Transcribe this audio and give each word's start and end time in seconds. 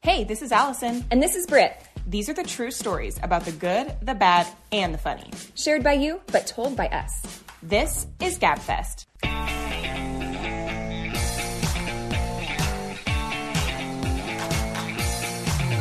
Hey, 0.00 0.24
this 0.24 0.42
is 0.42 0.52
Allison. 0.52 1.04
And 1.10 1.22
this 1.22 1.34
is 1.34 1.46
Britt, 1.46 1.82
These 2.06 2.28
are 2.28 2.32
the 2.34 2.44
true 2.44 2.70
stories 2.70 3.18
about 3.22 3.44
the 3.44 3.52
good, 3.52 3.94
the 4.00 4.14
bad, 4.14 4.46
and 4.72 4.94
the 4.94 4.98
funny. 4.98 5.30
shared 5.54 5.82
by 5.82 5.92
you, 5.94 6.20
but 6.28 6.46
told 6.46 6.76
by 6.76 6.86
us. 6.88 7.42
This 7.62 8.06
is 8.20 8.38
GabFest. 8.38 9.04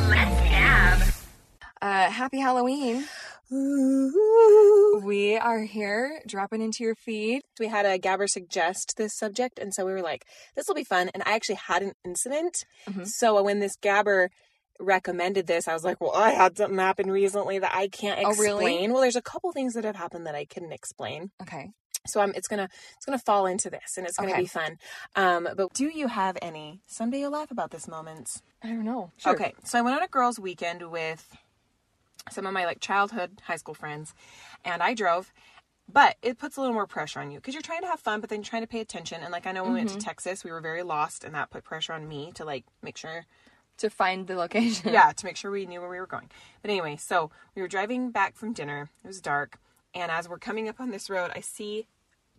Let's 0.09 0.41
gab. 0.49 1.01
Uh, 1.81 2.09
happy 2.09 2.39
Halloween. 2.39 3.05
We 3.49 5.37
are 5.37 5.61
here 5.61 6.21
dropping 6.27 6.61
into 6.61 6.83
your 6.83 6.95
feed. 6.95 7.41
We 7.59 7.67
had 7.67 7.85
a 7.85 7.97
Gabber 7.97 8.27
suggest 8.29 8.95
this 8.97 9.13
subject, 9.17 9.57
and 9.59 9.73
so 9.73 9.85
we 9.85 9.93
were 9.93 10.01
like, 10.01 10.25
this 10.55 10.67
will 10.67 10.75
be 10.75 10.83
fun. 10.83 11.09
And 11.13 11.23
I 11.25 11.35
actually 11.35 11.55
had 11.55 11.81
an 11.81 11.93
incident. 12.03 12.65
So 13.03 13.41
when 13.41 13.59
this 13.59 13.77
Gabber 13.77 14.27
recommended 14.79 15.47
this, 15.47 15.67
I 15.67 15.73
was 15.73 15.83
like, 15.83 16.01
well, 16.01 16.13
I 16.13 16.31
had 16.31 16.57
something 16.57 16.77
happen 16.77 17.09
recently 17.09 17.59
that 17.59 17.73
I 17.73 17.87
can't 17.87 18.19
Oh, 18.23 18.29
explain. 18.29 18.45
really? 18.79 18.87
Well, 18.91 19.01
there's 19.01 19.15
a 19.15 19.21
couple 19.21 19.51
things 19.51 19.73
that 19.75 19.83
have 19.85 19.95
happened 19.95 20.25
that 20.27 20.35
I 20.35 20.45
couldn't 20.45 20.73
explain. 20.73 21.31
Okay. 21.41 21.71
So 22.05 22.21
I'm, 22.21 22.31
it's 22.35 22.47
gonna 22.47 22.69
it's 22.95 23.05
gonna 23.05 23.17
fall 23.19 23.45
into 23.47 23.69
this, 23.69 23.97
and 23.97 24.05
it's 24.07 24.17
gonna 24.17 24.31
Okay. 24.31 24.41
be 24.41 24.47
fun. 24.47 24.77
Um, 25.15 25.47
but 25.57 25.73
do 25.73 25.85
you 25.85 26.07
have 26.07 26.37
any? 26.41 26.81
Someday 26.85 27.19
you'll 27.19 27.31
laugh 27.31 27.51
about 27.51 27.71
this 27.71 27.87
moments. 27.87 28.41
I 28.63 28.67
don't 28.69 28.85
know. 28.85 29.11
Sure. 29.17 29.33
Okay, 29.33 29.53
so 29.63 29.77
I 29.77 29.81
went 29.81 29.97
on 29.97 30.03
a 30.03 30.07
girls' 30.07 30.39
weekend 30.39 30.89
with 30.89 31.35
some 32.31 32.45
of 32.45 32.53
my 32.53 32.65
like 32.65 32.79
childhood 32.79 33.41
high 33.45 33.55
school 33.55 33.73
friends, 33.73 34.13
and 34.63 34.81
I 34.81 34.93
drove. 34.93 35.33
But 35.89 36.17
it 36.21 36.37
puts 36.37 36.57
a 36.57 36.59
little 36.59 36.73
more 36.73 36.85
pressure 36.85 37.21
on 37.21 37.31
you 37.31 37.37
because 37.37 37.53
you're 37.53 37.63
trying 37.63 37.81
to 37.81 37.87
have 37.87 38.01
fun, 38.01 38.19
but 38.19 38.29
then 38.29 38.39
you're 38.39 38.49
trying 38.49 38.63
to 38.63 38.67
pay 38.67 38.81
attention. 38.81 39.21
And 39.23 39.31
like 39.31 39.47
I 39.47 39.53
know 39.53 39.63
when 39.63 39.73
we 39.73 39.79
went 39.79 39.89
to 39.91 39.95
mm-hmm. 39.95 40.05
Texas, 40.05 40.43
we 40.43 40.51
were 40.51 40.59
very 40.59 40.83
lost, 40.83 41.23
and 41.23 41.33
that 41.33 41.49
put 41.49 41.63
pressure 41.63 41.93
on 41.93 42.07
me 42.07 42.31
to 42.35 42.43
like 42.43 42.65
make 42.81 42.97
sure 42.97 43.25
To 43.77 43.89
find 43.89 44.27
the 44.27 44.35
location. 44.35 44.91
yeah, 44.91 45.13
to 45.13 45.25
make 45.27 45.37
sure 45.37 45.49
we 45.49 45.65
knew 45.65 45.79
where 45.79 45.89
we 45.89 45.99
were 45.99 46.07
going. 46.07 46.29
But 46.61 46.71
anyway, 46.71 46.97
so 46.97 47.31
we 47.55 47.61
were 47.61 47.69
driving 47.69 48.11
back 48.11 48.35
from 48.35 48.51
dinner. 48.51 48.89
It 49.03 49.07
was 49.07 49.21
dark, 49.21 49.59
and 49.93 50.11
as 50.11 50.27
we're 50.27 50.39
coming 50.39 50.67
up 50.67 50.81
on 50.81 50.91
this 50.91 51.09
road, 51.09 51.31
I 51.33 51.39
see 51.39 51.87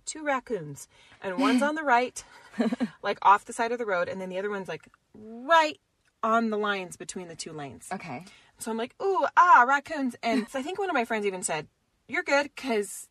two 0.04 0.24
raccoons, 0.24 0.88
and 1.22 1.38
one's 1.38 1.62
on 1.62 1.74
the 1.74 1.82
right, 1.82 2.22
like 3.02 3.18
off 3.22 3.46
the 3.46 3.52
side 3.54 3.72
of 3.72 3.78
the 3.78 3.86
road, 3.86 4.08
and 4.08 4.20
then 4.20 4.28
the 4.28 4.38
other 4.38 4.50
one's 4.50 4.68
like 4.68 4.88
right 5.14 5.78
on 6.22 6.50
the 6.50 6.58
lines 6.58 6.96
between 6.96 7.28
the 7.28 7.36
two 7.36 7.52
lanes. 7.52 7.88
Okay. 7.92 8.24
So 8.58 8.70
I'm 8.70 8.76
like, 8.76 8.94
ooh, 9.02 9.26
ah, 9.36 9.64
raccoons, 9.68 10.16
and 10.22 10.48
so 10.48 10.58
I 10.58 10.62
think 10.62 10.78
one 10.78 10.90
of 10.90 10.94
my 10.94 11.04
friends 11.04 11.24
even 11.26 11.42
said, 11.42 11.68
"You're 12.08 12.22
good," 12.24 12.50
because 12.54 13.08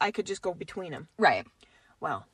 I 0.00 0.10
could 0.10 0.26
just 0.26 0.42
go 0.42 0.54
between 0.54 0.92
them. 0.92 1.08
Right. 1.18 1.46
Well, 2.00 2.26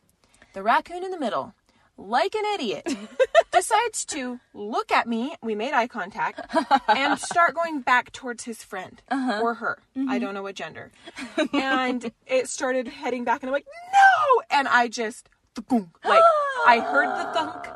the 0.54 0.62
raccoon 0.62 1.04
in 1.04 1.10
the 1.10 1.18
middle, 1.18 1.52
like 1.98 2.34
an 2.34 2.44
idiot, 2.54 2.86
decides 3.52 4.04
to 4.06 4.40
look 4.54 4.90
at 4.92 5.06
me. 5.06 5.34
We 5.42 5.54
made 5.54 5.72
eye 5.74 5.88
contact 5.88 6.40
and 6.88 7.18
start 7.32 7.54
going 7.54 7.80
back 7.80 8.12
towards 8.12 8.44
his 8.44 8.62
friend 8.62 9.02
or 9.10 9.54
her. 9.54 9.78
I 10.08 10.18
don't 10.18 10.32
know 10.34 10.42
what 10.42 10.54
gender. 10.54 10.90
And 11.52 12.12
it 12.26 12.48
started 12.48 12.88
heading 12.88 13.24
back, 13.24 13.42
and 13.42 13.50
I'm 13.50 13.52
like, 13.52 13.66
no! 13.66 14.42
And 14.50 14.68
I 14.68 14.88
just, 14.88 15.28
thunk, 15.54 15.88
like, 16.04 16.22
I 16.66 16.80
heard 16.80 17.08
the 17.08 17.32
thunk. 17.32 17.68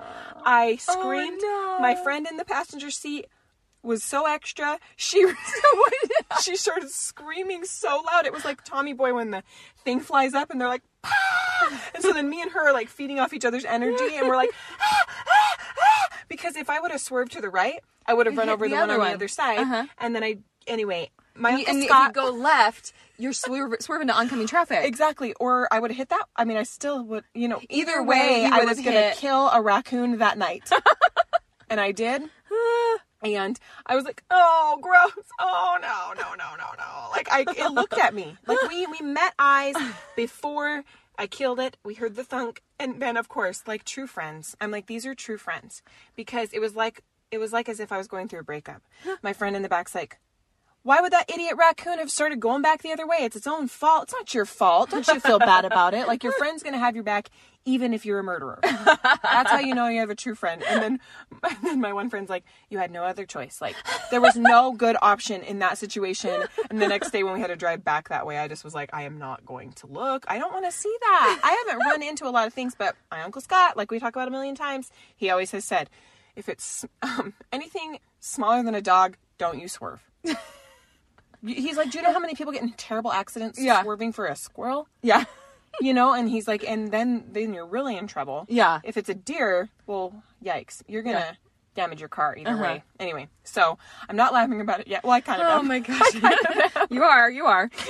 I 0.45 0.77
screamed. 0.81 1.41
no. 1.43 1.79
My 1.81 1.95
friend 2.03 2.27
in 2.31 2.37
the 2.37 2.45
passenger 2.45 2.91
seat 2.91 3.27
was 3.83 4.03
so 4.03 4.27
extra. 4.27 4.79
She 4.97 5.27
she 6.43 6.57
started 6.57 6.91
screaming 6.91 7.65
so 7.65 8.03
loud. 8.07 8.27
It 8.27 8.33
was 8.33 8.45
like 8.45 8.63
Tommy 8.65 8.93
Boy 8.93 9.15
when 9.15 9.31
the 9.31 9.43
thing 9.85 10.01
flies 10.01 10.35
up 10.35 10.51
and 10.51 10.61
they're 10.61 10.69
like, 10.69 10.83
"Ah!" 11.05 11.81
and 11.95 12.03
so 12.03 12.13
then 12.13 12.29
me 12.31 12.41
and 12.43 12.51
her 12.53 12.69
are 12.69 12.73
like 12.73 12.89
feeding 12.89 13.19
off 13.19 13.33
each 13.33 13.45
other's 13.45 13.65
energy, 13.65 14.17
and 14.17 14.29
we're 14.29 14.37
like, 14.37 14.51
"Ah, 14.81 15.05
ah, 15.29 15.57
ah," 15.81 16.09
because 16.29 16.57
if 16.57 16.71
I 16.71 16.81
would 16.81 16.91
have 16.91 17.01
swerved 17.01 17.33
to 17.33 17.41
the 17.41 17.51
right, 17.51 17.81
I 18.07 18.15
would 18.15 18.27
have 18.27 18.37
run 18.37 18.49
over 18.49 18.67
the 18.67 18.75
the, 18.75 18.81
one 18.81 18.91
on 18.91 18.99
one. 18.99 19.09
the 19.09 19.15
other 19.15 19.29
side, 19.29 19.59
Uh-huh. 19.59 19.87
and 19.99 20.15
then 20.15 20.23
I 20.25 20.39
anyway. 20.67 21.11
My 21.35 21.51
You- 21.53 21.57
uncle 21.61 21.75
and 21.77 21.85
Scott 21.85 22.11
if 22.11 22.17
you 22.17 22.23
go 22.23 22.29
left, 22.31 22.93
you're 23.17 23.33
swerv- 23.33 23.83
swerving 23.83 24.09
to 24.09 24.15
oncoming 24.15 24.47
traffic. 24.47 24.81
exactly, 24.85 25.33
or 25.41 25.67
I 25.73 25.81
would 25.81 25.91
have 25.91 25.97
hit 25.97 26.11
that. 26.11 26.25
I 26.37 26.45
mean, 26.45 26.59
I 26.59 26.63
still 26.65 27.03
would, 27.05 27.25
you 27.35 27.49
know. 27.49 27.59
Either, 27.71 27.91
Either 27.93 28.03
way, 28.03 28.43
way, 28.43 28.51
I 28.53 28.65
was 28.67 28.79
gonna 28.81 29.13
kill 29.15 29.49
a 29.49 29.63
raccoon 29.63 30.19
that 30.19 30.37
night, 30.37 30.71
and 31.71 31.81
I 31.81 31.93
did. 31.93 32.23
And 33.23 33.59
I 33.87 33.95
was 33.95 34.05
like, 34.05 34.23
"Oh, 34.31 34.79
gross! 34.81 35.27
Oh 35.39 35.77
no, 35.81 36.13
no, 36.21 36.35
no, 36.35 36.57
no, 36.57 36.71
no!" 36.77 37.09
Like 37.13 37.29
I, 37.31 37.45
it 37.49 37.73
looked 37.73 37.99
at 37.99 38.15
me. 38.15 38.37
Like 38.47 38.63
we 38.69 38.87
we 38.87 39.01
met 39.01 39.35
eyes 39.39 39.77
before 40.17 40.85
I 41.19 41.27
killed 41.27 41.61
it. 41.61 41.77
We 41.85 41.95
heard 41.95 42.17
the 42.17 42.25
thunk, 42.25 42.63
and 42.79 43.01
then 43.01 43.17
of 43.17 43.29
course, 43.29 43.63
like 43.67 43.85
true 43.85 44.07
friends, 44.07 44.57
I'm 44.61 44.71
like, 44.71 44.87
"These 44.87 45.07
are 45.07 45.15
true 45.15 45.39
friends," 45.39 45.83
because 46.17 46.53
it 46.53 46.61
was 46.61 46.75
like 46.75 47.03
it 47.31 47.39
was 47.39 47.53
like 47.53 47.69
as 47.69 47.81
if 47.81 47.93
I 47.93 47.99
was 47.99 48.09
going 48.09 48.29
through 48.29 48.41
a 48.41 48.45
breakup. 48.45 48.83
My 49.23 49.33
friend 49.33 49.57
in 49.57 49.63
the 49.63 49.69
back's 49.69 49.95
like, 49.95 50.19
why 50.83 51.01
would 51.01 51.13
that 51.13 51.31
idiot 51.31 51.55
raccoon 51.57 51.99
have 51.99 52.11
started 52.11 52.41
going 52.41 52.63
back 52.63 52.83
the 52.83 52.93
other 52.93 53.07
way? 53.07 53.19
It's 53.21 53.37
its 53.37 53.47
own 53.47 53.69
fault. 53.69 54.05
It's 54.05 54.13
not 54.13 54.35
your 54.35 54.45
fault. 54.45 54.91
Don't 54.91 55.07
you 55.07 55.21
feel 55.21 55.39
bad 55.39 55.65
about 55.65 55.95
it? 55.95 56.07
Like 56.09 56.25
your 56.25 56.33
friend's 56.33 56.63
gonna 56.63 56.79
have 56.79 56.95
your 56.95 57.05
back 57.05 57.31
even 57.65 57.95
if 57.95 58.05
you're 58.05 58.19
a 58.19 58.25
murderer. 58.25 58.59
That's 58.63 59.51
how 59.51 59.61
you 59.61 59.75
know 59.75 59.89
you 59.89 60.01
have 60.01 60.11
a 60.11 60.15
true 60.15 60.35
friend. 60.35 60.63
And 60.67 60.83
then, 60.83 61.01
and 61.43 61.57
then 61.63 61.81
my 61.81 61.93
one 61.93 62.11
friend's 62.11 62.29
like, 62.29 62.45
you 62.71 62.79
had 62.79 62.91
no 62.91 63.05
other 63.05 63.25
choice. 63.25 63.61
Like 63.61 63.77
there 64.11 64.21
was 64.21 64.37
no 64.37 64.73
good 64.73 64.97
option 65.01 65.43
in 65.43 65.61
that 65.61 65.79
situation. 65.79 66.45
And 66.71 66.81
the 66.81 66.89
next 66.89 67.11
day 67.11 67.23
when 67.23 67.35
we 67.35 67.41
had 67.41 67.49
to 67.49 67.57
drive 67.57 67.85
back 67.85 68.09
that 68.09 68.27
way, 68.27 68.39
I 68.39 68.49
just 68.49 68.65
was 68.65 68.75
like, 68.75 68.91
I 68.93 69.03
am 69.03 69.19
not 69.19 69.45
going 69.47 69.73
to 69.75 69.87
look. 69.87 70.25
I 70.29 70.39
don't 70.39 70.53
want 70.53 70.65
to 70.65 70.73
see 70.73 70.95
that. 71.01 71.41
I 71.43 71.65
haven't 71.67 71.87
run 71.87 72.03
into 72.03 72.27
a 72.27 72.31
lot 72.31 72.47
of 72.47 72.55
things, 72.55 72.75
but 72.77 72.97
my 73.11 73.23
uncle 73.23 73.41
Scott, 73.41 73.77
like 73.77 73.91
we 73.91 73.99
talk 73.99 74.17
about 74.17 74.29
a 74.29 74.33
million 74.33 74.55
times, 74.55 74.91
he 75.15 75.31
always 75.31 75.51
has 75.53 75.65
said, 75.65 75.89
if 76.35 76.49
it's 76.49 76.85
um, 77.03 77.35
anything 77.53 77.99
smaller 78.21 78.63
than 78.63 78.75
a 78.75 78.83
dog, 78.83 79.17
don't 79.39 79.61
you 79.61 79.69
swerve. 79.69 80.03
He's 81.45 81.77
like, 81.77 81.91
do 81.91 81.99
you 81.99 82.05
know 82.05 82.13
how 82.13 82.21
many 82.21 82.35
people 82.35 82.53
get 82.53 82.63
in 82.63 82.73
terrible 82.73 83.13
accidents 83.13 83.59
Yeah. 83.61 83.83
swerving 83.83 84.13
for 84.13 84.27
a 84.27 84.37
squirrel? 84.37 84.87
Yeah. 85.03 85.25
You 85.81 85.93
know, 85.95 86.13
and 86.13 86.29
he's 86.29 86.47
like, 86.47 86.63
and 86.69 86.93
then 86.93 87.25
then 87.33 87.53
you're 87.55 87.67
really 87.67 87.97
in 87.97 88.07
trouble. 88.07 88.45
Yeah. 88.49 88.81
If 88.85 88.97
it's 88.97 89.09
a 89.09 89.15
deer, 89.15 89.71
well, 89.87 90.23
yikes, 90.45 90.83
you're 90.87 91.03
gonna 91.03 91.19
Yeah. 91.19 91.33
damage 91.75 91.99
your 92.01 92.09
car 92.11 92.37
either 92.37 92.51
Uh-huh. 92.51 92.63
way. 92.63 92.85
Anyway, 93.01 93.29
so 93.43 93.79
I'm 94.09 94.17
not 94.17 94.33
laughing 94.33 94.61
about 94.61 94.81
it 94.81 94.87
yet. 94.87 95.03
Well, 95.03 95.13
I 95.13 95.21
kind 95.21 95.41
of 95.43 95.49
Oh 95.49 95.59
am. 95.61 95.69
my 95.69 95.79
gosh. 95.81 96.15
you 96.91 97.03
are. 97.03 97.31
You 97.31 97.47
are. 97.47 97.71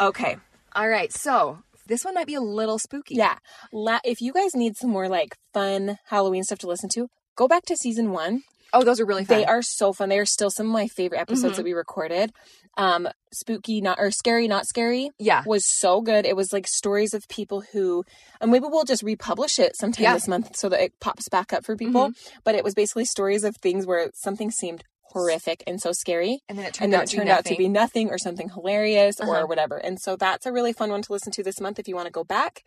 Okay. 0.00 0.36
All 0.74 0.88
right. 0.88 1.12
So 1.12 1.58
this 1.86 2.04
one 2.04 2.14
might 2.14 2.26
be 2.26 2.34
a 2.34 2.40
little 2.40 2.78
spooky. 2.78 3.14
Yeah. 3.14 3.36
La- 3.72 4.00
if 4.04 4.20
you 4.20 4.32
guys 4.32 4.54
need 4.54 4.76
some 4.76 4.90
more 4.90 5.08
like 5.08 5.36
fun 5.52 5.98
Halloween 6.06 6.42
stuff 6.42 6.58
to 6.60 6.66
listen 6.66 6.88
to, 6.90 7.08
go 7.36 7.46
back 7.46 7.64
to 7.66 7.76
season 7.76 8.10
one. 8.10 8.42
Oh, 8.74 8.82
those 8.82 9.00
are 9.00 9.06
really 9.06 9.24
fun. 9.24 9.38
They 9.38 9.44
are 9.46 9.62
so 9.62 9.92
fun. 9.92 10.08
They 10.08 10.18
are 10.18 10.26
still 10.26 10.50
some 10.50 10.66
of 10.66 10.72
my 10.72 10.88
favorite 10.88 11.20
episodes 11.20 11.54
Mhm. 11.54 11.56
that 11.56 11.64
we 11.64 11.72
recorded. 11.72 12.32
Um, 12.76 13.08
spooky, 13.32 13.80
not 13.80 13.98
or 14.00 14.10
scary, 14.10 14.48
not 14.48 14.66
scary. 14.66 15.10
Yeah. 15.18 15.42
was 15.46 15.64
so 15.64 16.00
good. 16.00 16.26
It 16.26 16.34
was 16.36 16.52
like 16.52 16.66
stories 16.66 17.14
of 17.14 17.26
people 17.28 17.60
who, 17.72 18.04
and 18.40 18.50
maybe 18.50 18.66
we'll 18.68 18.84
just 18.84 19.02
republish 19.04 19.58
it 19.60 19.76
sometime 19.76 20.02
Yeah. 20.02 20.14
this 20.14 20.26
month 20.26 20.56
so 20.56 20.68
that 20.68 20.80
it 20.82 20.98
pops 21.00 21.28
back 21.28 21.52
up 21.52 21.64
for 21.64 21.76
people. 21.76 22.10
But 22.42 22.56
it 22.56 22.64
was 22.64 22.74
basically 22.74 23.04
stories 23.04 23.44
of 23.44 23.56
things 23.56 23.86
where 23.86 24.10
something 24.14 24.50
seemed 24.50 24.82
horrific 25.10 25.62
and 25.66 25.80
so 25.80 25.92
scary. 25.92 26.40
And 26.48 26.58
then 26.58 26.66
it 26.66 26.74
turned 26.74 26.86
And 26.86 26.92
then 26.92 27.00
out 27.00 27.04
it 27.04 27.10
to 27.10 27.16
turned 27.16 27.26
be 27.28 27.30
out 27.32 27.44
to 27.44 27.50
nothing. 27.50 27.58
be 27.58 27.68
nothing 27.68 28.10
or 28.10 28.18
something 28.18 28.48
hilarious 28.48 29.20
Uh-huh. 29.20 29.30
or 29.42 29.46
whatever. 29.46 29.76
And 29.76 30.00
so 30.00 30.16
that's 30.16 30.44
a 30.46 30.52
really 30.52 30.72
fun 30.72 30.90
one 30.90 31.02
to 31.02 31.12
listen 31.12 31.30
to 31.32 31.42
this 31.42 31.60
month 31.60 31.78
if 31.78 31.86
you 31.86 31.94
want 31.94 32.06
to 32.06 32.12
go 32.12 32.24
back. 32.24 32.64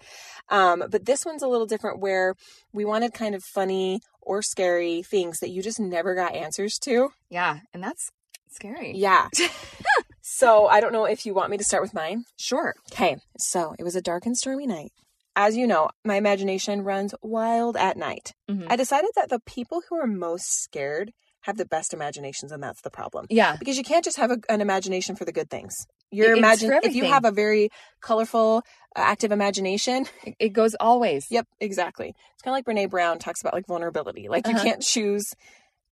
Um, 0.50 0.84
but 0.90 1.06
this 1.06 1.25
one's 1.25 1.44
a 1.44 1.48
little 1.48 1.66
different 1.68 2.00
where 2.00 2.36
we 2.72 2.86
wanted 2.86 3.14
kind 3.14 3.36
of 3.36 3.44
funny 3.44 4.00
or 4.22 4.42
scary 4.42 5.03
things 5.03 5.40
that 5.40 5.50
you 5.50 5.62
just 5.62 5.80
never 5.80 6.16
got 6.16 6.36
answers 6.36 6.78
to. 6.80 7.09
Yeah, 7.30 7.59
and 7.74 7.84
that's 7.84 8.09
scary. 8.50 8.94
Yeah. 8.96 9.28
so 10.22 10.68
I 10.68 10.80
don't 10.80 10.94
know 10.94 11.06
if 11.06 11.25
you 11.25 11.34
want 11.34 11.52
me 11.52 11.58
to 11.58 11.64
start 11.64 11.84
with 11.84 11.94
mine. 11.94 12.24
Sure. 12.38 12.74
Okay, 12.92 13.18
so 13.38 13.75
it 13.80 13.84
was 13.84 13.96
a 13.96 14.02
dark 14.02 14.25
and 14.25 14.38
stormy 14.38 14.68
night. 14.68 14.92
As 15.36 15.56
you 15.56 15.68
know, 15.68 15.90
my 16.04 16.16
imagination 16.16 16.81
runs 16.81 17.14
wild 17.22 17.78
at 17.78 17.96
night. 17.98 18.34
Mhm. 18.50 18.66
I 18.69 18.75
decided 18.75 19.12
that 19.16 19.30
the 19.30 19.40
people 19.46 19.84
who 19.90 19.96
are 20.00 20.08
most 20.08 20.63
scared 20.63 21.12
have 21.48 21.58
the 21.58 21.66
best 21.66 21.94
imaginations, 21.94 22.52
and 22.52 22.62
that's 22.62 22.82
the 22.82 22.90
problem. 22.92 23.26
Yeah. 23.30 23.56
Because 23.58 23.78
you 23.78 23.84
can't 23.84 24.04
just 24.06 24.18
have 24.18 24.30
a, 24.32 24.38
an 24.50 24.62
imagination 24.62 25.16
for 25.16 25.26
the 25.26 25.32
good 25.32 25.50
things. 25.50 25.74
Your 26.12 26.36
imagine 26.36 26.72
if 26.84 26.94
you 26.94 27.06
have 27.06 27.26
a 27.26 27.32
very 27.32 27.70
colorful, 28.02 28.64
uh, 28.96 29.00
active 29.00 29.32
imagination. 29.32 30.06
It, 30.24 30.36
it 30.40 30.50
goes 30.50 30.76
always. 30.80 31.26
Yep, 31.32 31.48
exactly. 31.60 32.10
It's 32.34 32.42
kind 32.44 32.54
of 32.54 32.58
like 32.58 32.66
Brene 32.66 32.90
Brown 32.90 33.18
talks 33.18 33.42
about 33.42 33.54
like 33.54 33.66
vulnerability. 33.66 34.28
Like 34.30 34.46
you 34.48 34.54
Uh-huh. 34.54 34.64
can't 34.64 34.82
choose 34.82 35.26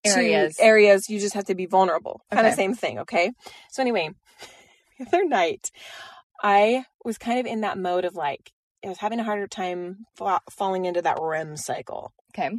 Areas. 0.04 0.56
areas. 0.60 1.08
You 1.08 1.18
just 1.18 1.34
have 1.34 1.44
to 1.46 1.54
be 1.54 1.64
vulnerable. 1.66 2.20
Kind 2.30 2.46
of 2.46 2.52
same 2.54 2.74
thing. 2.74 2.98
Okay. 3.00 3.30
So 3.70 3.80
anyway, 3.80 4.10
the 4.98 5.06
other 5.06 5.24
night, 5.24 5.70
I 6.42 6.84
was 7.04 7.16
kind 7.16 7.40
of 7.40 7.46
in 7.46 7.62
that 7.62 7.78
mode 7.78 8.04
of 8.04 8.14
like 8.14 8.52
I 8.84 8.88
was 8.88 8.98
having 8.98 9.18
a 9.20 9.24
harder 9.24 9.46
time 9.46 10.04
fa- 10.16 10.40
falling 10.50 10.84
into 10.84 11.00
that 11.02 11.18
REM 11.20 11.56
cycle. 11.56 12.12
Okay. 12.34 12.50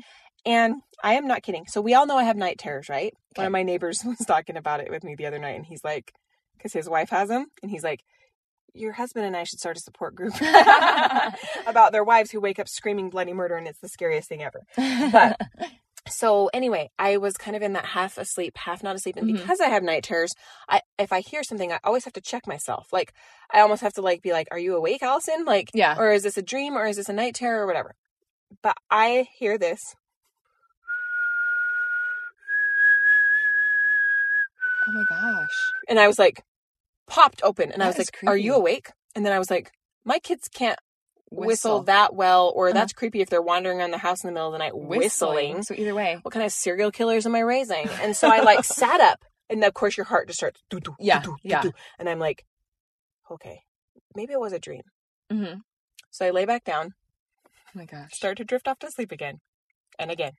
And 0.46 0.76
I 1.04 1.16
am 1.16 1.28
not 1.28 1.42
kidding. 1.44 1.66
So 1.68 1.82
we 1.82 1.94
all 1.96 2.06
know 2.06 2.18
I 2.18 2.24
have 2.24 2.38
night 2.38 2.58
terrors, 2.60 2.88
right? 2.90 3.14
One 3.36 3.48
of 3.48 3.52
my 3.52 3.64
neighbors 3.64 4.02
was 4.06 4.20
talking 4.28 4.58
about 4.58 4.80
it 4.80 4.92
with 4.92 5.04
me 5.04 5.16
the 5.16 5.26
other 5.26 5.40
night, 5.40 5.56
and 5.56 5.66
he's 5.66 5.84
like, 5.84 6.12
because 6.58 6.74
his 6.74 6.90
wife 6.90 7.10
has 7.10 7.30
them, 7.30 7.48
and 7.62 7.72
he's 7.72 7.84
like, 7.84 8.02
your 8.74 8.92
husband 8.92 9.26
and 9.26 9.38
I 9.38 9.44
should 9.46 9.60
start 9.60 9.78
a 9.78 9.80
support 9.80 10.16
group 10.16 10.34
about 11.68 11.92
their 11.92 12.04
wives 12.04 12.32
who 12.32 12.40
wake 12.42 12.60
up 12.60 12.68
screaming 12.68 13.10
bloody 13.10 13.34
murder, 13.34 13.56
and 13.56 13.68
it's 13.68 13.80
the 13.80 13.88
scariest 13.90 14.30
thing 14.30 14.44
ever. 14.44 14.64
But 14.76 15.40
So 16.08 16.52
anyway, 16.54 16.92
I 17.00 17.18
was 17.18 17.34
kind 17.36 17.56
of 17.58 17.64
in 17.64 17.74
that 17.74 17.86
half 17.86 18.20
asleep, 18.20 18.58
half 18.58 18.84
not 18.84 18.96
asleep, 18.96 19.16
and 19.16 19.28
Mhm. 19.28 19.38
because 19.38 19.60
I 19.60 19.70
have 19.70 19.82
night 19.82 20.04
terrors, 20.04 20.34
I 20.70 20.82
if 21.00 21.12
I 21.12 21.22
hear 21.22 21.42
something, 21.44 21.72
I 21.72 21.80
always 21.84 22.04
have 22.06 22.14
to 22.14 22.22
check 22.22 22.46
myself. 22.46 22.90
Like 22.94 23.12
I 23.52 23.62
almost 23.62 23.82
have 23.82 23.94
to 23.94 24.04
like 24.04 24.22
be 24.22 24.32
like, 24.32 24.48
"Are 24.52 24.60
you 24.60 24.76
awake, 24.76 25.02
Allison?" 25.02 25.46
Like, 25.46 25.72
Yeah. 25.74 25.96
or 25.98 26.12
is 26.12 26.22
this 26.22 26.38
a 26.38 26.44
dream, 26.44 26.78
or 26.78 26.86
is 26.86 26.98
this 26.98 27.10
a 27.10 27.14
night 27.14 27.34
terror, 27.34 27.64
or 27.64 27.66
whatever. 27.66 27.96
But 28.62 28.78
I 28.92 29.28
hear 29.40 29.58
this, 29.58 29.82
Oh 34.88 34.92
my 34.92 35.04
gosh. 35.10 35.72
and 35.88 36.00
I 36.00 36.08
was 36.08 36.20
like, 36.20 36.44
popped 37.08 37.42
open, 37.44 37.72
and 37.72 37.82
I 37.84 37.88
was 37.88 37.98
like, 37.98 38.16
"Are 38.28 38.38
you 38.38 38.56
awake?" 38.56 38.92
And 39.16 39.26
then 39.26 39.34
I 39.34 39.40
was 39.40 39.50
like, 39.50 39.72
"My 40.04 40.20
kids 40.20 40.48
can't 40.48 40.80
whistle, 41.32 41.80
Whistle. 41.80 41.84
that 41.84 42.16
well, 42.16 42.52
or 42.56 42.68
Uh-huh. 42.70 42.74
that's 42.74 42.94
creepy 42.94 43.22
if 43.22 43.30
they're 43.30 43.42
wandering 43.42 43.80
around 43.80 43.92
the 43.92 43.98
house 44.00 44.24
in 44.24 44.28
the 44.28 44.34
middle 44.34 44.48
of 44.48 44.54
the 44.54 44.60
night 44.60 44.76
whistling." 44.78 45.64
So 45.64 45.74
either 45.76 45.94
way. 45.96 46.20
What 46.22 46.34
kind 46.34 46.46
of 46.46 46.52
serial 46.52 46.92
killers 46.92 47.26
am 47.26 47.36
I 47.36 47.40
raising? 47.42 47.90
And 48.02 48.16
so 48.16 48.28
I 48.30 48.40
like 48.42 48.64
sat 48.64 49.00
up, 49.02 49.24
and 49.50 49.64
of 49.64 49.74
course 49.74 49.98
your 49.98 50.06
heart 50.06 50.28
just 50.28 50.40
starts. 50.40 50.62
doo, 50.70 50.80
doo, 50.80 50.92
doo, 50.92 50.96
Yeah, 51.06 51.22
doo, 51.22 51.38
yeah. 51.44 51.64
And 52.00 52.08
I'm 52.10 52.20
like, 52.20 52.46
okay, 53.32 53.62
maybe 54.16 54.34
it 54.34 54.40
was 54.40 54.54
a 54.54 54.60
dream. 54.60 54.84
Mm-hmm. 55.32 55.60
So 56.12 56.26
I 56.26 56.30
lay 56.32 56.46
back 56.46 56.64
down, 56.64 56.94
Oh 57.46 57.72
my 57.80 57.86
gosh. 57.86 58.12
start 58.14 58.38
to 58.38 58.44
drift 58.44 58.68
off 58.68 58.80
to 58.80 58.92
sleep 58.92 59.12
again, 59.12 59.40
and 60.00 60.10
again, 60.12 60.34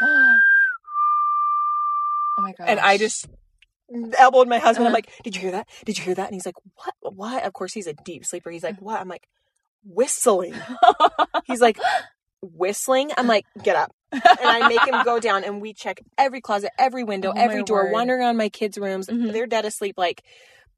oh 2.38 2.42
my 2.42 2.52
gosh. 2.52 2.66
and 2.68 2.80
I 2.80 2.98
just 2.98 3.26
elbowed 4.18 4.48
my 4.48 4.58
husband. 4.58 4.86
I'm 4.86 4.92
Uh-huh. 4.94 5.02
like, 5.06 5.22
"Did 5.22 5.34
you 5.36 5.42
hear 5.42 5.50
that? 5.52 5.68
Did 5.84 5.98
you 5.98 6.04
hear 6.04 6.14
that?" 6.14 6.26
And 6.26 6.34
he's 6.34 6.46
like, 6.46 6.56
"What? 6.76 6.94
What?" 7.14 7.44
Of 7.44 7.52
course, 7.52 7.72
he's 7.74 7.86
a 7.86 7.92
deep 7.92 8.24
sleeper. 8.24 8.50
He's 8.50 8.62
like, 8.62 8.80
"What?" 8.80 9.00
I'm 9.00 9.08
like, 9.08 9.26
"Whistling." 9.84 10.54
He's 11.46 11.60
like, 11.60 11.78
"Whistling." 12.40 13.10
I'm 13.16 13.26
like, 13.26 13.44
"Get 13.62 13.76
up." 13.76 13.92
and 14.12 14.22
I 14.42 14.68
make 14.68 14.86
him 14.86 15.02
go 15.04 15.18
down 15.20 15.42
and 15.44 15.60
we 15.62 15.72
check 15.72 16.00
every 16.18 16.40
closet, 16.42 16.70
every 16.78 17.02
window, 17.04 17.32
Oh, 17.34 17.40
every 17.40 17.62
door, 17.64 17.84
word. 17.84 17.92
wandering 17.92 18.20
around 18.20 18.36
my 18.36 18.48
kids' 18.50 18.76
rooms. 18.76 19.06
Mhm. 19.06 19.32
They're 19.32 19.46
dead 19.46 19.64
asleep. 19.64 19.94
Like, 19.96 20.22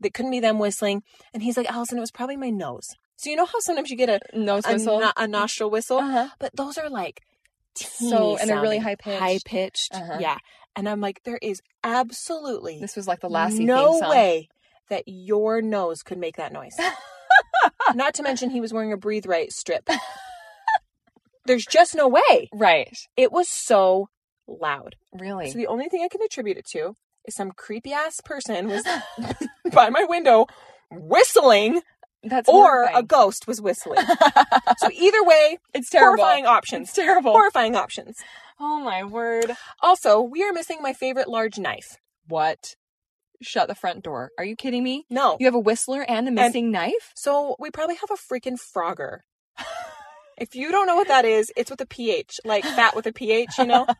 it 0.02 0.14
couldn't 0.14 0.30
be 0.30 0.38
them 0.40 0.58
whistling. 0.60 1.02
And 1.32 1.42
he's 1.42 1.56
like, 1.56 1.68
Allison, 1.70 1.98
it 1.98 2.00
was 2.00 2.12
probably 2.12 2.36
my 2.36 2.50
nose. 2.50 2.86
So, 3.16 3.30
you 3.30 3.36
know 3.36 3.44
how 3.44 3.58
sometimes 3.60 3.90
you 3.90 3.96
get 3.96 4.08
a, 4.08 4.20
nose 4.38 4.64
a, 4.66 4.72
whistle. 4.74 5.00
no- 5.00 5.12
a 5.16 5.26
nostril 5.26 5.68
whistle? 5.70 5.98
uh-huh. 5.98 6.28
But 6.38 6.54
those 6.54 6.78
are 6.78 6.88
like 6.88 7.22
So- 7.76 8.36
and 8.36 8.48
they're 8.48 8.60
really 8.60 8.78
high-pitched. 8.78 9.18
High 9.18 9.38
pitched. 9.44 9.94
Uh-huh. 9.94 10.18
Yeah. 10.20 10.38
And 10.76 10.88
I'm 10.88 11.00
like, 11.00 11.22
there 11.24 11.38
is 11.40 11.62
absolutely 11.82 12.80
This 12.80 12.96
was 12.96 13.06
like 13.06 13.20
the 13.20 13.28
Lassie 13.28 13.64
no 13.64 13.98
way 14.00 14.48
that 14.90 15.04
your 15.06 15.62
nose 15.62 16.02
could 16.02 16.18
make 16.18 16.36
that 16.36 16.52
noise. 16.52 16.76
Not 17.94 18.14
to 18.14 18.22
mention 18.22 18.50
he 18.50 18.60
was 18.60 18.72
wearing 18.72 18.92
a 18.92 18.96
breathe 18.96 19.26
right 19.26 19.52
strip. 19.52 19.88
There's 21.46 21.66
just 21.66 21.94
no 21.94 22.08
way. 22.08 22.48
Right. 22.52 22.96
It 23.16 23.30
was 23.32 23.48
so 23.48 24.08
loud. 24.46 24.96
Really. 25.12 25.50
So 25.50 25.58
the 25.58 25.66
only 25.66 25.88
thing 25.88 26.02
I 26.04 26.08
can 26.08 26.22
attribute 26.22 26.56
it 26.56 26.66
to 26.68 26.96
is 27.24 27.34
some 27.34 27.52
creepy 27.52 27.92
ass 27.92 28.20
person 28.24 28.68
was 28.68 28.84
by 29.72 29.90
my 29.90 30.04
window 30.04 30.46
whistling 30.90 31.80
That's 32.24 32.48
or 32.48 32.88
a 32.94 33.02
ghost 33.02 33.46
was 33.46 33.60
whistling. 33.60 34.04
so 34.78 34.88
either 34.92 35.22
way, 35.22 35.58
it's 35.74 35.90
terrible. 35.90 36.24
horrifying 36.24 36.46
options. 36.46 36.88
It's 36.88 36.96
terrible. 36.96 37.32
Horrifying 37.32 37.76
options. 37.76 38.18
oh 38.58 38.80
my 38.80 39.04
word. 39.04 39.52
Also, 39.80 40.20
we 40.20 40.42
are 40.42 40.52
missing 40.52 40.78
my 40.80 40.92
favorite 40.92 41.28
large 41.28 41.58
knife. 41.58 41.98
What? 42.28 42.76
Shut 43.42 43.68
the 43.68 43.74
front 43.74 44.02
door. 44.02 44.30
Are 44.38 44.44
you 44.44 44.56
kidding 44.56 44.82
me? 44.82 45.04
No. 45.10 45.36
You 45.38 45.46
have 45.46 45.54
a 45.54 45.60
whistler 45.60 46.02
and 46.02 46.26
a 46.28 46.30
missing 46.30 46.70
knife? 46.70 47.12
So 47.14 47.56
we 47.58 47.70
probably 47.70 47.96
have 47.96 48.10
a 48.10 48.14
freaking 48.14 48.58
Phrogger. 48.58 49.18
if 50.38 50.54
you 50.54 50.70
don't 50.70 50.86
know 50.86 50.96
what 50.96 51.08
that 51.08 51.24
is, 51.24 51.52
it's 51.56 51.70
with 51.70 51.80
a 51.80 51.86
PH, 51.86 52.40
like 52.44 52.64
fat 52.64 52.96
with 52.96 53.06
a 53.06 53.12
PH, 53.12 53.58
you 53.58 53.66
know? 53.66 53.86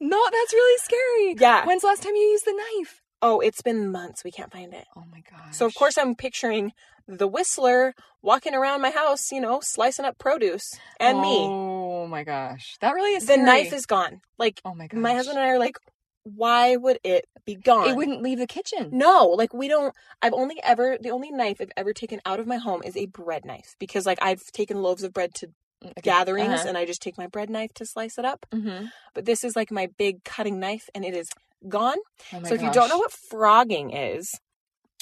No, 0.00 0.22
that's 0.30 0.52
really 0.52 0.78
scary. 0.78 1.36
Yeah. 1.38 1.66
When's 1.66 1.82
the 1.82 1.88
last 1.88 2.02
time 2.02 2.14
you 2.14 2.22
used 2.22 2.44
the 2.44 2.52
knife? 2.52 3.02
Oh, 3.20 3.40
it's 3.40 3.62
been 3.62 3.90
months. 3.90 4.22
We 4.24 4.30
can't 4.30 4.52
find 4.52 4.72
it. 4.72 4.86
Oh 4.96 5.04
my 5.10 5.22
gosh. 5.28 5.56
So 5.56 5.66
of 5.66 5.74
course 5.74 5.98
I'm 5.98 6.14
picturing 6.14 6.72
the 7.06 7.26
whistler 7.26 7.94
walking 8.22 8.54
around 8.54 8.80
my 8.80 8.90
house, 8.90 9.32
you 9.32 9.40
know, 9.40 9.60
slicing 9.62 10.04
up 10.04 10.18
produce, 10.18 10.78
and 11.00 11.20
me. 11.20 11.48
Oh 11.50 12.06
my 12.06 12.22
gosh. 12.22 12.76
That 12.80 12.92
really 12.94 13.14
is 13.14 13.24
The 13.26 13.34
scary. 13.34 13.42
knife 13.44 13.72
is 13.72 13.86
gone. 13.86 14.20
Like 14.38 14.60
Oh 14.64 14.74
my 14.74 14.86
gosh. 14.86 15.00
my 15.00 15.14
husband 15.14 15.38
and 15.38 15.46
I 15.46 15.50
are 15.50 15.58
like, 15.58 15.76
why 16.24 16.76
would 16.76 16.98
it 17.02 17.26
be 17.46 17.54
gone? 17.56 17.88
It 17.88 17.96
wouldn't 17.96 18.22
leave 18.22 18.38
the 18.38 18.46
kitchen. 18.46 18.90
No, 18.92 19.28
like 19.28 19.52
we 19.54 19.66
don't. 19.68 19.94
I've 20.22 20.34
only 20.34 20.60
ever 20.62 20.98
the 21.00 21.10
only 21.10 21.30
knife 21.30 21.56
I've 21.60 21.72
ever 21.76 21.92
taken 21.92 22.20
out 22.26 22.38
of 22.40 22.46
my 22.46 22.56
home 22.56 22.82
is 22.84 22.96
a 22.96 23.06
bread 23.06 23.44
knife 23.44 23.74
because 23.78 24.04
like 24.06 24.18
I've 24.20 24.44
taken 24.52 24.82
loaves 24.82 25.02
of 25.02 25.12
bread 25.12 25.34
to 25.36 25.48
Okay. 25.80 25.92
gatherings 26.02 26.54
Uh-huh. 26.54 26.68
and 26.68 26.76
I 26.76 26.84
just 26.84 27.00
take 27.00 27.16
my 27.16 27.28
bread 27.28 27.48
knife 27.48 27.72
to 27.74 27.86
slice 27.86 28.18
it 28.18 28.24
up. 28.24 28.46
Mhm. 28.52 28.90
But 29.14 29.26
this 29.26 29.44
is 29.44 29.54
like 29.54 29.70
my 29.70 29.86
big 29.96 30.24
cutting 30.24 30.58
knife 30.58 30.90
and 30.92 31.04
it 31.04 31.14
is 31.14 31.30
gone. 31.68 31.96
Oh 32.32 32.42
so 32.44 32.54
if 32.54 32.62
you 32.62 32.70
don't 32.70 32.88
know 32.88 32.98
what 32.98 33.12
phrogging 33.12 33.90
is 34.18 34.30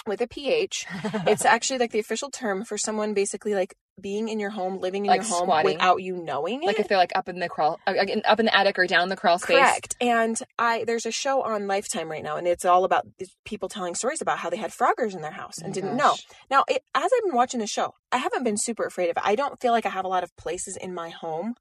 with 0.06 0.20
a 0.20 0.26
ph, 0.29 0.87
it's 1.26 1.44
actually 1.44 1.79
like 1.79 1.91
the 1.91 1.99
official 1.99 2.31
term 2.31 2.64
for 2.64 2.79
someone 2.79 3.12
basically 3.12 3.55
like 3.55 3.75
being 4.00 4.29
in 4.29 4.38
your 4.38 4.50
home, 4.50 4.79
living 4.79 5.06
in 5.06 5.08
Like 5.08 5.23
your 5.23 5.31
home 5.31 5.44
squatting. 5.47 5.73
without 5.73 6.03
you 6.03 6.17
knowing 6.23 6.62
it. 6.62 6.67
like 6.67 6.79
if 6.79 6.87
they're 6.87 6.99
like 6.99 7.12
up 7.17 7.31
in 7.31 7.38
the 7.41 7.49
crawl, 7.49 7.81
uh, 7.87 7.94
up 8.26 8.38
in 8.38 8.44
the 8.47 8.55
attic 8.56 8.79
or 8.79 8.87
down 8.87 9.08
the 9.08 9.17
crawl 9.17 9.38
space. 9.38 9.56
Correct. 9.56 9.97
And 10.03 10.38
I 10.58 10.85
there's 10.85 11.06
a 11.06 11.11
show 11.11 11.43
on 11.43 11.67
Lifetime 11.67 12.11
right 12.11 12.23
now, 12.23 12.37
and 12.37 12.47
it's 12.47 12.64
all 12.67 12.85
about 12.85 13.06
people 13.47 13.69
telling 13.70 13.94
stories 13.94 14.20
about 14.20 14.38
how 14.38 14.50
they 14.50 14.59
had 14.59 14.70
phroggers 14.70 15.14
in 15.14 15.23
their 15.23 15.31
house 15.32 15.55
Oh 15.61 15.64
and 15.64 15.75
my 15.75 15.81
didn't 15.81 15.97
know. 15.97 16.14
Now, 16.50 16.64
it, 16.69 16.82
as 16.94 17.11
I've 17.12 17.25
been 17.25 17.35
watching 17.35 17.59
the 17.61 17.67
show, 17.67 17.94
I 18.12 18.19
haven't 18.19 18.44
been 18.44 18.59
super 18.59 18.85
afraid 18.85 19.09
of 19.09 19.17
it. 19.17 19.23
I 19.25 19.35
don't 19.35 19.59
feel 19.61 19.73
like 19.73 19.87
I 19.87 19.91
have 19.91 20.05
a 20.05 20.09
lot 20.09 20.23
of 20.23 20.37
places 20.37 20.76
in 20.76 20.93
my 20.94 21.09
home 21.09 21.55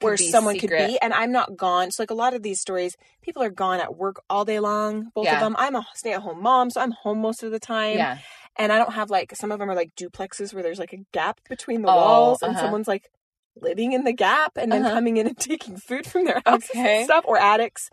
where 0.00 0.16
someone 0.16 0.54
secret. 0.58 0.78
could 0.78 0.86
be, 0.88 0.98
and 1.00 1.12
I'm 1.12 1.32
not 1.32 1.56
gone. 1.56 1.90
So, 1.90 2.02
like 2.02 2.10
a 2.10 2.14
lot 2.14 2.34
of 2.34 2.42
these 2.42 2.60
stories, 2.60 2.96
people 3.22 3.42
are 3.42 3.50
gone 3.50 3.80
at 3.80 3.96
work 3.96 4.16
all 4.30 4.44
day 4.44 4.60
long. 4.60 5.10
Both 5.14 5.26
Yeah. 5.26 5.34
of 5.34 5.40
them. 5.40 5.56
I'm 5.58 5.74
a 5.76 5.86
stay-at-home 5.94 6.42
mom, 6.42 6.70
so 6.70 6.80
I'm 6.80 6.92
home 6.92 7.20
most 7.20 7.42
of 7.42 7.50
the 7.50 7.60
time. 7.60 7.96
Yeah. 7.98 8.18
And 8.56 8.72
I 8.72 8.78
don't 8.78 8.92
have 8.92 9.10
like 9.10 9.34
some 9.36 9.50
of 9.52 9.58
them 9.58 9.68
are 9.70 9.74
like 9.74 9.94
duplexes 9.96 10.54
where 10.54 10.62
there's 10.62 10.78
like 10.78 10.92
a 10.92 11.04
gap 11.12 11.40
between 11.48 11.82
the 11.82 11.88
Oh, 11.90 11.96
walls, 11.96 12.42
and 12.42 12.52
uh-huh. 12.52 12.60
someone's 12.62 12.88
like 12.88 13.10
living 13.56 13.92
in 13.92 14.04
the 14.04 14.12
gap 14.12 14.52
and 14.56 14.70
then 14.72 14.84
Uh-huh. 14.84 14.94
coming 14.94 15.16
in 15.16 15.26
and 15.26 15.38
taking 15.50 15.76
food 15.76 16.06
from 16.06 16.24
their 16.24 16.40
houses 16.46 16.70
Okay. 16.70 16.96
and 16.98 17.04
stuff, 17.04 17.24
or 17.26 17.36
attics. 17.38 17.88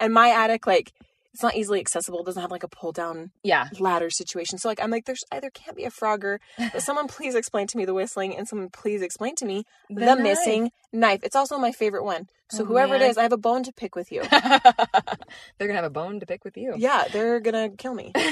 And 0.00 0.12
my 0.12 0.28
attic, 0.28 0.66
like, 0.66 0.92
it's 1.36 1.42
not 1.42 1.54
easily 1.54 1.80
accessible. 1.80 2.20
It 2.20 2.24
doesn't 2.24 2.40
have 2.40 2.50
like 2.50 2.62
a 2.62 2.68
pull 2.68 2.92
down 2.92 3.30
Yeah. 3.42 3.68
ladder 3.78 4.08
situation. 4.08 4.56
So 4.56 4.68
like 4.70 4.82
I'm 4.82 4.90
like, 4.90 5.04
there's 5.04 5.22
either 5.30 5.50
can't 5.50 5.76
be 5.76 5.84
a 5.84 5.90
phrogger, 5.90 6.38
but 6.56 6.82
someone 6.88 7.08
please 7.08 7.34
explain 7.34 7.66
to 7.66 7.76
me 7.76 7.84
the 7.84 7.92
whistling, 7.92 8.34
and 8.34 8.48
someone 8.48 8.70
please 8.70 9.02
explain 9.02 9.34
to 9.36 9.44
me 9.44 9.64
the, 9.90 10.06
knife. 10.14 10.18
missing 10.18 10.70
knife. 10.94 11.20
It's 11.22 11.36
also 11.36 11.58
my 11.58 11.72
favorite 11.72 12.04
one. 12.04 12.24
So 12.50 12.62
Oh, 12.62 12.66
whoever 12.68 12.94
it 12.94 13.00
man. 13.00 13.10
is, 13.10 13.18
I 13.18 13.22
have 13.22 13.32
a 13.34 13.36
bone 13.36 13.62
to 13.64 13.72
pick 13.74 13.94
with 13.94 14.10
you. 14.10 14.22
They're 14.32 15.68
gonna 15.68 15.74
have 15.74 15.84
a 15.84 15.90
bone 15.90 16.20
to 16.20 16.26
pick 16.26 16.42
with 16.42 16.56
you. 16.56 16.72
yeah, 16.78 17.04
they're 17.12 17.40
gonna 17.40 17.68
kill 17.68 17.92
me. 17.94 18.12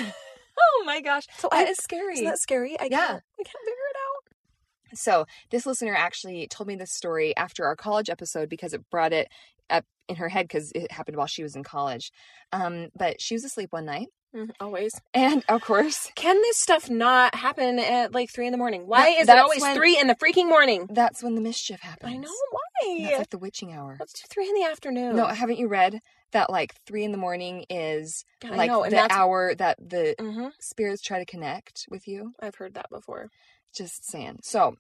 Oh 0.57 0.85
my 0.87 1.01
gosh. 1.01 1.25
So 1.39 1.49
That 1.51 1.67
I, 1.67 1.71
is 1.71 1.79
scary. 1.79 2.15
isn't 2.15 2.25
that 2.27 2.39
scary? 2.39 2.79
I 2.79 2.85
Yeah. 2.85 2.97
can't, 3.09 3.23
I 3.41 3.43
can't 3.43 3.65
figure 3.65 3.89
it 3.91 3.97
out. 4.07 4.97
So 4.97 5.27
this 5.51 5.67
listener 5.67 5.95
actually 5.97 6.47
told 6.47 6.69
me 6.69 6.77
this 6.77 6.93
story 6.93 7.37
after 7.37 7.65
our 7.65 7.75
college 7.75 8.09
episode 8.09 8.49
because 8.49 8.73
it 8.73 8.89
brought 8.89 9.13
it 9.13 9.27
up 9.71 9.85
in 10.09 10.17
her 10.17 10.29
head 10.29 10.47
because 10.47 10.71
it 10.75 10.91
happened 10.93 11.17
while 11.17 11.27
she 11.27 11.43
was 11.43 11.57
in 11.57 11.63
college. 11.65 12.11
Um, 12.53 12.89
but 12.97 13.21
she 13.21 13.35
was 13.35 13.45
asleep 13.45 13.73
one 13.73 13.87
night, 13.87 14.09
Mm, 14.35 14.51
Always. 14.61 15.01
and 15.15 15.45
of 15.49 15.63
course, 15.63 16.11
Can 16.17 16.35
this 16.43 16.57
stuff 16.59 16.91
not 16.91 17.37
happen 17.37 17.79
at 17.79 18.13
like 18.13 18.31
three 18.31 18.47
in 18.47 18.53
the 18.53 18.59
morning? 18.59 18.87
Why 18.87 19.13
That- 19.15 19.21
is 19.21 19.29
it 19.29 19.39
always 19.39 19.63
when- 19.63 19.77
three 19.77 19.99
in 19.99 20.09
the 20.09 20.17
freaking 20.17 20.49
morning? 20.49 20.89
that's 20.91 21.23
when 21.23 21.37
the 21.37 21.41
mischief 21.41 21.81
happens. 21.81 22.13
I 22.13 22.17
know 22.17 22.33
why. 22.51 22.99
That's 23.05 23.19
like 23.19 23.31
the 23.31 23.39
witching 23.39 23.73
hour. 23.73 23.97
Let's 24.01 24.13
do 24.13 24.27
three 24.29 24.49
in 24.49 24.55
the 24.55 24.65
afternoon. 24.65 25.15
No, 25.17 25.27
haven't 25.27 25.59
you 25.59 25.69
read 25.69 26.01
that 26.33 26.51
like 26.51 26.75
three 26.85 27.05
in 27.05 27.13
the 27.13 27.19
morning 27.19 27.65
is 27.71 28.25
God, 28.41 28.57
like 28.57 28.71
the 28.73 28.91
that's- 28.91 29.17
hour 29.17 29.55
that 29.55 29.79
the 29.79 30.17
hmm 30.19 30.49
spirits 30.61 31.01
try 31.01 31.21
to 31.21 31.25
connect 31.25 31.87
with 31.89 32.09
you? 32.09 32.33
I've 32.41 32.57
heard 32.57 32.75
that 32.75 32.91
before. 32.91 33.31
Just 33.73 34.05
saying. 34.05 34.39
So, 34.43 34.77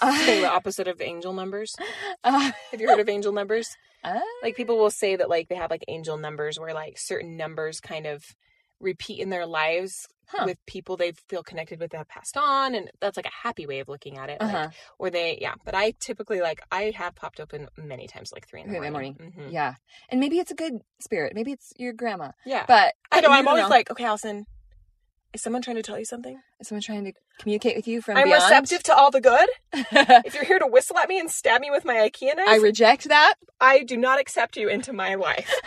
Say 0.00 0.40
the 0.40 0.50
opposite 0.52 0.86
of 0.88 1.00
angel 1.00 1.32
numbers. 1.32 1.74
uh, 2.24 2.50
Have 2.72 2.80
you 2.80 2.88
heard 2.88 3.00
of 3.00 3.08
angel 3.08 3.32
numbers? 3.32 3.68
Uh, 4.06 4.20
Like 4.42 4.56
people 4.56 4.78
will 4.78 4.90
say 4.90 5.16
that 5.16 5.28
like 5.28 5.48
they 5.48 5.56
have 5.56 5.70
like 5.70 5.84
angel 5.88 6.16
numbers 6.16 6.58
where 6.58 6.72
like 6.74 6.96
certain 6.98 7.36
numbers 7.36 7.80
kind 7.80 8.06
of 8.06 8.24
repeat 8.80 9.20
in 9.20 9.30
their 9.30 9.46
lives 9.46 10.06
Huh. 10.28 10.42
with 10.44 10.58
people 10.66 10.96
they 10.96 11.12
feel 11.28 11.44
connected 11.44 11.78
with 11.78 11.92
that 11.92 11.98
have 11.98 12.08
passed 12.08 12.36
on 12.36 12.74
and 12.74 12.90
that's 13.00 13.16
like 13.16 13.26
a 13.26 13.46
happy 13.46 13.64
way 13.64 13.78
of 13.78 13.86
looking 13.88 14.18
at 14.18 14.28
it. 14.28 14.38
uh-huh. 14.40 14.70
or 14.98 15.08
they 15.08 15.38
yeah. 15.40 15.54
But 15.64 15.76
I 15.76 15.92
typically 16.00 16.40
like 16.40 16.60
I 16.72 16.90
have 16.96 17.14
popped 17.14 17.38
open 17.38 17.68
many 17.78 18.08
times 18.08 18.32
like 18.32 18.44
three 18.48 18.60
in 18.60 18.66
the 18.66 18.72
Three 18.72 18.78
in 18.78 18.84
the 18.86 18.90
morning. 18.90 19.16
morning. 19.20 19.34
Mhm. 19.50 19.52
Yeah, 19.52 19.74
and 20.08 20.18
maybe 20.18 20.40
it's 20.40 20.50
a 20.50 20.56
good 20.56 20.80
spirit. 20.98 21.32
Maybe 21.36 21.52
it's 21.52 21.72
your 21.76 21.92
grandma. 21.92 22.32
Yeah. 22.44 22.64
But 22.66 22.94
I 23.12 23.20
know 23.20 23.28
I'm 23.30 23.46
always 23.46 23.68
like, 23.68 23.88
okay, 23.92 24.04
Allison, 24.04 24.46
is 25.34 25.42
someone 25.42 25.60
trying 25.62 25.76
to 25.76 25.82
tell 25.82 25.98
you 25.98 26.04
something? 26.04 26.40
Is 26.60 26.68
someone 26.68 26.82
trying 26.82 27.04
to 27.04 27.12
communicate 27.38 27.76
with 27.76 27.86
you 27.86 28.00
from 28.00 28.16
I'm 28.16 28.24
beyond? 28.24 28.42
receptive 28.42 28.82
to 28.84 28.94
all 28.96 29.10
the 29.10 29.20
good. 29.20 29.48
If 30.24 30.34
you're 30.34 30.44
here 30.44 30.58
to 30.58 30.66
whistle 30.66 30.96
at 30.98 31.08
me 31.08 31.18
and 31.20 31.30
stab 31.30 31.60
me 31.60 31.70
with 31.70 31.84
my 31.84 31.96
IKEA 31.96 32.36
knife, 32.36 32.48
I 32.48 32.56
reject 32.56 33.08
that. 33.08 33.34
I 33.60 33.82
do 33.82 33.96
not 33.96 34.18
accept 34.20 34.56
you 34.56 34.68
into 34.68 34.92
my 34.92 35.14
life. 35.14 35.52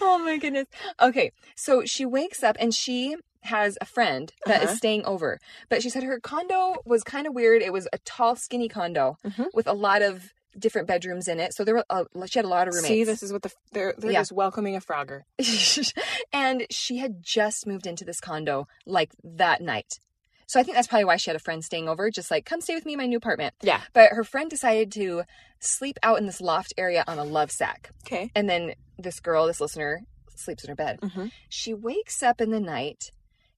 oh 0.00 0.18
my 0.24 0.36
goodness. 0.38 0.66
Okay, 1.00 1.32
so 1.56 1.84
she 1.84 2.04
wakes 2.06 2.42
up 2.42 2.56
and 2.60 2.74
she 2.74 3.16
has 3.42 3.78
a 3.80 3.84
friend 3.86 4.32
that 4.46 4.62
is 4.62 4.68
Uh-huh. 4.70 4.76
staying 4.76 5.04
over. 5.06 5.38
But 5.68 5.82
she 5.82 5.90
said 5.90 6.02
her 6.02 6.20
condo 6.20 6.76
was 6.84 7.02
kind 7.04 7.26
of 7.26 7.34
weird. 7.34 7.62
It 7.62 7.72
was 7.72 7.88
a 7.92 7.98
tall, 7.98 8.36
skinny 8.36 8.68
condo 8.68 9.16
Mhm. 9.24 9.46
with 9.54 9.66
a 9.66 9.72
lot 9.72 10.02
of 10.02 10.32
different 10.58 10.86
bedrooms 10.88 11.26
in 11.28 11.40
it. 11.40 11.54
So 11.54 11.64
there 11.64 11.74
were 11.74 11.84
uh, 11.90 12.04
she 12.26 12.38
had 12.38 12.44
a 12.44 12.48
lot 12.48 12.68
of 12.68 12.74
roommates. 12.74 12.88
See, 12.88 13.04
this 13.04 13.22
is 13.22 13.32
what 13.32 13.42
the 13.42 13.52
they're 13.72 13.94
they're 13.98 14.12
Yeah. 14.12 14.20
just 14.20 14.32
welcoming 14.32 14.76
a 14.76 14.80
Phrogger. 14.80 15.22
and 16.32 16.66
she 16.70 16.98
had 16.98 17.22
just 17.22 17.66
moved 17.66 17.86
into 17.86 18.04
this 18.04 18.20
condo 18.20 18.66
like 18.86 19.10
that 19.24 19.60
night. 19.60 19.98
So 20.46 20.58
I 20.58 20.62
think 20.62 20.76
that's 20.76 20.88
probably 20.88 21.04
why 21.04 21.16
she 21.16 21.28
had 21.28 21.36
a 21.36 21.40
friend 21.40 21.62
staying 21.62 21.90
over, 21.90 22.10
just 22.10 22.30
like, 22.30 22.46
come 22.46 22.62
stay 22.62 22.74
with 22.74 22.86
me 22.86 22.94
in 22.94 22.98
my 22.98 23.04
new 23.06 23.18
apartment. 23.18 23.54
Yeah. 23.60 23.82
But 23.92 24.12
her 24.12 24.24
friend 24.24 24.48
decided 24.48 24.90
to 24.92 25.24
sleep 25.60 25.98
out 26.02 26.18
in 26.18 26.24
this 26.24 26.40
loft 26.40 26.72
area 26.78 27.04
on 27.06 27.18
a 27.18 27.24
love 27.24 27.50
sack. 27.50 27.90
Okay. 28.06 28.30
And 28.34 28.48
then 28.48 28.72
this 28.98 29.20
girl, 29.20 29.46
this 29.46 29.60
listener, 29.60 30.00
sleeps 30.34 30.64
in 30.64 30.70
her 30.70 30.74
bed. 30.74 31.00
Mhm. 31.02 31.32
She 31.50 31.74
wakes 31.74 32.22
up 32.22 32.40
in 32.40 32.50
the 32.50 32.60
night 32.60 33.10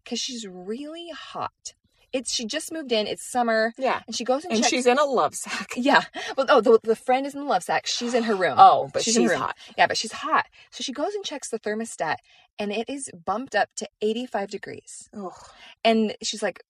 because 0.03 0.19
she's 0.19 0.45
really 0.49 1.11
hot. 1.11 1.75
It's 2.13 2.33
she 2.33 2.45
just 2.45 2.73
moved 2.73 2.91
in. 2.93 3.07
It's 3.07 3.23
summer, 3.31 3.73
Yeah. 3.79 4.01
and 4.07 4.17
she 4.17 4.25
goes 4.25 4.45
and, 4.45 4.53
And 4.55 4.63
checks. 4.63 4.71
she's 4.71 4.87
in 4.87 4.99
a 4.99 5.05
love 5.05 5.35
sack. 5.35 5.69
yeah. 5.77 6.03
Well, 6.37 6.47
oh, 6.49 6.61
the, 6.61 6.81
the 6.83 6.97
friend 6.97 7.25
is 7.27 7.35
in 7.35 7.41
the 7.41 7.47
love 7.47 7.63
sack. 7.63 7.87
She's 7.87 8.15
in 8.15 8.25
her 8.25 8.35
room. 8.35 8.57
Oh, 8.59 8.91
but 8.93 9.03
She's 9.03 9.15
she's, 9.15 9.17
in 9.19 9.25
her 9.25 9.31
room. 9.31 9.41
hot. 9.41 9.57
Yeah, 9.79 9.87
but 9.87 9.97
she's 9.97 10.13
hot. 10.13 10.47
So 10.71 10.83
she 10.83 10.93
goes 10.93 11.15
and 11.15 11.25
checks 11.25 11.49
the 11.51 11.59
thermostat, 11.61 12.17
and 12.59 12.73
it 12.73 12.89
is 12.89 13.11
bumped 13.25 13.55
up 13.55 13.69
to 13.77 13.89
85 14.03 14.51
degrees. 14.51 15.09
Ugh, 15.17 15.33
And 15.85 16.17
she's 16.23 16.43
like, 16.43 16.63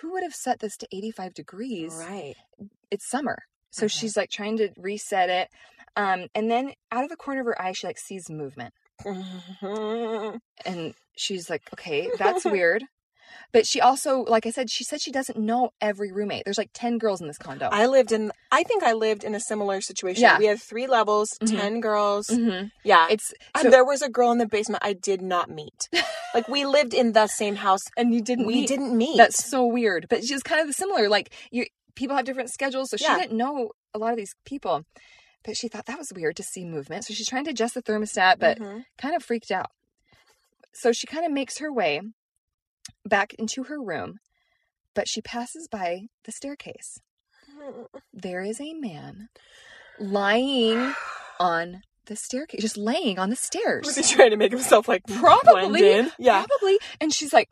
"Who 0.00 0.12
would 0.12 0.22
have 0.22 0.34
set 0.34 0.60
this 0.60 0.76
to 0.78 0.86
85 0.92 1.34
degrees? 1.34 1.92
right. 1.94 2.34
It's 2.90 3.08
summer." 3.08 3.38
So 3.72 3.86
Mhm. 3.86 3.90
she's 3.90 4.16
like 4.16 4.30
trying 4.30 4.56
to 4.58 4.70
reset 4.78 5.28
it. 5.30 5.48
Um, 5.96 6.28
and 6.34 6.50
then 6.50 6.72
out 6.92 7.02
of 7.04 7.10
the 7.10 7.16
corner 7.16 7.40
of 7.40 7.46
her 7.46 7.60
eye, 7.60 7.72
she 7.72 7.86
like 7.86 7.98
sees 7.98 8.30
movement, 8.30 8.72
Mhm. 9.04 10.38
and 10.64 10.94
she's 11.16 11.48
like, 11.50 11.62
"Okay, 11.72 12.08
that's 12.18 12.44
weird." 12.44 12.84
But 13.52 13.66
she 13.66 13.80
also, 13.80 14.20
like 14.22 14.46
I 14.46 14.50
said, 14.50 14.70
she 14.70 14.84
said 14.84 15.00
she 15.00 15.10
doesn't 15.12 15.38
know 15.38 15.70
every 15.80 16.12
roommate. 16.12 16.44
There's 16.44 16.58
like 16.58 16.70
10 16.74 16.98
girls 16.98 17.20
in 17.20 17.26
this 17.26 17.38
condo. 17.38 17.68
I 17.72 17.86
lived 17.86 18.12
in. 18.12 18.32
I 18.52 18.62
think 18.62 18.82
I 18.82 18.92
lived 18.92 19.24
in 19.24 19.34
a 19.34 19.40
similar 19.40 19.80
situation. 19.80 20.22
Yeah. 20.22 20.38
We 20.38 20.46
had 20.46 20.60
three 20.60 20.86
levels, 20.86 21.30
Mhm. 21.40 21.58
ten 21.60 21.80
girls. 21.80 22.26
Mhm. 22.28 22.70
Yeah. 22.84 23.06
It's 23.10 23.32
and 23.54 23.64
so, 23.64 23.70
there 23.70 23.84
was 23.84 24.02
a 24.02 24.08
girl 24.08 24.30
in 24.32 24.38
the 24.38 24.46
basement 24.46 24.82
I 24.84 24.92
did 24.92 25.22
not 25.22 25.50
meet. 25.50 25.88
like 26.34 26.48
we 26.48 26.64
lived 26.66 26.94
in 26.94 27.12
the 27.12 27.26
same 27.26 27.56
house. 27.56 27.82
and 27.96 28.12
you 28.14 28.20
didn't 28.20 28.46
We 28.46 28.54
meet- 28.60 28.68
didn't 28.68 28.96
meet. 28.96 29.16
That's 29.16 29.48
so 29.48 29.64
weird. 29.66 30.06
But 30.10 30.24
she's 30.24 30.42
kind 30.42 30.66
of 30.68 30.74
similar. 30.74 31.08
Like 31.08 31.32
you 31.50 31.66
people 31.94 32.14
have 32.16 32.26
different 32.26 32.50
schedules, 32.50 32.90
so 32.90 32.96
she 32.96 33.04
Yeah. 33.04 33.16
didn't 33.18 33.36
know 33.36 33.70
a 33.94 33.98
lot 33.98 34.10
of 34.10 34.16
these 34.18 34.34
people. 34.44 34.84
But 35.44 35.56
she 35.56 35.68
thought 35.68 35.86
that 35.86 35.98
was 35.98 36.12
weird 36.14 36.36
to 36.36 36.42
see 36.42 36.64
movement. 36.64 37.04
So 37.04 37.14
she's 37.14 37.28
trying 37.28 37.44
to 37.44 37.50
adjust 37.50 37.74
the 37.74 37.82
thermostat, 37.82 38.38
but 38.38 38.58
Mhm. 38.58 38.84
kind 38.98 39.14
of 39.14 39.22
freaked 39.24 39.50
out. 39.50 39.70
So 40.74 40.92
she 40.92 41.06
kind 41.06 41.24
of 41.24 41.32
makes 41.32 41.58
her 41.58 41.72
way 41.72 42.00
back 43.04 43.34
into 43.34 43.64
her 43.64 43.80
room, 43.80 44.18
but 44.94 45.08
she 45.08 45.20
passes 45.20 45.68
by 45.68 46.02
the 46.24 46.32
staircase. 46.32 46.98
There 48.12 48.42
is 48.42 48.60
a 48.60 48.74
man 48.74 49.28
lying 49.98 50.94
on 51.40 51.82
the 52.06 52.16
staircase, 52.16 52.60
just 52.60 52.76
laying 52.76 53.18
on 53.18 53.30
the 53.30 53.36
stairs. 53.50 53.86
Was 53.86 53.96
he 53.96 54.02
trying 54.14 54.30
to 54.30 54.36
make 54.36 54.52
himself 54.52 54.88
like 54.88 55.02
Probably. 55.06 55.68
blend 55.68 55.76
in? 55.84 56.12
Yeah. 56.18 56.44
Probably. 56.46 56.78
And 57.00 57.12
she's 57.12 57.32
like, 57.32 57.50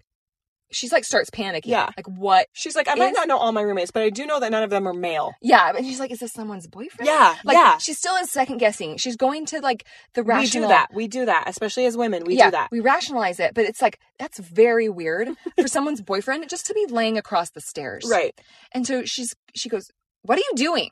she's 0.70 0.90
like 0.92 1.04
starts 1.04 1.30
panicking. 1.30 1.66
Yeah. 1.66 1.90
Like 1.96 2.06
what? 2.08 2.46
She's 2.52 2.74
like, 2.74 2.88
I 2.88 2.94
might 2.94 3.10
Is- 3.10 3.16
not 3.16 3.28
know 3.28 3.36
all 3.38 3.52
my 3.52 3.60
roommates, 3.62 3.90
but 3.90 4.02
I 4.02 4.10
do 4.10 4.26
know 4.26 4.40
that 4.40 4.50
none 4.50 4.62
of 4.62 4.70
them 4.70 4.86
are 4.88 4.92
male. 4.92 5.32
Yeah, 5.40 5.72
but 5.72 5.82
she's 5.84 6.00
like, 6.00 6.10
is 6.10 6.18
this 6.18 6.32
someone's 6.32 6.66
boyfriend? 6.66 7.06
Yeah, 7.06 7.36
Like 7.44 7.56
yeah. 7.56 7.78
she's 7.78 7.98
still 7.98 8.16
in 8.16 8.26
second 8.26 8.58
guessing. 8.58 8.96
She's 8.96 9.16
going 9.16 9.46
to 9.46 9.60
like 9.60 9.84
the 10.14 10.22
We 10.22 10.46
do 10.46 10.62
that. 10.62 10.88
We 10.92 11.06
do 11.08 11.26
that, 11.26 11.44
especially 11.46 11.86
as 11.86 11.96
women. 11.96 12.24
We 12.24 12.36
yeah, 12.36 12.46
do 12.46 12.50
that. 12.52 12.68
We 12.72 12.80
rationalize 12.80 13.38
it, 13.40 13.54
but 13.54 13.64
it's 13.64 13.80
like 13.82 13.98
that's 14.18 14.38
very 14.38 14.88
weird 14.88 15.28
for 15.60 15.68
someone's 15.76 16.02
boyfriend 16.02 16.48
just 16.48 16.66
to 16.66 16.74
be 16.74 16.86
laying 16.88 17.16
across 17.18 17.50
the 17.50 17.60
stairs. 17.60 18.04
Right. 18.10 18.38
And 18.72 18.86
so 18.86 19.04
she's 19.04 19.34
she 19.54 19.68
goes, 19.68 19.90
What 20.22 20.38
are 20.38 20.42
you 20.42 20.52
doing? 20.56 20.90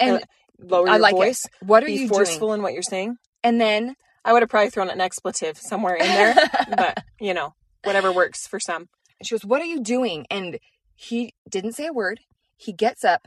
And 0.00 0.16
Uh, 0.16 0.20
Lower 0.58 0.88
I 0.88 0.92
your 0.94 1.00
like 1.00 1.12
it. 1.14 1.16
voice. 1.16 1.46
what 1.60 1.82
are 1.82 1.86
Be 1.86 1.92
you 1.92 2.08
forceful 2.08 2.48
doing? 2.48 2.58
in 2.60 2.62
what 2.62 2.72
you're 2.72 2.82
saying. 2.82 3.16
And 3.44 3.60
then 3.60 3.94
I 4.24 4.32
would 4.32 4.42
have 4.42 4.48
probably 4.48 4.70
thrown 4.70 4.88
an 4.88 5.00
expletive 5.02 5.58
somewhere 5.58 5.94
in 5.96 6.06
there, 6.06 6.34
but 6.76 7.04
you 7.20 7.34
know, 7.34 7.52
whatever 7.86 8.12
works 8.12 8.46
for 8.46 8.58
some. 8.60 8.88
And 9.18 9.26
she 9.26 9.34
goes, 9.34 9.44
What 9.44 9.62
are 9.62 9.66
you 9.66 9.80
doing? 9.80 10.26
And 10.30 10.58
he 10.94 11.32
didn't 11.48 11.72
say 11.72 11.86
a 11.86 11.92
word. 11.92 12.20
He 12.56 12.72
gets 12.72 13.04
up, 13.04 13.26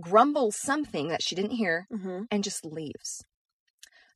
grumbles 0.00 0.56
something 0.56 1.08
that 1.08 1.22
she 1.22 1.34
didn't 1.34 1.52
hear, 1.52 1.86
Mm-hmm. 1.92 2.22
and 2.30 2.44
just 2.44 2.64
leaves. 2.64 3.24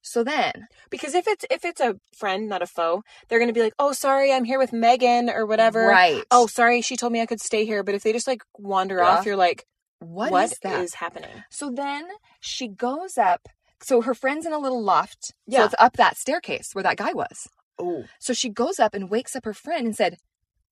So 0.01 0.25
then 0.25 0.69
Because 0.91 1.15
if 1.15 1.27
it's 1.27 1.45
if 1.51 1.65
it's 1.65 1.81
a 1.81 1.97
friend, 2.17 2.49
not 2.49 2.63
a 2.63 2.67
foe, 2.67 3.03
they're 3.29 3.39
gonna 3.41 3.53
be 3.53 3.63
like, 3.63 3.75
"Oh, 3.79 3.93
sorry, 3.93 4.33
I'm 4.33 4.45
here 4.45 4.59
with 4.59 4.73
Megan 4.73 5.29
or 5.29 5.45
whatever." 5.45 5.87
Right. 5.87 6.25
Oh, 6.31 6.47
sorry, 6.47 6.81
she 6.83 6.97
told 6.97 7.13
me 7.13 7.21
I 7.21 7.27
could 7.27 7.41
stay 7.41 7.65
here. 7.67 7.83
But 7.83 7.95
if 7.95 8.03
they 8.05 8.13
just 8.13 8.27
like 8.27 8.43
wander 8.57 8.99
Yeah. 8.99 9.09
off, 9.09 9.27
you're 9.27 9.37
like, 9.37 9.67
what 9.99 10.31
"What 10.31 10.45
is 10.45 10.53
is 10.53 10.59
that? 10.63 10.95
happening?" 10.95 11.43
So 11.51 11.71
then 11.71 12.07
she 12.41 12.69
goes 12.69 13.19
up. 13.19 13.49
So 13.83 14.01
her 14.03 14.15
friend's 14.15 14.47
in 14.47 14.53
a 14.53 14.59
little 14.59 14.83
loft. 14.83 15.27
So 15.27 15.33
Yeah. 15.47 15.65
it's 15.67 15.75
up 15.79 15.97
that 15.97 16.17
staircase 16.17 16.75
where 16.75 16.85
that 16.85 16.97
guy 16.97 17.13
was. 17.13 17.49
Oh, 17.79 18.05
So 18.19 18.33
she 18.33 18.49
goes 18.49 18.79
up 18.79 18.95
and 18.95 19.11
wakes 19.11 19.37
up 19.37 19.45
her 19.45 19.55
friend 19.55 19.87
and 19.87 19.97
said, 19.97 20.17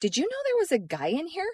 Did 0.00 0.16
you 0.16 0.25
know 0.25 0.36
there 0.44 0.56
was 0.58 0.72
a 0.72 0.78
guy 0.78 1.08
in 1.08 1.26
here? 1.26 1.48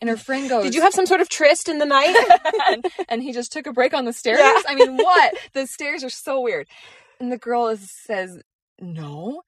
And 0.00 0.08
her 0.08 0.16
friend 0.16 0.48
goes, 0.48 0.64
did 0.64 0.74
you 0.74 0.80
have 0.82 0.92
some 0.92 1.06
sort 1.06 1.20
of 1.20 1.28
tryst 1.28 1.68
in 1.68 1.78
the 1.78 1.86
night? 1.86 2.16
and, 2.68 2.84
and 3.08 3.22
he 3.22 3.32
just 3.32 3.52
took 3.52 3.68
a 3.68 3.72
break 3.72 3.94
on 3.94 4.04
the 4.04 4.12
stairs? 4.12 4.40
Yeah. 4.40 4.60
I 4.66 4.74
mean, 4.74 4.96
what? 4.96 5.34
the 5.52 5.64
stairs 5.68 6.02
are 6.02 6.10
so 6.10 6.40
weird. 6.40 6.66
And 7.20 7.30
the 7.30 7.38
girl 7.38 7.68
is, 7.68 7.88
says, 8.04 8.40
No. 8.80 9.42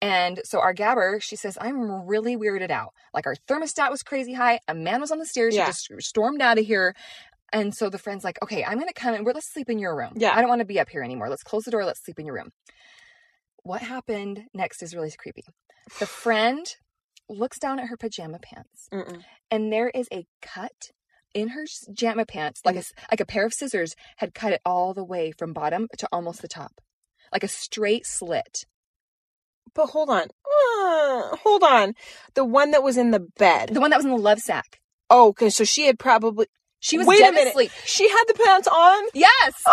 And 0.00 0.40
so 0.42 0.58
our 0.58 0.74
gabber, 0.74 1.22
she 1.22 1.36
says, 1.36 1.56
I'm 1.60 2.04
really 2.08 2.36
weirded 2.36 2.72
out. 2.72 2.92
Like 3.14 3.28
our 3.28 3.36
thermostat 3.48 3.92
was 3.92 4.02
crazy 4.02 4.32
high. 4.32 4.58
A 4.66 4.74
man 4.74 5.00
was 5.00 5.12
on 5.12 5.20
the 5.20 5.26
stairs. 5.26 5.54
Yeah. 5.54 5.66
He 5.66 5.68
just 5.68 5.88
stormed 6.00 6.42
out 6.42 6.58
of 6.58 6.66
here. 6.66 6.96
And 7.52 7.72
so 7.72 7.88
the 7.88 7.98
friend's 7.98 8.24
like, 8.24 8.38
okay, 8.42 8.64
I'm 8.64 8.78
going 8.78 8.88
to 8.88 8.94
come 8.94 9.14
and 9.14 9.24
we're, 9.24 9.34
let's 9.34 9.52
sleep 9.52 9.70
in 9.70 9.78
your 9.78 9.96
room. 9.96 10.14
Yeah. 10.16 10.32
I 10.34 10.40
don't 10.40 10.48
want 10.48 10.58
to 10.60 10.64
be 10.64 10.80
up 10.80 10.88
here 10.88 11.04
anymore. 11.04 11.28
Let's 11.28 11.44
close 11.44 11.62
the 11.62 11.70
door. 11.70 11.84
Let's 11.84 12.04
sleep 12.04 12.18
in 12.18 12.26
your 12.26 12.34
room. 12.34 12.50
What 13.62 13.82
happened 13.82 14.44
next 14.54 14.82
is 14.82 14.94
really 14.94 15.12
creepy. 15.16 15.44
The 15.98 16.06
friend 16.06 16.66
looks 17.28 17.58
down 17.58 17.78
at 17.78 17.86
her 17.88 17.96
pajama 17.96 18.38
pants 18.40 18.88
Mm-mm. 18.92 19.22
and 19.50 19.72
there 19.72 19.88
is 19.90 20.08
a 20.12 20.26
cut 20.42 20.90
in 21.34 21.48
her 21.50 21.64
pajama 21.86 22.26
pants, 22.26 22.60
like 22.64 22.74
a 22.76 22.80
s- 22.80 22.92
like 23.10 23.20
a 23.20 23.24
pair 23.26 23.46
of 23.46 23.54
scissors 23.54 23.94
had 24.18 24.34
cut 24.34 24.52
it 24.52 24.60
all 24.66 24.92
the 24.92 25.04
way 25.04 25.32
from 25.32 25.52
bottom 25.52 25.88
to 25.98 26.08
almost 26.12 26.42
the 26.42 26.48
top, 26.48 26.80
like 27.32 27.42
a 27.44 27.48
straight 27.48 28.04
slit. 28.04 28.64
But 29.74 29.86
hold 29.86 30.10
on, 30.10 30.24
Uh, 30.44 31.36
hold 31.36 31.62
on. 31.62 31.94
The 32.34 32.44
one 32.44 32.72
that 32.72 32.82
was 32.82 32.98
in 32.98 33.10
the 33.12 33.20
bed. 33.20 33.70
The 33.72 33.80
one 33.80 33.90
that 33.90 33.96
was 33.96 34.04
in 34.04 34.10
the 34.10 34.18
love 34.18 34.40
sack. 34.40 34.80
Oh, 35.08 35.28
okay. 35.28 35.48
So 35.48 35.64
she 35.64 35.86
had 35.86 35.98
probably. 35.98 36.46
She 36.80 36.98
was 36.98 37.06
Wait 37.06 37.20
a 37.22 37.32
minute. 37.32 37.50
asleep. 37.52 37.70
She 37.86 38.08
had 38.10 38.24
the 38.26 38.34
pants 38.34 38.68
on. 38.68 39.04
Yes. 39.14 39.54
Ah, 39.66 39.72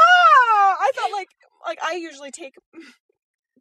I 0.80 0.92
thought 0.96 1.12
like 1.12 1.28
like 1.66 1.80
I 1.84 1.96
usually 1.96 2.32
take 2.32 2.54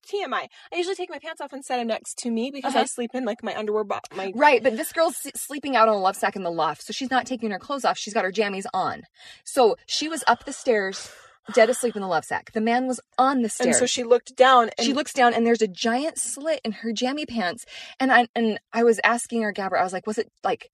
TMI. 0.09 0.49
I 0.73 0.77
usually 0.77 0.95
take 0.97 1.11
my 1.11 1.19
pants 1.19 1.41
off 1.41 1.53
and 1.53 1.65
set 1.65 1.77
them 1.77 1.87
next 1.89 2.19
to 2.19 2.31
me 2.31 2.51
because 2.51 2.75
I 2.75 2.79
Uh-huh. 2.81 2.87
sleep 2.87 3.11
in 3.15 3.25
like 3.25 3.43
my 3.43 3.55
underwear. 3.57 3.85
Bo- 3.85 4.01
my 4.15 4.33
Right, 4.35 4.63
but 4.63 4.77
this 4.77 4.93
girl's 4.93 5.17
sleeping 5.37 5.77
out 5.77 5.89
on 5.89 5.95
a 5.95 5.99
love 6.01 6.17
sack 6.17 6.35
in 6.37 6.43
the 6.43 6.51
loft, 6.51 6.83
so 6.83 6.93
she's 6.93 7.11
not 7.11 7.27
taking 7.27 7.51
her 7.51 7.59
clothes 7.59 7.85
off. 7.85 7.99
She's 7.99 8.15
got 8.15 8.25
her 8.25 8.33
jammies 8.33 8.67
on. 8.75 9.03
So 9.45 9.77
she 9.87 10.09
was 10.09 10.25
up 10.27 10.45
the 10.45 10.53
stairs, 10.53 11.11
dead 11.55 11.71
asleep 11.71 11.97
in 11.97 12.03
the 12.03 12.09
love 12.09 12.25
sack. 12.25 12.53
The 12.53 12.61
man 12.61 12.87
was 12.87 13.01
on 13.17 13.43
the 13.43 13.49
stairs. 13.49 13.67
and 13.69 13.77
so 13.77 13.87
she 13.87 14.05
looked 14.05 14.37
down 14.37 14.71
and 14.79 14.87
she 14.87 14.93
looks 14.93 15.13
down 15.13 15.33
and 15.35 15.47
there's 15.47 15.63
a 15.63 15.69
giant 15.69 16.19
slit 16.19 16.61
in 16.65 16.73
her 16.73 16.93
jammy 16.93 17.25
pants. 17.27 17.65
And 18.01 18.13
I 18.13 18.27
and 18.35 18.59
I 18.73 18.85
was 18.85 19.01
asking 19.05 19.43
her, 19.43 19.53
gabber, 19.53 19.79
I 19.79 19.85
was 19.85 19.93
like, 19.93 20.07
was 20.07 20.19
it 20.19 20.31
like 20.45 20.71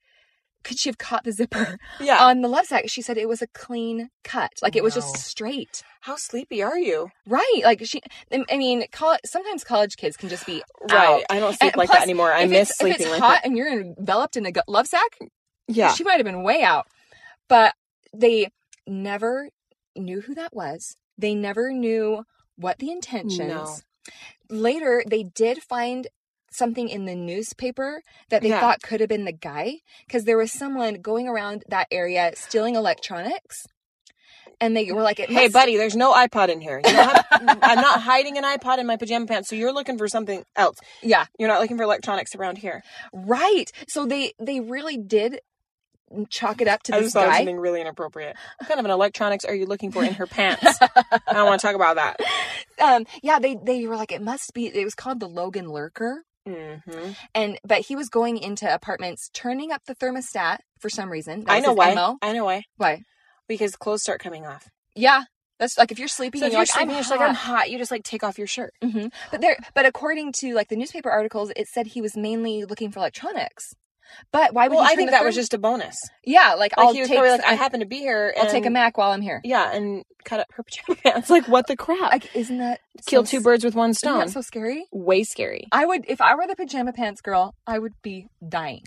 could 0.65 0.79
she 0.79 0.89
have 0.89 0.99
caught 0.99 1.25
the 1.25 1.33
zipper 1.33 1.79
yeah. 2.01 2.25
on 2.25 2.41
the 2.41 2.49
love 2.49 2.67
sack? 2.67 2.85
She 2.89 3.03
said 3.03 3.17
it 3.19 3.29
was 3.29 3.43
a 3.43 3.47
clean 3.49 4.11
cut. 4.25 4.53
Like 4.63 4.75
it 4.77 4.83
was 4.83 4.95
just 4.95 5.17
straight. 5.19 5.83
How 6.01 6.17
sleepy 6.17 6.63
are 6.63 6.79
you? 6.79 7.11
Right. 7.27 7.61
Like 7.63 7.85
she 7.87 8.01
I 8.33 8.57
mean, 8.57 8.85
col- 8.91 9.19
sometimes 9.25 9.63
college 9.65 9.97
kids 9.97 10.17
can 10.17 10.29
just 10.29 10.47
be 10.47 10.63
Right. 10.91 11.21
out. 11.21 11.23
I 11.31 11.39
don't 11.41 11.53
sleep 11.57 11.73
And 11.73 11.77
like 11.79 11.89
plus, 11.89 11.99
that 12.01 12.03
anymore. 12.05 12.33
I 12.33 12.47
miss 12.47 12.71
sleeping 12.71 12.95
if 12.95 13.01
it's 13.03 13.11
like 13.11 13.21
hot 13.23 13.35
that. 13.43 13.47
and 13.47 13.57
you're 13.57 13.71
enveloped 13.81 14.37
in 14.37 14.47
a 14.47 14.53
love 14.67 14.87
sack, 14.87 15.19
Yeah. 15.69 15.93
she 15.93 16.03
might 16.05 16.17
have 16.17 16.25
been 16.25 16.43
way 16.43 16.63
out. 16.63 16.87
But 17.49 17.75
they 18.13 18.49
never 18.87 19.51
knew 19.97 20.21
who 20.23 20.35
that 20.35 20.55
was. 20.55 20.97
They 21.19 21.35
never 21.35 21.73
knew 21.73 22.25
what 22.57 22.79
the 22.79 22.91
intentions. 22.91 23.39
No. 23.39 23.77
Later, 24.51 25.03
they 25.07 25.23
did 25.23 25.63
find 25.63 26.07
something 26.57 26.89
in 26.89 27.05
the 27.05 27.15
newspaper 27.15 28.03
that 28.31 28.43
they 28.43 28.49
Yeah. 28.51 28.61
thought 28.61 28.83
could 28.83 29.01
have 29.01 29.09
been 29.09 29.25
the 29.25 29.33
guy 29.33 29.77
because 30.07 30.25
there 30.25 30.37
was 30.37 30.53
someone 30.53 30.95
going 31.03 31.29
around 31.29 31.65
that 31.69 31.87
area 31.91 32.33
stealing 32.37 32.75
electronics. 32.77 33.67
And 34.61 34.77
they 34.77 34.93
were 34.93 35.03
like, 35.03 35.19
it 35.19 35.29
Hey, 35.29 35.43
must- 35.45 35.53
buddy, 35.53 35.77
there's 35.77 35.97
no 35.97 36.13
iPod 36.15 36.49
in 36.49 36.61
here. 36.61 36.81
You 36.87 36.93
have, 36.95 37.25
I'm 37.33 37.81
not 37.81 38.01
hiding 38.03 38.39
an 38.39 38.45
iPod 38.45 38.79
in 38.79 38.87
my 38.87 38.97
pajama 38.97 39.27
pants, 39.27 39.49
so 39.49 39.57
you're 39.57 39.73
looking 39.73 39.99
for 39.99 40.07
something 40.09 40.45
else. 40.55 40.77
Yeah, 41.03 41.27
You're 41.39 41.49
not 41.49 41.61
looking 41.61 41.77
for 41.77 41.83
electronics 41.83 42.35
around 42.37 42.59
here. 42.59 42.83
right. 43.13 43.71
So 43.89 44.07
they 44.07 44.33
they 44.39 44.61
really 44.61 44.97
did 44.97 45.41
chalk 46.31 46.61
it 46.61 46.69
up 46.69 46.85
to 46.85 46.95
I 46.95 46.99
this 46.99 47.07
just 47.07 47.15
thought 47.15 47.25
it 47.25 47.29
was 47.29 47.33
guy. 47.35 47.39
something 47.39 47.59
really 47.59 47.81
inappropriate. 47.81 48.37
What 48.61 48.69
kind 48.69 48.79
of 48.79 48.85
an 48.87 48.93
electronics 48.93 49.45
are 49.45 49.55
you 49.55 49.67
looking 49.67 49.91
for 49.91 50.05
in 50.05 50.15
her 50.15 50.27
pants? 50.29 50.79
I 50.81 51.33
don't 51.33 51.47
want 51.47 51.61
to 51.61 51.67
talk 51.67 51.75
about 51.77 51.97
that. 51.97 52.21
Um, 52.81 53.07
yeah, 53.23 53.39
they 53.39 53.57
they 53.63 53.87
were 53.87 53.95
like, 53.95 54.11
it 54.11 54.21
must 54.21 54.53
be. 54.53 54.67
It 54.67 54.85
was 54.85 54.97
called 54.97 55.21
the 55.21 55.29
Logan 55.29 55.69
Lurker. 55.69 56.25
Hmm 56.47 57.13
and 57.35 57.59
but 57.67 57.81
he 57.81 57.97
was 57.97 58.09
going 58.09 58.37
into 58.37 58.73
apartments 58.73 59.31
turning 59.33 59.73
up 59.73 59.83
the 59.87 59.95
thermostat 59.95 60.59
for 60.79 60.89
some 60.91 61.11
reason 61.11 61.45
I 61.49 61.61
know 61.61 61.73
why. 61.73 61.95
MO. 61.95 62.19
I 62.23 62.33
know 62.33 62.45
why. 62.45 62.65
why 62.77 63.03
because 63.49 63.77
clothes 63.77 64.03
start 64.03 64.21
coming 64.21 64.47
off. 64.47 64.69
Yeah. 64.95 65.25
That's 65.59 65.79
like 65.79 65.93
if 65.93 65.99
you're 65.99 66.09
sleeping 66.09 66.41
So 66.41 66.47
and 66.47 66.53
if 66.53 66.53
you're 66.53 66.59
you're 66.59 66.63
like, 66.63 66.69
sleeping, 66.71 66.89
I'm 66.91 66.95
you're 66.95 67.01
just 67.01 67.11
hot. 67.13 67.21
like, 67.21 67.29
I'm 67.29 67.35
hot. 67.35 67.71
You 67.71 67.79
just 67.79 67.91
like 67.91 68.03
take 68.03 68.25
off 68.25 68.39
your 68.39 68.47
shirt. 68.47 68.73
hmm 68.83 69.07
But 69.31 69.41
there, 69.41 69.57
but 69.75 69.87
according 69.87 70.33
to 70.41 70.53
like 70.55 70.69
the 70.69 70.77
newspaper 70.77 71.11
articles, 71.11 71.53
it 71.57 71.69
said 71.69 71.87
he 71.89 72.01
was 72.01 72.17
mainly 72.17 72.65
looking 72.65 72.91
for 72.91 72.99
electronics. 72.99 73.75
But 74.33 74.55
why 74.55 74.69
would 74.69 74.77
Well, 74.77 74.85
I 74.85 74.95
think 74.95 75.11
that 75.11 75.25
was 75.25 75.35
just 75.35 75.55
a 75.55 75.59
bonus. 75.59 75.97
yeah. 76.25 76.51
Like, 76.55 76.77
Like 76.77 76.79
I'll 76.79 76.87
was 76.95 77.09
take 77.09 77.17
probably 77.17 77.31
like, 77.31 77.45
I 77.45 77.55
happen 77.55 77.81
to 77.81 77.87
be 77.87 77.99
here. 77.99 78.35
I'll 78.37 78.51
take 78.51 78.67
a 78.67 78.71
Mac 78.71 78.97
while 78.99 79.11
I'm 79.13 79.21
here. 79.23 79.41
Yeah, 79.45 79.73
and 79.73 80.05
cut 80.25 80.41
up 80.41 80.47
her 80.55 80.63
pajama 80.63 80.99
pants. 81.03 81.31
Like 81.31 81.47
what 81.49 81.67
the 81.67 81.77
crap? 81.77 82.13
Like, 82.13 82.35
isn't 82.35 82.59
that 82.59 82.81
Kill 83.07 83.25
so 83.25 83.31
two 83.39 83.41
birds 83.43 83.65
with 83.65 83.75
one 83.75 83.91
Isn't 83.91 83.99
stone. 83.99 84.19
that 84.21 84.31
so 84.31 84.41
scary? 84.41 84.87
Way 84.93 85.25
scary. 85.25 85.67
I 85.73 85.85
would 85.87 86.05
if 86.09 86.21
I 86.21 86.35
were 86.35 86.47
the 86.47 86.57
pajama 86.57 86.93
pants 86.93 87.21
girl. 87.21 87.55
I 87.67 87.79
would 87.79 87.95
be 88.03 88.29
dying. 88.47 88.85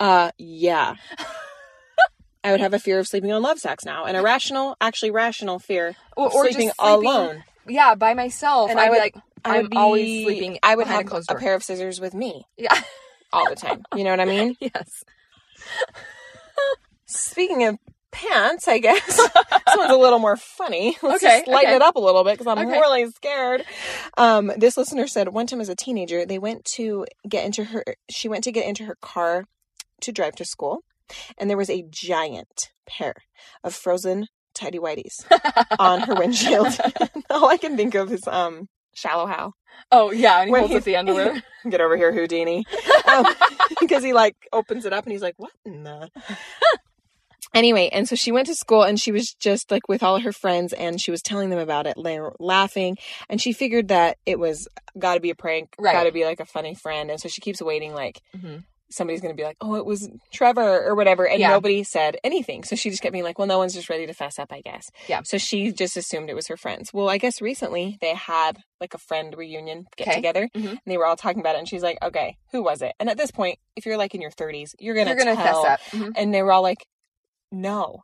Uh, 0.00 0.30
yeah. 0.38 0.94
I 2.44 2.52
would 2.52 2.60
have 2.60 2.74
a 2.74 2.78
fear 2.78 2.98
of 3.00 3.08
sleeping 3.08 3.32
on 3.32 3.42
love 3.42 3.58
sacks 3.58 3.84
now, 3.84 4.04
an 4.04 4.14
irrational, 4.14 4.76
actually 4.80 5.10
rational 5.10 5.58
fear 5.58 5.96
Or, 6.16 6.26
of 6.28 6.34
or 6.34 6.44
sleeping, 6.44 6.68
just 6.68 6.78
sleeping 6.80 7.06
alone. 7.06 7.44
Yeah, 7.66 7.96
by 7.96 8.14
myself. 8.14 8.70
And 8.70 8.78
And 8.78 8.80
I 8.80 8.84
I'd 8.88 8.92
be 8.92 8.98
like, 9.00 9.16
I 9.44 9.56
I'm 9.56 9.62
would 9.62 9.70
be, 9.72 9.76
always 9.76 10.24
sleeping. 10.24 10.58
I 10.62 10.76
would 10.76 10.86
have 10.86 11.10
a, 11.12 11.22
a 11.30 11.34
pair 11.36 11.54
of 11.54 11.64
scissors 11.64 12.00
with 12.00 12.14
me 12.14 12.46
Yeah. 12.56 12.72
all 13.36 13.48
the 13.48 13.56
time. 13.56 13.82
You 13.94 14.04
know 14.04 14.10
what 14.10 14.20
I 14.20 14.24
mean? 14.24 14.56
yes. 14.60 15.04
Speaking 17.06 17.64
of 17.64 17.78
pants, 18.10 18.66
I 18.66 18.78
guess 18.78 19.04
this 19.16 19.76
one's 19.76 19.90
a 19.92 19.96
little 19.96 20.18
more 20.18 20.36
funny. 20.36 20.96
Let's 21.02 21.22
Okay, 21.22 21.38
just 21.40 21.48
lighten 21.48 21.68
okay. 21.70 21.76
it 21.76 21.82
up 21.82 21.96
a 21.96 22.00
little 22.00 22.24
bit 22.24 22.34
because 22.38 22.46
I'm 22.46 22.66
Okay. 22.66 22.80
really 22.80 23.10
scared. 23.10 23.64
Um, 24.16 24.50
this 24.56 24.76
listener 24.76 25.06
said 25.06 25.28
one 25.28 25.46
time 25.46 25.60
as 25.60 25.68
a 25.68 25.76
teenager, 25.76 26.24
they 26.26 26.38
went 26.38 26.64
to 26.76 27.06
get 27.28 27.44
into 27.44 27.64
her. 27.64 27.84
She 28.10 28.28
went 28.28 28.44
to 28.44 28.52
get 28.52 28.66
into 28.66 28.84
her 28.86 28.96
car 29.00 29.44
to 30.00 30.12
drive 30.12 30.34
to 30.36 30.44
school, 30.44 30.80
and 31.38 31.48
there 31.48 31.56
was 31.56 31.70
a 31.70 31.84
giant 31.88 32.70
pair 32.86 33.14
of 33.62 33.74
frozen 33.74 34.26
tidy 34.54 34.78
whities 34.78 35.24
on 35.78 36.00
her 36.02 36.14
windshield. 36.14 36.76
All 37.30 37.48
I 37.48 37.58
can 37.58 37.76
think 37.76 37.94
of 37.94 38.10
is 38.12 38.26
um, 38.26 38.68
Shallow 38.96 39.26
Hal. 39.26 39.54
Oh 39.92 40.10
yeah, 40.10 40.38
and 40.40 40.48
he 40.48 40.52
When 40.52 40.60
holds 40.62 40.72
he- 40.72 40.78
up 40.78 40.84
the 40.84 40.96
underwear. 40.96 41.42
Get 41.70 41.80
over 41.80 41.96
here, 41.96 42.12
Houdini. 42.12 42.64
Because 43.80 44.02
he 44.02 44.12
like 44.12 44.36
opens 44.52 44.84
it 44.86 44.92
up 44.92 45.04
and 45.04 45.12
he's 45.12 45.22
like, 45.22 45.34
what 45.36 45.52
in 45.64 45.84
the. 45.84 46.10
Anyway, 47.54 47.88
and 47.92 48.08
so 48.08 48.16
she 48.16 48.32
went 48.32 48.46
to 48.48 48.54
school 48.54 48.82
and 48.82 48.98
she 49.00 49.12
was 49.12 49.32
just 49.34 49.70
like 49.70 49.88
with 49.88 50.02
all 50.02 50.18
her 50.20 50.32
friends 50.32 50.72
and 50.72 51.00
she 51.00 51.10
was 51.10 51.22
telling 51.22 51.48
them 51.50 51.58
about 51.58 51.86
it, 51.86 51.96
la- 51.96 52.30
laughing. 52.40 52.96
And 53.30 53.40
she 53.40 53.52
figured 53.52 53.88
that 53.88 54.18
it 54.26 54.38
was 54.38 54.66
got 54.98 55.14
to 55.14 55.20
be 55.20 55.30
a 55.30 55.34
prank, 55.34 55.74
Right. 55.78 55.92
got 55.92 56.04
to 56.04 56.12
be 56.12 56.24
like 56.24 56.40
a 56.40 56.44
funny 56.44 56.74
friend. 56.74 57.10
And 57.10 57.20
so 57.20 57.28
she 57.28 57.40
keeps 57.40 57.62
waiting, 57.62 57.94
like 57.94 58.20
Mhm. 58.36 58.64
Somebody's 58.90 59.20
going 59.20 59.34
to 59.34 59.36
be 59.40 59.44
like, 59.44 59.56
oh, 59.60 59.74
it 59.74 59.84
was 59.84 60.08
Trevor 60.32 60.84
or 60.86 60.94
whatever. 60.94 61.26
And 61.26 61.40
Yeah. 61.40 61.48
nobody 61.50 61.82
said 61.82 62.18
anything. 62.22 62.62
So 62.64 62.76
she 62.76 62.90
just 62.90 63.02
kept 63.02 63.12
being 63.12 63.24
like, 63.24 63.38
well, 63.38 63.48
no 63.48 63.58
one's 63.58 63.74
just 63.74 63.90
ready 63.90 64.06
to 64.06 64.12
fess 64.14 64.38
up, 64.38 64.52
I 64.52 64.60
guess. 64.60 64.90
Yeah. 65.08 65.22
So 65.24 65.38
she 65.38 65.72
just 65.72 65.96
assumed 65.96 66.30
it 66.30 66.34
was 66.34 66.46
her 66.48 66.56
friends. 66.56 66.92
Well, 66.92 67.08
I 67.08 67.18
guess 67.18 67.42
recently 67.42 67.98
they 68.00 68.14
had 68.14 68.58
like 68.80 68.94
a 68.94 68.98
friend 68.98 69.34
reunion 69.36 69.86
get 69.96 70.08
Okay. 70.08 70.16
together 70.16 70.48
Mhm. 70.54 70.70
and 70.70 70.80
they 70.86 70.96
were 70.98 71.06
all 71.06 71.16
talking 71.16 71.40
about 71.40 71.56
it. 71.56 71.58
And 71.58 71.68
she's 71.68 71.82
like, 71.82 71.98
okay, 72.02 72.36
who 72.52 72.62
was 72.62 72.80
it? 72.82 72.92
And 73.00 73.10
at 73.10 73.16
this 73.16 73.30
point, 73.30 73.58
if 73.74 73.86
you're 73.86 73.96
like 73.98 74.14
in 74.14 74.20
your 74.20 74.30
30s, 74.30 74.74
you're 74.78 74.94
going 74.94 75.06
to 75.08 75.14
You're 75.14 75.34
tell. 75.34 75.62
fess 75.64 75.72
up. 75.72 75.80
Mhm. 75.92 76.12
And 76.16 76.32
they 76.34 76.42
were 76.42 76.52
all 76.52 76.62
like, 76.62 76.86
no. 77.52 78.02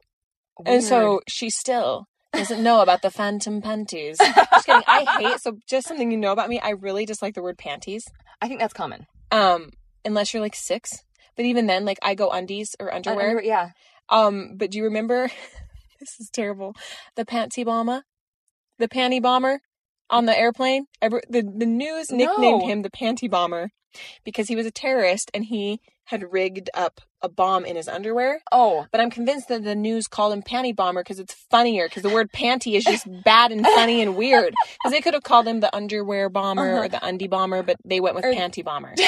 And 0.65 0.83
so 0.85 1.21
she 1.29 1.51
still 1.51 2.07
doesn't 2.33 2.63
know 2.63 2.81
about 2.81 3.03
the 3.03 3.11
phantom 3.11 3.61
panties. 3.63 4.19
just 4.53 4.67
kidding. 4.67 4.83
I 4.87 5.05
hate 5.19 5.41
so 5.41 5.59
just 5.69 5.87
something 5.89 6.11
you 6.11 6.17
know 6.19 6.33
about 6.33 6.49
me. 6.49 6.61
I 6.61 6.71
really 6.71 7.05
dislike 7.07 7.35
the 7.35 7.43
word 7.43 7.59
panties. 7.59 8.05
I 8.41 8.49
think 8.49 8.61
that's 8.61 8.73
common. 8.75 9.07
Um, 9.31 9.71
unless 10.05 10.33
you're 10.33 10.43
like 10.43 10.55
six. 10.57 11.05
But 11.37 11.45
even 11.47 11.67
then, 11.67 11.85
like 11.85 11.99
I 12.03 12.15
go 12.15 12.29
undies 12.31 12.75
or 12.79 12.93
underwear. 12.93 13.27
Underwear, 13.31 13.45
yeah. 13.45 13.71
Um, 14.09 14.57
but 14.57 14.71
do 14.71 14.79
you 14.79 14.85
remember? 14.85 15.31
this 16.01 16.21
is 16.21 16.29
terrible. 16.31 16.75
The 17.17 17.25
panty 17.25 17.65
bomber, 17.65 18.03
the 18.79 18.89
panty 18.89 19.21
bomber 19.23 19.61
on 20.11 20.27
the 20.27 20.39
airplane. 20.39 20.87
Every, 21.01 21.23
the 21.31 21.43
the 21.43 21.67
news 21.67 22.11
nicknamed 22.11 22.63
No. 22.63 22.67
him 22.69 22.83
the 22.83 22.91
panty 22.91 23.31
bomber 23.31 23.71
because 24.25 24.49
he 24.49 24.57
was 24.57 24.67
a 24.67 24.71
terrorist 24.71 25.31
and 25.35 25.45
he 25.47 25.81
had 26.07 26.33
rigged 26.33 26.69
up 26.75 27.01
a 27.23 27.29
bomb 27.29 27.65
in 27.65 27.77
his 27.77 27.89
underwear. 27.89 28.41
Oh, 28.51 28.87
But 28.91 29.01
I'm 29.01 29.11
convinced 29.11 29.49
that 29.49 29.63
the 29.65 29.75
news 29.77 30.09
called 30.09 30.33
him 30.33 30.43
panty 30.43 30.75
bomber 30.75 31.03
because 31.03 31.21
it's 31.21 31.35
funnier 31.51 31.89
because 31.89 32.03
the 32.03 32.09
word 32.11 32.33
panty 32.33 32.75
is 32.75 32.85
just 32.85 33.07
bad 33.25 33.53
and 33.53 33.65
funny 33.65 34.03
and 34.03 34.17
weird. 34.17 34.53
Because 34.83 34.93
they 34.93 35.01
could 35.01 35.15
have 35.15 35.23
called 35.23 35.47
him 35.47 35.61
the 35.61 35.75
underwear 35.75 36.29
bomber 36.29 36.73
Uh-huh. 36.73 36.85
or 36.85 36.89
the 36.89 37.07
undie 37.07 37.29
bomber, 37.29 37.63
but 37.63 37.77
they 37.85 38.01
went 38.01 38.17
with 38.17 38.25
Or- 38.25 38.33
panty 38.33 38.65
bomber. 38.65 38.95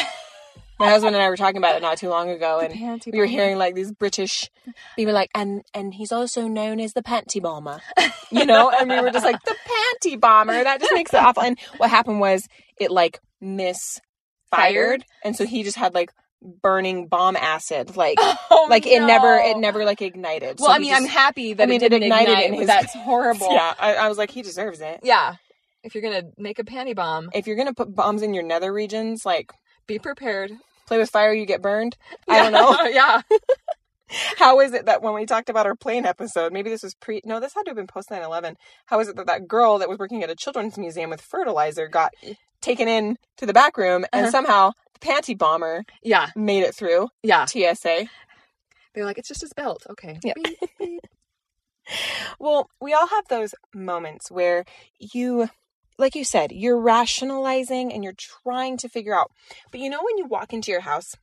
My 0.79 0.91
husband 0.91 1.15
and 1.15 1.23
I 1.23 1.29
were 1.29 1.37
talking 1.37 1.57
about 1.59 1.77
it 1.77 1.83
not 1.83 1.99
too 1.99 2.09
long 2.09 2.31
ago, 2.31 2.59
and 2.61 3.01
we 3.07 3.19
were 3.19 3.27
hearing 3.27 3.57
like 3.59 3.75
these 3.75 3.93
British 3.93 4.51
people 4.97 5.15
like, 5.15 5.31
and 5.35 5.63
and 5.73 5.95
he's 5.95 6.11
also 6.13 6.49
known 6.49 6.81
as 6.81 6.93
the 6.95 7.03
panty 7.03 7.41
bomber, 7.41 7.81
you 8.33 8.45
know. 8.45 8.71
And 8.71 8.89
we 8.91 9.01
were 9.01 9.11
just 9.11 9.25
like 9.25 9.41
the 9.45 9.55
panty 10.03 10.19
bomber. 10.21 10.65
That 10.65 10.81
just 10.81 10.93
makes 10.95 11.15
it 11.15 11.19
awful. 11.21 11.43
And 11.45 11.59
what 11.77 11.91
happened 11.91 12.19
was 12.21 12.47
it 12.79 12.91
like 12.91 13.21
misfired, 13.41 15.05
and 15.25 15.37
so 15.37 15.47
he 15.47 15.63
just 15.63 15.77
had 15.77 15.95
like 15.95 16.11
burning 16.63 17.07
bomb 17.07 17.37
acid, 17.37 17.97
like 17.97 18.19
Oh, 18.51 18.67
like 18.69 18.87
it 18.87 19.01
never 19.01 19.35
it 19.37 19.57
never 19.57 19.85
like 19.85 20.03
ignited. 20.03 20.59
Well, 20.61 20.69
So 20.71 20.75
I 20.75 20.79
mean, 20.79 20.93
I'm 20.95 21.07
happy 21.07 21.55
that 21.55 21.63
I 21.63 21.67
mean, 21.67 21.83
it 21.83 21.93
it 21.93 22.03
ignited 22.03 22.29
ignite, 22.31 22.47
in 22.49 22.55
his- 22.55 22.67
that's 22.67 22.95
horrible. 22.95 23.49
Yeah, 23.53 23.75
I, 23.79 23.95
I 23.95 24.09
was 24.09 24.19
like, 24.19 24.31
he 24.31 24.43
deserves 24.43 24.81
it. 24.81 25.01
Yeah. 25.03 25.37
If 25.83 25.95
you're 25.95 26.03
gonna 26.03 26.25
make 26.39 26.59
a 26.59 26.65
panty 26.65 26.95
bomb, 26.97 27.31
If 27.35 27.47
you're 27.47 27.57
gonna 27.57 27.75
put 27.75 27.95
bombs 27.95 28.23
in 28.23 28.33
your 28.35 28.43
nether 28.43 28.73
regions, 28.73 29.25
like 29.27 29.53
be 29.87 29.99
prepared. 29.99 30.53
play 30.87 30.99
with 30.99 31.11
fire, 31.11 31.33
you 31.33 31.47
get 31.47 31.63
burned. 31.63 31.97
I 32.29 32.43
don't 32.43 32.53
know. 32.53 32.85
yeah. 32.91 33.23
How 34.37 34.61
is 34.61 34.73
it 34.75 34.87
that 34.87 35.03
when 35.03 35.15
we 35.15 35.25
talked 35.27 35.49
about 35.49 35.67
our 35.67 35.75
plane 35.75 36.05
episode, 36.05 36.53
maybe 36.53 36.71
this 36.71 36.83
was 36.83 36.95
pre, 36.95 37.21
no, 37.25 37.41
this 37.41 37.55
had 37.55 37.63
to 37.65 37.71
have 37.71 37.77
been 37.77 37.87
post 37.87 38.11
9 38.11 38.23
11. 38.23 38.57
How 38.87 39.01
is 39.01 39.09
it 39.09 39.17
that 39.17 39.27
that 39.27 39.49
girl 39.49 39.79
that 39.79 39.89
was 39.89 39.99
working 39.99 40.23
at 40.23 40.31
a 40.31 40.37
children's 40.37 40.77
museum 40.79 41.11
with 41.11 41.21
fertilizer 41.21 41.89
got 41.89 42.13
taken 42.61 42.87
in 42.87 43.17
to 43.39 43.47
the 43.47 43.53
back 43.55 43.77
room 43.77 44.05
and 44.13 44.25
Uh-huh. 44.27 44.31
somehow 44.31 44.71
the 44.93 45.01
panty 45.01 45.37
bomber 45.37 45.85
Yeah. 46.03 46.29
made 46.37 46.63
it 46.65 46.75
through 46.75 47.09
Yeah. 47.23 47.47
TSA? 47.47 48.07
They're 48.95 49.05
like, 49.07 49.19
it's 49.19 49.29
just 49.29 49.41
his 49.41 49.53
belt. 49.55 49.85
Okay. 49.91 50.19
Yeah. 50.23 50.35
Well, 52.41 52.71
we 52.81 52.95
all 52.95 53.07
have 53.09 53.29
those 53.29 53.55
moments 53.75 54.31
where 54.31 54.65
you, 54.99 55.49
like 55.99 56.15
you 56.15 56.25
said, 56.25 56.53
you're 56.53 56.79
rationalizing 56.81 57.93
and 57.93 58.03
you're 58.03 58.15
trying 58.43 58.77
to 58.79 58.89
figure 58.89 59.15
out. 59.15 59.31
But 59.71 59.81
you 59.81 59.89
know, 59.91 60.03
when 60.03 60.19
you 60.19 60.27
walk 60.27 60.53
into 60.53 60.71
your 60.71 60.81
house, 60.81 61.15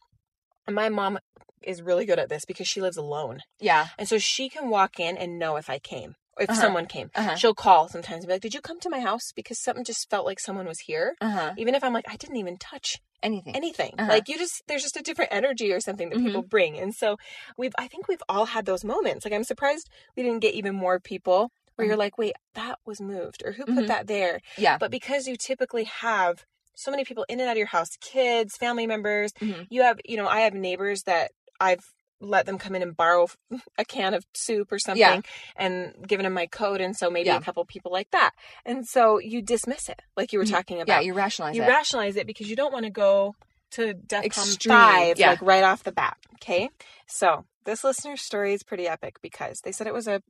and 0.68 0.76
my 0.76 0.90
mom 0.90 1.20
is 1.64 1.82
really 1.82 2.06
good 2.06 2.20
at 2.20 2.30
this 2.30 2.46
because 2.46 2.68
she 2.68 2.82
lives 2.82 2.98
alone. 2.98 3.40
yeah. 3.60 3.88
And 3.98 4.08
so 4.08 4.18
she 4.18 4.50
can 4.50 4.70
walk 4.70 5.00
in 5.00 5.18
and 5.18 5.38
know 5.38 5.58
if 5.58 5.70
I 5.70 5.78
came, 5.80 6.16
if 6.40 6.50
Uh-huh. 6.50 6.60
someone 6.62 6.86
came. 6.88 7.12
Uh-huh. 7.14 7.36
She'll 7.36 7.54
call 7.54 7.88
sometimes 7.88 8.24
and 8.24 8.28
be 8.28 8.34
like, 8.34 8.42
Did 8.42 8.54
you 8.54 8.62
come 8.62 8.80
to 8.80 8.90
my 8.90 9.00
house? 9.00 9.32
Because 9.36 9.60
something 9.60 9.84
just 9.84 10.10
felt 10.10 10.26
like 10.26 10.40
someone 10.40 10.66
was 10.68 10.80
here. 10.80 11.16
Uh 11.22 11.30
huh. 11.30 11.54
Even 11.58 11.76
if 11.76 11.84
I'm 11.84 11.94
like, 11.94 12.06
I 12.08 12.16
didn't 12.16 12.38
even 12.38 12.58
touch 12.58 12.98
Anything. 13.24 13.56
anything. 13.56 13.94
Uh-huh. 14.00 14.10
Like 14.12 14.28
you 14.30 14.38
just 14.40 14.64
there's 14.68 14.82
just 14.82 14.98
a 14.98 15.04
different 15.04 15.32
energy 15.32 15.72
or 15.72 15.80
something 15.80 16.10
that 16.10 16.18
Mhm. 16.18 16.26
people 16.26 16.42
bring. 16.42 16.80
And 16.80 16.96
so 16.96 17.18
we've 17.58 17.74
I 17.78 17.88
think 17.88 18.08
we've 18.08 18.24
all 18.28 18.46
had 18.46 18.66
those 18.66 18.84
moments. 18.84 19.24
Like 19.26 19.34
I'm 19.34 19.44
surprised 19.44 19.88
we 20.18 20.24
didn't 20.24 20.40
get 20.42 20.56
even 20.56 20.74
more 20.74 21.00
people 21.00 21.52
where 21.76 21.88
you're 21.88 21.98
like, 21.98 22.18
wait, 22.18 22.34
that 22.54 22.80
was 22.86 23.00
moved 23.02 23.42
or 23.46 23.54
who 23.54 23.66
put 23.66 23.86
Mhm. 23.86 23.88
that 23.88 24.08
there? 24.08 24.40
Yeah. 24.58 24.78
But 24.78 24.92
because 24.92 25.28
you 25.28 25.36
typically 25.36 25.86
have 25.86 26.46
so 26.76 26.92
many 26.92 27.04
people 27.06 27.26
in 27.30 27.40
and 27.40 27.48
out 27.48 27.54
of 27.54 27.58
your 27.58 27.68
house, 27.68 27.90
kids, 28.00 28.56
family 28.58 28.88
members, 28.88 29.32
Mhm. 29.34 29.68
you 29.70 29.82
have, 29.84 30.00
you 30.06 30.18
know, 30.18 30.28
I 30.28 30.42
have 30.42 30.54
neighbors 30.54 31.04
that 31.04 31.32
I've 31.60 31.84
let 32.24 32.46
them 32.46 32.60
come 32.60 32.76
in 32.76 32.84
and 32.84 32.96
borrow 32.96 33.28
a 33.80 33.84
can 33.86 34.14
of 34.14 34.24
soup 34.36 34.72
or 34.72 34.78
something 34.80 35.00
Yeah. 35.00 35.22
and 35.56 36.08
given 36.08 36.24
them 36.24 36.34
my 36.34 36.46
code 36.46 36.80
and 36.80 36.96
so 36.96 37.10
maybe 37.10 37.28
Yeah. 37.28 37.38
a 37.38 37.42
couple 37.42 37.66
people 37.66 37.92
like 37.92 38.12
that. 38.12 38.32
And 38.64 38.88
so 38.88 39.18
you 39.20 39.42
dismiss 39.42 39.90
it 39.90 40.02
like 40.16 40.32
you 40.32 40.38
were 40.40 40.46
Mhm. 40.46 40.52
talking 40.52 40.78
Yeah. 40.78 40.84
about 40.84 41.06
You 41.06 41.14
rationalize 41.14 41.56
you 41.56 41.64
it. 41.64 41.68
rationalize 41.68 42.16
it 42.18 42.28
because 42.28 42.48
you 42.50 42.56
don't 42.56 42.72
want 42.72 42.86
to 42.86 42.92
go 42.92 43.36
to 43.72 43.94
DEFCON 43.96 44.26
Extreme, 44.26 44.76
5 44.78 45.20
yeah. 45.20 45.30
like 45.32 45.42
right 45.42 45.64
off 45.64 45.82
the 45.84 45.92
bat. 45.92 46.18
Okay. 46.36 46.70
So 47.08 47.46
this 47.66 47.84
listener's 47.84 48.22
story 48.22 48.54
is 48.54 48.64
pretty 48.64 48.88
epic 48.88 49.16
because 49.22 49.62
they 49.62 49.72
said 49.72 49.88
it 49.88 49.94
was 49.94 50.08
a, 50.08 50.22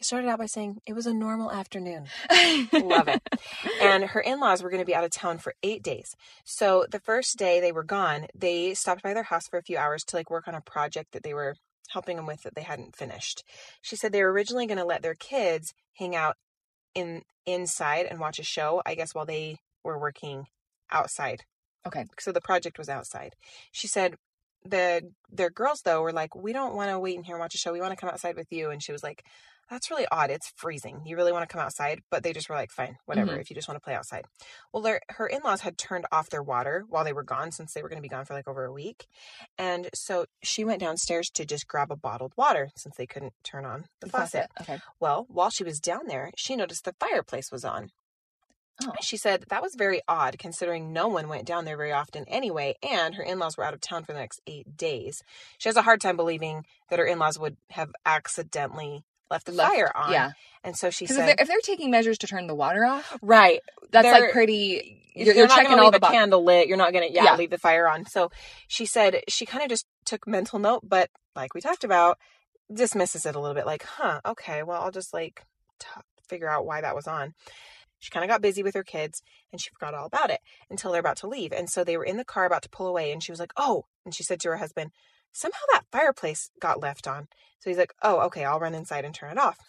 they 0.00 0.04
started 0.04 0.28
out 0.28 0.38
by 0.38 0.46
saying 0.46 0.80
it 0.86 0.94
was 0.94 1.06
a 1.06 1.12
normal 1.12 1.52
afternoon. 1.52 2.06
Love 2.72 3.08
it. 3.08 3.22
And 3.82 4.04
her 4.04 4.20
in 4.20 4.40
laws 4.40 4.62
were 4.62 4.70
going 4.70 4.82
to 4.82 4.86
be 4.86 4.94
out 4.94 5.04
of 5.04 5.10
town 5.10 5.38
for 5.38 5.54
eight 5.62 5.82
days. 5.82 6.14
So 6.44 6.86
the 6.90 7.00
first 7.00 7.36
day 7.38 7.60
they 7.60 7.72
were 7.72 7.82
gone, 7.82 8.26
they 8.34 8.74
stopped 8.74 9.02
by 9.02 9.14
their 9.14 9.24
house 9.24 9.48
for 9.48 9.58
a 9.58 9.62
few 9.62 9.76
hours 9.76 10.04
to 10.04 10.16
like 10.16 10.30
work 10.30 10.48
on 10.48 10.54
a 10.54 10.60
project 10.60 11.12
that 11.12 11.22
they 11.22 11.34
were 11.34 11.56
helping 11.90 12.16
them 12.16 12.26
with 12.26 12.42
that 12.42 12.54
they 12.54 12.62
hadn't 12.62 12.96
finished. 12.96 13.42
She 13.82 13.96
said 13.96 14.12
they 14.12 14.22
were 14.22 14.32
originally 14.32 14.66
going 14.66 14.78
to 14.78 14.84
let 14.84 15.02
their 15.02 15.14
kids 15.14 15.74
hang 15.94 16.14
out 16.14 16.36
in 16.94 17.22
inside 17.46 18.06
and 18.06 18.20
watch 18.20 18.38
a 18.38 18.44
show, 18.44 18.82
I 18.86 18.94
guess 18.94 19.14
while 19.14 19.26
they 19.26 19.58
were 19.84 19.98
working 19.98 20.46
outside. 20.90 21.42
Okay. 21.86 22.06
So 22.18 22.32
the 22.32 22.40
project 22.40 22.78
was 22.78 22.88
outside. 22.88 23.34
She 23.72 23.86
said 23.86 24.16
the 24.64 25.10
their 25.30 25.50
girls 25.50 25.82
though 25.82 26.02
were 26.02 26.12
like, 26.12 26.34
"We 26.34 26.52
don't 26.52 26.74
want 26.74 26.90
to 26.90 26.98
wait 26.98 27.16
in 27.16 27.24
here 27.24 27.36
and 27.36 27.40
watch 27.40 27.54
a 27.54 27.58
show. 27.58 27.72
We 27.72 27.80
want 27.80 27.92
to 27.92 27.96
come 27.96 28.10
outside 28.10 28.36
with 28.36 28.52
you." 28.52 28.70
And 28.70 28.82
she 28.82 28.92
was 28.92 29.02
like, 29.02 29.24
that's 29.70 29.90
really 29.90 30.06
odd. 30.10 30.30
It's 30.30 30.52
freezing. 30.56 31.02
You 31.06 31.16
really 31.16 31.32
want 31.32 31.48
to 31.48 31.52
come 31.52 31.62
outside? 31.64 32.02
But 32.10 32.22
they 32.22 32.32
just 32.32 32.48
were 32.48 32.56
like, 32.56 32.70
fine, 32.70 32.98
whatever, 33.06 33.32
Mhm. 33.36 33.40
if 33.40 33.50
you 33.50 33.54
just 33.54 33.68
want 33.68 33.76
to 33.76 33.84
play 33.84 33.94
outside. 33.94 34.24
Well, 34.72 34.82
their, 34.82 35.00
her 35.10 35.26
in 35.26 35.42
laws 35.42 35.60
had 35.60 35.78
turned 35.78 36.06
off 36.12 36.28
their 36.28 36.42
water 36.42 36.84
while 36.88 37.04
they 37.04 37.12
were 37.12 37.22
gone 37.22 37.52
since 37.52 37.72
they 37.72 37.82
were 37.82 37.88
going 37.88 37.98
to 37.98 38.02
be 38.02 38.08
gone 38.08 38.24
for 38.24 38.34
like 38.34 38.48
over 38.48 38.64
a 38.64 38.72
week. 38.72 39.06
And 39.56 39.88
so 39.94 40.26
she 40.42 40.64
went 40.64 40.80
downstairs 40.80 41.30
to 41.30 41.44
just 41.46 41.68
grab 41.68 41.90
a 41.92 41.96
bottled 41.96 42.32
water 42.36 42.70
since 42.76 42.96
they 42.96 43.06
couldn't 43.06 43.32
turn 43.44 43.64
on 43.64 43.86
the 44.00 44.08
faucet. 44.08 44.48
Okay. 44.60 44.80
Well, 44.98 45.26
while 45.28 45.50
she 45.50 45.64
was 45.64 45.78
down 45.80 46.06
there, 46.08 46.32
she 46.36 46.56
noticed 46.56 46.84
the 46.84 46.94
fireplace 46.98 47.52
was 47.52 47.64
on. 47.64 47.90
Oh. 48.82 48.92
She 49.02 49.18
said 49.18 49.44
that 49.50 49.60
was 49.60 49.74
very 49.74 50.00
odd 50.08 50.38
considering 50.38 50.90
no 50.92 51.06
one 51.06 51.28
went 51.28 51.44
down 51.46 51.66
there 51.66 51.76
very 51.76 51.92
often 51.92 52.24
anyway, 52.28 52.76
and 52.82 53.14
her 53.14 53.22
in 53.22 53.38
laws 53.38 53.58
were 53.58 53.64
out 53.64 53.74
of 53.74 53.80
town 53.82 54.04
for 54.04 54.14
the 54.14 54.18
next 54.18 54.40
eight 54.46 54.74
days. 54.76 55.22
She 55.58 55.68
has 55.68 55.76
a 55.76 55.82
hard 55.82 56.00
time 56.00 56.16
believing 56.16 56.64
that 56.88 56.98
her 56.98 57.04
in 57.04 57.18
laws 57.18 57.38
would 57.38 57.58
have 57.70 57.90
accidentally 58.06 59.04
left 59.30 59.46
the 59.46 59.52
Left- 59.52 59.72
fire 59.74 59.90
on. 59.94 60.12
Yeah. 60.12 60.32
And 60.62 60.76
so 60.76 60.90
she 60.90 61.06
said, 61.06 61.20
if, 61.20 61.26
they're, 61.26 61.36
if 61.38 61.48
they're 61.48 61.60
taking 61.62 61.90
measures 61.90 62.18
to 62.18 62.26
turn 62.26 62.46
the 62.46 62.54
water 62.54 62.84
off, 62.84 63.16
right. 63.22 63.60
that's 63.90 64.06
like 64.06 64.32
pretty. 64.32 64.98
You're, 65.14 65.34
You're, 65.34 65.48
checking 65.48 65.78
all 65.78 65.90
leave 65.90 66.00
the 66.00 66.06
a 66.06 66.10
candle 66.10 66.44
lit. 66.44 66.68
You're 66.68 66.76
not 66.76 66.92
gonna 66.92 67.08
yeah, 67.10 67.24
Yeah. 67.24 67.36
leave 67.36 67.50
the 67.50 67.58
fire 67.58 67.88
on. 67.88 68.06
So 68.06 68.30
she 68.68 68.86
said 68.86 69.22
she 69.28 69.44
kind 69.46 69.62
of 69.62 69.68
just 69.68 69.86
took 70.04 70.26
mental 70.26 70.58
note, 70.58 70.82
but 70.88 71.10
like 71.34 71.54
we 71.54 71.60
talked 71.60 71.82
about, 71.84 72.18
dismisses 72.72 73.26
it 73.26 73.34
a 73.34 73.40
little 73.40 73.54
bit. 73.54 73.66
Like, 73.66 73.82
huh, 73.84 74.20
okay, 74.24 74.62
well 74.62 74.82
I'll 74.82 74.92
just 74.92 75.12
like 75.12 75.42
t- 75.80 75.86
figure 76.28 76.48
out 76.48 76.64
why 76.66 76.80
that 76.80 76.94
was 76.94 77.08
on. 77.08 77.34
She 77.98 78.10
kind 78.10 78.24
of 78.24 78.30
got 78.30 78.40
busy 78.40 78.62
with 78.62 78.74
her 78.74 78.84
kids 78.84 79.22
and 79.52 79.60
she 79.60 79.70
forgot 79.70 79.94
all 79.94 80.06
about 80.06 80.30
it 80.30 80.40
until 80.70 80.92
they're 80.92 81.00
about 81.00 81.18
to 81.18 81.26
leave. 81.28 81.52
And 81.52 81.68
so 81.68 81.84
they 81.84 81.96
were 81.96 82.04
in 82.04 82.16
the 82.16 82.24
car 82.24 82.44
about 82.44 82.62
to 82.62 82.70
pull 82.70 82.86
away, 82.86 83.12
and 83.12 83.22
she 83.22 83.32
was 83.32 83.40
like, 83.40 83.52
oh, 83.56 83.84
and 84.04 84.14
she 84.14 84.22
said 84.22 84.40
to 84.40 84.48
her 84.50 84.56
husband, 84.56 84.90
somehow 85.32 85.60
that 85.72 85.84
fireplace 85.92 86.50
got 86.60 86.80
left 86.80 87.06
on. 87.06 87.28
So 87.58 87.70
he's 87.70 87.78
like, 87.78 87.94
oh, 88.02 88.20
okay, 88.26 88.44
I'll 88.44 88.60
run 88.60 88.74
inside 88.74 89.04
and 89.04 89.14
turn 89.14 89.32
it 89.32 89.38
off. 89.38 89.58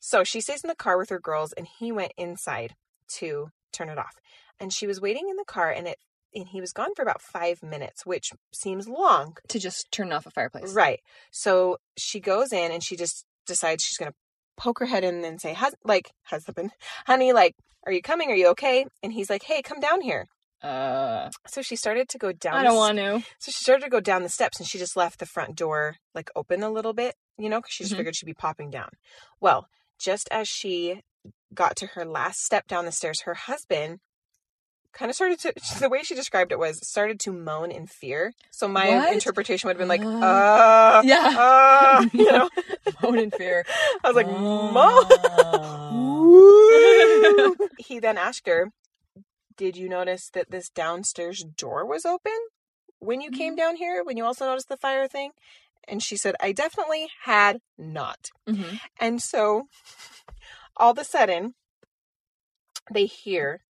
So 0.00 0.22
she 0.22 0.40
stays 0.40 0.62
in 0.62 0.68
the 0.68 0.74
car 0.74 0.98
with 0.98 1.08
her 1.08 1.18
girls, 1.18 1.52
and 1.52 1.66
he 1.66 1.90
went 1.90 2.12
inside 2.16 2.74
to 3.16 3.48
turn 3.72 3.88
it 3.88 3.98
off. 3.98 4.14
And 4.60 4.72
she 4.72 4.86
was 4.86 5.00
waiting 5.00 5.28
in 5.28 5.36
the 5.36 5.44
car, 5.46 5.70
and 5.70 5.88
it 5.88 5.98
and 6.34 6.48
he 6.48 6.60
was 6.60 6.72
gone 6.72 6.94
for 6.94 7.02
about 7.02 7.22
five 7.22 7.62
minutes, 7.62 8.04
which 8.04 8.30
seems 8.52 8.86
long, 8.86 9.38
to 9.48 9.58
just 9.58 9.90
turn 9.90 10.12
off 10.12 10.26
a 10.26 10.30
fireplace. 10.30 10.74
right? 10.74 11.00
So 11.30 11.78
she 11.96 12.20
goes 12.20 12.52
in, 12.52 12.70
and 12.70 12.84
she 12.84 12.96
just 12.96 13.24
decides 13.46 13.82
she's 13.82 13.96
gonna 13.96 14.14
poke 14.58 14.78
her 14.78 14.86
head 14.86 15.02
in 15.04 15.24
and 15.24 15.40
say, 15.40 15.54
Hus- 15.54 15.74
like 15.84 16.10
husband, 16.24 16.72
honey, 17.06 17.32
like, 17.32 17.54
are 17.86 17.92
you 17.92 18.02
coming? 18.02 18.30
Are 18.30 18.36
you 18.36 18.48
okay? 18.48 18.84
And 19.02 19.12
he's 19.12 19.30
like, 19.30 19.44
hey, 19.44 19.62
come 19.62 19.80
down 19.80 20.00
here. 20.00 20.26
Uh, 20.62 21.30
So 21.46 21.62
she 21.62 21.76
started 21.76 22.08
to 22.10 22.18
go 22.18 22.32
down. 22.32 22.54
I 22.54 22.62
don't 22.64 22.76
want 22.76 22.98
to. 22.98 23.20
so 23.38 23.50
she 23.52 23.62
started 23.62 23.84
to 23.84 23.90
go 23.90 24.00
down 24.00 24.22
the 24.22 24.28
steps 24.28 24.58
and 24.58 24.68
she 24.68 24.78
just 24.78 24.96
left 24.96 25.18
the 25.18 25.26
front 25.26 25.54
door 25.56 25.96
like 26.14 26.30
open 26.34 26.62
a 26.62 26.70
little 26.70 26.92
bit, 26.94 27.14
you 27.38 27.48
know, 27.48 27.60
because 27.60 27.72
she 27.72 27.84
just 27.84 27.94
Mhm. 27.94 27.98
figured 27.98 28.16
she'd 28.16 28.26
be 28.26 28.34
popping 28.34 28.70
down. 28.70 28.90
Well, 29.40 29.68
just 29.98 30.28
as 30.30 30.48
she 30.48 31.02
got 31.54 31.76
to 31.76 31.86
her 31.88 32.04
last 32.04 32.38
step 32.44 32.66
down 32.66 32.84
the 32.84 32.92
stairs, 32.92 33.22
her 33.22 33.34
husband 33.34 34.00
kind 34.92 35.10
of 35.10 35.14
started 35.14 35.38
to, 35.40 35.52
the 35.80 35.88
way 35.90 36.02
she 36.02 36.14
described 36.14 36.52
it 36.52 36.58
was 36.58 36.78
started 36.88 37.20
to 37.20 37.32
moan 37.32 37.70
in 37.70 37.86
fear. 37.86 38.32
So 38.50 38.66
my 38.66 38.88
What? 38.88 39.12
interpretation 39.12 39.68
would 39.68 39.74
have 39.76 39.80
been 39.80 39.88
like, 39.88 40.02
Uh, 40.22 40.24
uh, 40.24 41.02
Yeah. 41.04 41.34
uh, 41.36 42.04
you 42.14 42.32
know, 42.32 42.48
Moan 43.02 43.18
in 43.18 43.30
fear. 43.30 43.64
I 44.02 44.08
was 44.08 44.16
like, 44.16 44.26
Oh. 44.26 44.72
Mo. 47.50 47.56
he 47.76 47.98
then 48.00 48.16
asked 48.18 48.46
her, 48.46 48.70
Did 49.56 49.76
you 49.76 49.88
notice 49.88 50.28
that 50.34 50.50
this 50.50 50.68
downstairs 50.68 51.42
door 51.56 51.86
was 51.86 52.04
open 52.04 52.36
when 52.98 53.20
you 53.20 53.30
came 53.30 53.56
down 53.56 53.76
here? 53.76 54.02
When 54.04 54.16
you 54.16 54.24
also 54.24 54.46
noticed 54.46 54.68
the 54.68 54.76
fire 54.76 55.08
thing? 55.08 55.30
And 55.88 56.02
she 56.02 56.16
said, 56.16 56.34
I 56.40 56.52
definitely 56.52 57.08
had 57.24 57.58
not. 57.78 58.30
Mhm. 58.48 58.80
And 58.98 59.22
so 59.22 59.68
all 60.76 60.90
of 60.90 60.98
a 60.98 61.04
sudden, 61.04 61.54
they 62.92 63.06
hear 63.06 63.62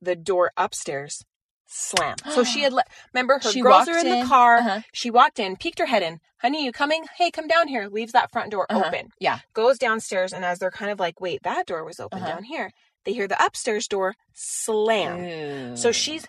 the 0.00 0.16
door 0.16 0.52
upstairs 0.56 1.24
slam. 1.66 2.16
So 2.30 2.44
she 2.44 2.62
had 2.62 2.72
let, 2.78 2.88
remember, 3.14 3.38
her 3.42 3.50
She 3.52 3.60
girls 3.62 3.88
are 3.88 3.92
walked 3.92 4.04
in 4.04 4.20
the 4.20 4.26
car. 4.26 4.58
uh-huh. 4.58 4.80
She 4.92 5.10
walked 5.10 5.38
in, 5.38 5.56
peeked 5.56 5.78
her 5.78 5.86
head 5.86 6.02
in. 6.02 6.20
Honey, 6.38 6.64
you 6.64 6.72
coming? 6.72 7.04
Hey, 7.16 7.30
come 7.30 7.46
down 7.46 7.68
here. 7.68 7.86
Leaves 7.88 8.12
that 8.12 8.32
front 8.32 8.50
door 8.50 8.66
Uh-huh. 8.68 8.84
open 8.86 9.10
Yeah. 9.20 9.38
goes 9.54 9.78
downstairs 9.78 10.32
and 10.32 10.44
as 10.44 10.58
they're 10.58 10.70
kind 10.72 10.90
of 10.90 10.98
like 11.00 11.20
wait 11.20 11.42
that 11.44 11.66
door 11.66 11.84
was 11.84 12.00
open 12.00 12.18
Uh-huh. 12.18 12.32
down 12.32 12.42
here 12.44 12.70
they 13.04 13.12
hear 13.12 13.28
the 13.28 13.42
upstairs 13.44 13.86
door 13.88 14.14
slam 14.32 15.24
Ew. 15.24 15.76
so 15.76 15.92
she's 15.92 16.26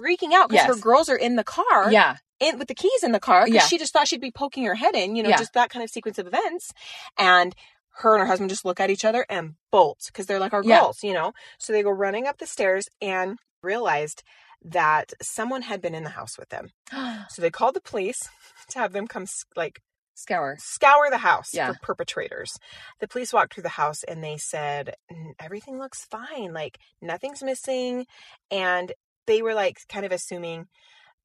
freaking 0.00 0.32
out 0.32 0.48
because 0.48 0.66
her 0.66 0.80
girls 0.80 1.08
are 1.08 1.16
in 1.16 1.36
the 1.36 1.44
car 1.44 1.90
Yeah. 1.92 2.16
in 2.40 2.58
with 2.58 2.68
the 2.68 2.74
keys 2.74 3.02
in 3.02 3.12
the 3.12 3.20
car 3.20 3.44
because 3.44 3.54
Yeah. 3.62 3.66
she 3.66 3.78
just 3.78 3.92
thought 3.92 4.08
she'd 4.08 4.20
be 4.20 4.30
poking 4.32 4.64
her 4.64 4.74
head 4.74 4.94
in 4.94 5.16
you 5.16 5.22
know 5.22 5.28
Yeah. 5.30 5.36
just 5.38 5.52
that 5.54 5.70
kind 5.70 5.82
of 5.84 5.90
sequence 5.90 6.18
of 6.18 6.26
events 6.26 6.72
and 7.18 7.54
her 7.96 8.14
and 8.14 8.20
her 8.22 8.26
husband 8.26 8.48
just 8.50 8.64
look 8.64 8.80
at 8.80 8.88
each 8.90 9.04
other 9.04 9.26
and 9.28 9.54
bolt 9.70 10.00
because 10.06 10.26
they're 10.26 10.38
like 10.40 10.52
our 10.54 10.62
Yeah. 10.64 10.80
girls 10.80 11.02
you 11.02 11.12
know 11.12 11.32
so 11.58 11.72
they 11.72 11.82
go 11.82 11.90
running 11.90 12.26
up 12.26 12.38
the 12.38 12.46
stairs 12.46 12.86
and 13.00 13.38
realized 13.62 14.22
that 14.64 15.12
someone 15.20 15.62
had 15.62 15.80
been 15.80 15.94
in 15.94 16.04
the 16.04 16.10
house 16.10 16.38
with 16.38 16.48
them 16.48 16.70
so 17.28 17.42
they 17.42 17.50
called 17.50 17.74
the 17.74 17.80
police 17.80 18.28
to 18.70 18.78
have 18.78 18.92
them 18.92 19.06
come 19.06 19.26
like 19.56 19.80
Scour. 20.14 20.56
scour 20.58 21.10
the 21.10 21.18
house 21.18 21.52
Yeah. 21.54 21.72
for 21.72 21.78
perpetrators. 21.82 22.58
The 23.00 23.08
police 23.08 23.32
walked 23.32 23.54
through 23.54 23.62
the 23.64 23.70
house 23.70 24.02
and 24.04 24.22
they 24.22 24.36
said 24.38 24.94
everything 25.40 25.78
looks 25.78 26.04
fine, 26.04 26.52
like 26.52 26.78
nothing's 27.00 27.42
missing, 27.42 28.06
and 28.50 28.92
they 29.26 29.42
were 29.42 29.54
like 29.54 29.78
kind 29.88 30.04
of 30.06 30.12
assuming. 30.12 30.68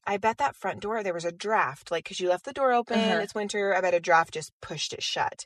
I 0.04 0.16
bet 0.16 0.38
that 0.38 0.56
front 0.56 0.80
door 0.80 1.02
there 1.02 1.12
was 1.12 1.26
a 1.26 1.32
draft, 1.32 1.90
like 1.90 2.04
because 2.04 2.18
you 2.20 2.28
left 2.30 2.44
the 2.46 2.52
door 2.52 2.72
open. 2.72 2.98
Uh-huh. 2.98 3.18
It's 3.20 3.34
winter. 3.34 3.74
I 3.74 3.80
bet 3.82 3.92
a 3.94 4.00
draft 4.00 4.32
just 4.32 4.52
pushed 4.62 4.92
it 4.94 5.02
shut. 5.02 5.44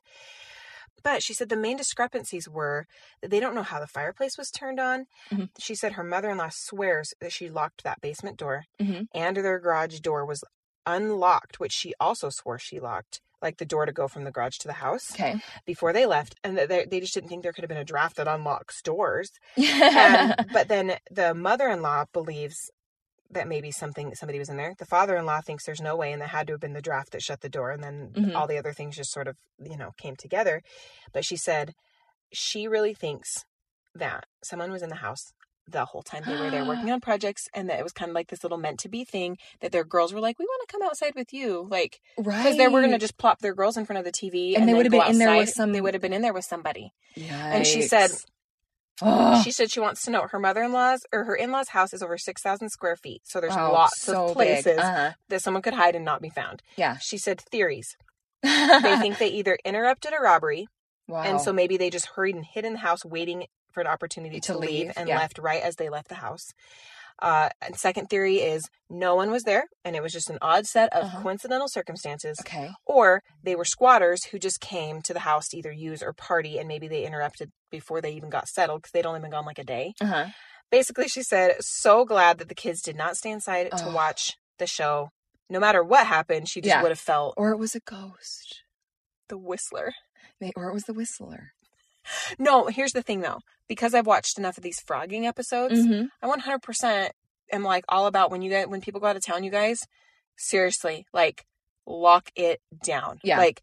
But 1.03 1.21
she 1.23 1.35
said 1.35 1.49
the 1.49 1.57
main 1.57 1.77
discrepancies 1.77 2.49
were 2.49 2.87
that 3.23 3.31
they 3.33 3.41
don't 3.41 3.57
know 3.57 3.65
how 3.65 3.81
the 3.81 3.89
fireplace 3.89 4.39
was 4.39 4.53
turned 4.53 4.79
on. 4.79 5.07
Mhm. 5.33 5.49
She 5.59 5.75
said 5.75 5.93
her 5.93 6.05
mother 6.05 6.31
in 6.31 6.37
law 6.39 6.51
swears 6.53 7.13
that 7.21 7.33
she 7.33 7.49
locked 7.51 7.83
that 7.83 8.01
basement 8.01 8.37
door 8.37 8.67
Mhm. 8.79 9.09
and 9.13 9.37
their 9.39 9.59
garage 9.59 9.99
door 9.99 10.25
was 10.25 10.45
unlocked, 10.87 11.59
which 11.59 11.73
she 11.73 11.93
also 11.99 12.29
swore 12.31 12.59
she 12.59 12.79
locked, 12.79 13.21
like 13.43 13.59
the 13.59 13.65
door 13.67 13.87
to 13.87 13.93
go 13.93 14.09
from 14.09 14.25
the 14.25 14.31
garage 14.31 14.59
to 14.59 14.69
the 14.69 14.75
house 14.75 15.13
Okay. 15.13 15.41
before 15.67 15.93
they 15.93 16.07
left. 16.07 16.35
And 16.45 16.57
they, 16.57 16.87
they 16.89 17.01
just 17.01 17.15
didn't 17.15 17.29
think 17.29 17.43
there 17.43 17.53
could 17.53 17.65
have 17.65 17.69
been 17.69 17.79
a 17.79 17.85
draft 17.85 18.17
that 18.17 18.29
unlocks 18.29 18.81
doors. 18.83 19.31
Yeah. 19.57 20.35
And, 20.39 20.47
but 20.53 20.69
then 20.69 20.97
the 21.11 21.35
mother 21.35 21.69
in 21.69 21.83
law 21.83 22.05
believes 22.13 22.71
that 23.31 23.49
maybe 23.49 23.71
something 23.71 24.15
somebody 24.15 24.39
was 24.39 24.51
in 24.51 24.59
there. 24.59 24.75
The 24.79 24.85
father-in-law 24.85 25.41
thinks 25.41 25.65
there's 25.65 25.81
no 25.81 25.97
way 25.97 26.13
and 26.13 26.21
that 26.21 26.29
had 26.29 26.47
to 26.49 26.53
have 26.53 26.61
been 26.61 26.75
the 26.75 26.83
draft 26.83 27.13
that 27.13 27.23
shut 27.23 27.41
the 27.41 27.49
door 27.49 27.71
and 27.71 27.83
then 27.83 28.11
Mhm. 28.15 28.35
all 28.37 28.47
the 28.47 28.59
other 28.59 28.75
things 28.75 28.95
just 28.97 29.11
sort 29.11 29.27
of, 29.27 29.37
you 29.59 29.77
know, 29.79 29.93
came 29.97 30.17
together. 30.17 30.63
But 31.15 31.25
she 31.25 31.37
said 31.37 31.73
she 32.33 32.69
really 32.69 32.93
thinks 32.95 33.45
that 33.95 34.25
someone 34.45 34.71
was 34.71 34.83
in 34.83 34.91
the 34.91 34.97
house 34.97 35.33
the 35.69 35.85
whole 35.85 36.03
time 36.03 36.23
they 36.27 36.37
were 36.37 36.51
there 36.51 36.65
working 36.65 36.91
on 36.93 37.01
projects 37.01 37.49
and 37.55 37.69
that 37.71 37.79
it 37.79 37.83
was 37.83 37.93
kind 37.93 38.09
of 38.11 38.15
like 38.15 38.29
this 38.29 38.43
little 38.43 38.59
meant 38.59 38.81
to 38.81 38.89
be 38.89 39.05
thing 39.05 39.39
that 39.61 39.71
their 39.73 39.85
girls 39.85 40.13
were 40.13 40.21
like, 40.21 40.39
We 40.39 40.45
want 40.45 40.69
to 40.69 40.73
come 40.73 40.83
outside 40.83 41.15
with 41.15 41.33
you. 41.33 41.67
Like 41.71 42.01
right. 42.19 42.43
because 42.43 42.57
they 42.59 42.69
were 42.69 42.81
gonna 42.83 42.99
just 42.99 43.17
plop 43.17 43.39
their 43.41 43.55
girls 43.55 43.77
in 43.77 43.87
front 43.87 43.99
of 43.99 44.05
the 44.05 44.13
TV 44.13 44.57
And 44.57 44.69
they 44.69 44.75
would 44.75 44.87
have 44.87 44.91
been 44.93 45.11
in 45.11 45.19
there 45.19 45.37
with 45.37 45.51
some- 45.51 45.73
they 45.73 45.81
would 45.81 45.95
have 45.95 46.03
been 46.03 46.13
in 46.13 46.23
there 46.23 46.33
with 46.35 46.45
somebody. 46.45 46.93
Yeah. 47.15 47.55
And 47.55 47.67
she 47.67 47.83
said- 47.83 48.11
oh, 49.01 49.43
She 49.43 49.51
said 49.51 49.71
she 49.71 49.81
wants 49.81 50.03
to 50.05 50.11
know 50.11 50.27
her 50.31 50.39
mother 50.39 50.63
in 50.63 50.73
law's 50.73 51.01
or 51.13 51.25
her 51.25 51.35
in 51.35 51.51
law's 51.51 51.69
house 51.69 51.93
is 51.93 52.03
over 52.03 52.19
six 52.19 52.43
thousand 52.43 52.69
square 52.71 52.97
feet. 52.97 53.23
So 53.25 53.41
there's 53.41 53.55
lots 53.55 54.01
so 54.03 54.27
of 54.27 54.33
places 54.35 54.79
Uh-huh. 54.79 55.13
that 55.29 55.43
someone 55.43 55.63
could 55.63 55.75
hide 55.75 55.95
and 55.95 56.05
not 56.05 56.21
be 56.21 56.31
found. 56.31 56.63
Yeah. 56.77 56.99
She 57.01 57.19
said 57.19 57.41
theories. 57.41 57.97
They 58.43 58.49
think 59.01 59.19
they 59.19 59.29
either 59.29 59.57
interrupted 59.65 60.13
a 60.13 60.21
robbery 60.23 60.67
wow. 61.09 61.23
and 61.23 61.41
so 61.41 61.53
maybe 61.53 61.77
they 61.77 61.91
just 61.91 62.07
hurried 62.17 62.35
and 62.35 62.45
hid 62.45 62.65
in 62.65 62.73
the 62.75 62.79
house 62.81 63.05
waiting 63.05 63.47
for 63.73 63.81
an 63.81 63.87
opportunity 63.87 64.41
to, 64.41 64.53
To 64.53 64.59
leave, 64.59 64.71
leave, 64.87 64.93
and 64.97 65.09
yeah. 65.09 65.19
left 65.19 65.39
right 65.39 65.63
as 65.63 65.77
they 65.77 65.89
left 65.89 66.09
the 66.09 66.17
house. 66.17 66.49
Uh, 67.21 67.51
and 67.61 67.77
second 67.77 68.09
theory 68.09 68.37
is 68.39 68.69
no 68.91 69.15
one 69.15 69.31
was 69.31 69.43
there 69.45 69.65
and 69.85 69.95
it 69.95 70.03
was 70.03 70.13
just 70.13 70.31
an 70.31 70.39
odd 70.43 70.67
set 70.67 70.93
of 70.93 71.05
Uh-huh. 71.05 71.23
coincidental 71.23 71.69
circumstances. 71.69 72.37
okay. 72.41 72.71
Or 72.87 73.23
they 73.43 73.55
were 73.55 73.65
squatters 73.67 74.25
who 74.25 74.39
just 74.39 74.61
came 74.61 75.03
to 75.03 75.13
the 75.13 75.21
house 75.21 75.49
to 75.49 75.57
either 75.59 75.71
use 75.71 76.03
or 76.03 76.13
party 76.13 76.59
and 76.59 76.67
maybe 76.67 76.89
they 76.89 77.05
interrupted 77.05 77.53
before 77.71 78.01
they 78.01 78.13
even 78.13 78.29
got 78.31 78.49
settled 78.49 78.83
because 78.83 78.93
they'd 78.93 79.07
only 79.07 79.21
been 79.21 79.31
gone 79.31 79.45
like 79.45 79.59
a 79.59 79.65
day. 79.65 79.93
Uh 80.01 80.07
huh. 80.07 80.27
Basically, 80.71 81.07
she 81.07 81.23
said, 81.23 81.57
so 81.61 82.05
glad 82.07 82.39
that 82.39 82.49
the 82.49 82.55
kids 82.55 82.81
did 82.81 82.97
not 82.97 83.17
stay 83.17 83.31
inside 83.31 83.71
to 83.77 83.91
watch 83.91 84.33
the 84.59 84.67
show. 84.67 85.11
No 85.51 85.61
matter 85.61 85.85
what 85.85 86.07
happened, 86.07 86.49
she 86.49 86.63
just 86.63 86.75
Yeah. 86.75 86.83
would 86.83 86.91
have 86.91 86.99
felt 86.99 87.35
Or 87.37 87.51
it 87.51 87.59
was 87.59 87.75
a 87.75 87.81
ghost. 87.81 88.63
the 89.29 89.37
whistler. 89.39 89.93
Or 90.57 90.69
it 90.69 90.73
was 90.75 90.85
the 90.85 90.95
whistler. 90.95 91.53
No, 92.39 92.67
here's 92.67 92.93
the 92.93 93.03
thing 93.03 93.21
though. 93.21 93.41
Because 93.69 93.95
I've 93.95 94.07
watched 94.07 94.39
enough 94.39 94.59
of 94.59 94.65
these 94.65 94.83
phrogging 94.83 95.25
episodes, 95.25 95.75
Mm-hmm. 95.81 96.07
I 96.23 96.59
100% 96.59 97.11
am 97.53 97.63
like 97.63 97.85
all 97.89 98.07
about 98.07 98.31
when 98.31 98.43
you 98.43 98.51
guys, 98.51 98.67
when 98.67 98.81
people 98.81 99.01
go 99.01 99.07
out 99.07 99.17
of 99.17 99.25
town, 99.25 99.45
you 99.45 99.51
guys, 99.51 99.81
seriously, 100.37 101.07
like 101.13 101.45
lock 101.87 102.31
it 102.37 102.61
down. 102.85 103.19
Yeah. 103.23 103.39
Like 103.39 103.63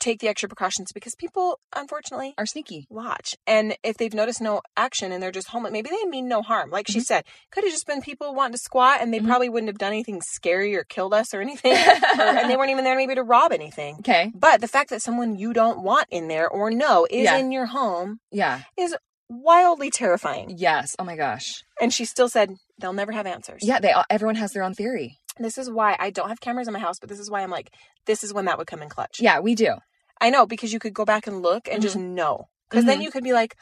take 0.00 0.20
the 0.20 0.28
extra 0.28 0.48
precautions 0.48 0.92
because 0.92 1.14
people, 1.14 1.60
unfortunately, 1.74 2.34
Are 2.38 2.46
sneaky. 2.46 2.86
watch. 2.90 3.34
And 3.46 3.76
if 3.82 3.96
they've 3.96 4.12
noticed 4.12 4.40
no 4.40 4.60
action 4.76 5.12
and 5.12 5.22
they're 5.22 5.30
just 5.30 5.48
home, 5.48 5.66
maybe 5.70 5.90
they 5.90 6.04
mean 6.08 6.28
no 6.28 6.42
harm. 6.42 6.70
Like 6.70 6.88
she 6.88 7.00
said, 7.00 7.24
could 7.50 7.64
have 7.64 7.72
just 7.72 7.86
been 7.86 8.00
people 8.00 8.34
wanting 8.34 8.52
to 8.54 8.58
squat 8.58 8.98
and 9.00 9.12
they 9.14 9.20
Mhm. 9.20 9.26
probably 9.26 9.48
wouldn't 9.48 9.68
have 9.68 9.78
done 9.78 9.92
anything 9.92 10.20
scary 10.22 10.74
or 10.74 10.84
killed 10.84 11.14
us 11.14 11.32
or 11.32 11.40
anything. 11.40 11.72
or, 11.72 12.22
and 12.22 12.50
they 12.50 12.56
weren't 12.58 12.70
even 12.70 12.84
there 12.84 12.96
maybe 12.96 13.14
to 13.14 13.22
rob 13.22 13.52
anything. 13.52 13.96
Okay. 14.00 14.32
But 14.34 14.60
the 14.60 14.68
fact 14.68 14.90
that 14.90 15.02
someone 15.02 15.36
you 15.36 15.52
don't 15.52 15.82
want 15.82 16.06
in 16.10 16.28
there 16.28 16.48
or 16.48 16.70
know 16.70 17.06
is 17.10 17.24
Yeah. 17.24 17.36
in 17.36 17.52
your 17.52 17.66
home 17.66 18.20
Yeah. 18.30 18.62
is 18.76 18.96
wildly 19.28 19.90
terrifying. 19.90 20.54
Yes. 20.56 20.96
Oh 20.98 21.04
my 21.04 21.14
gosh. 21.16 21.62
And 21.80 21.92
she 21.92 22.04
still 22.04 22.28
said 22.28 22.50
they'll 22.80 22.92
never 22.92 23.12
have 23.12 23.26
answers. 23.26 23.60
Yeah. 23.62 23.78
They 23.78 23.92
all, 23.92 24.04
everyone 24.10 24.36
has 24.36 24.52
their 24.52 24.62
own 24.62 24.74
theory. 24.74 25.18
This 25.38 25.58
is 25.58 25.70
why 25.70 25.96
I 25.98 26.10
don't 26.10 26.28
have 26.28 26.40
cameras 26.40 26.68
in 26.68 26.72
my 26.74 26.80
house, 26.80 26.98
but 26.98 27.08
this 27.08 27.18
is 27.18 27.30
why 27.30 27.42
I'm 27.42 27.50
like, 27.50 27.70
this 28.06 28.24
is 28.24 28.32
when 28.34 28.44
that 28.46 28.58
would 28.58 28.66
come 28.66 28.82
in 28.82 28.88
clutch. 28.88 29.20
Yeah, 29.20 29.40
we 29.40 29.54
do. 29.54 29.74
I 30.20 30.30
know 30.30 30.46
because 30.46 30.72
you 30.72 30.78
could 30.78 30.94
go 30.94 31.04
back 31.04 31.26
and 31.26 31.42
look 31.42 31.68
and 31.70 31.80
just 31.82 31.96
know. 31.96 32.48
Because 32.68 32.84
then 32.84 32.98
Mhm. 32.98 33.04
you 33.04 33.10
could 33.10 33.24
be 33.24 33.32
like, 33.32 33.56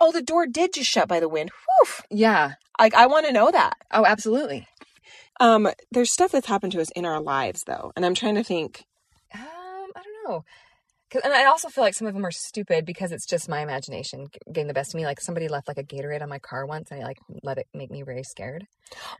oh, 0.00 0.12
the 0.12 0.22
door 0.22 0.46
did 0.46 0.72
just 0.74 0.88
shut 0.90 1.08
by 1.08 1.20
the 1.20 1.28
wind. 1.28 1.50
Whew. 1.50 1.92
Yeah. 2.10 2.54
Like 2.78 2.94
I 2.94 3.06
want 3.06 3.26
to 3.26 3.32
know 3.32 3.50
that. 3.50 3.74
Oh, 3.90 4.04
absolutely. 4.04 4.66
Um, 5.40 5.68
there's 5.90 6.10
stuff 6.12 6.32
that's 6.32 6.46
happened 6.46 6.72
to 6.72 6.80
us 6.80 6.90
in 6.96 7.04
our 7.04 7.20
lives 7.20 7.64
though, 7.64 7.92
and 7.96 8.06
I'm 8.06 8.14
trying 8.14 8.36
to 8.36 8.44
think. 8.44 8.84
Um, 9.34 9.40
I 9.42 10.02
don't 10.02 10.30
know. 10.30 10.44
And 11.14 11.32
I 11.32 11.46
also 11.46 11.68
feel 11.68 11.84
like 11.84 11.94
some 11.94 12.06
of 12.06 12.14
them 12.14 12.24
are 12.26 12.30
stupid 12.30 12.84
because 12.84 13.12
it's 13.12 13.26
just 13.26 13.48
my 13.48 13.60
imagination 13.60 14.26
getting 14.52 14.66
the 14.66 14.74
best 14.74 14.92
of 14.92 14.98
me. 14.98 15.04
Like 15.06 15.20
somebody 15.20 15.48
left 15.48 15.68
like 15.68 15.78
a 15.78 15.84
Gatorade 15.84 16.22
on 16.22 16.28
my 16.28 16.38
car 16.38 16.66
once, 16.66 16.90
and 16.90 17.00
I 17.00 17.04
like 17.04 17.18
let 17.42 17.58
it 17.58 17.66
make 17.74 17.90
me 17.90 18.02
very 18.02 18.22
scared. 18.24 18.66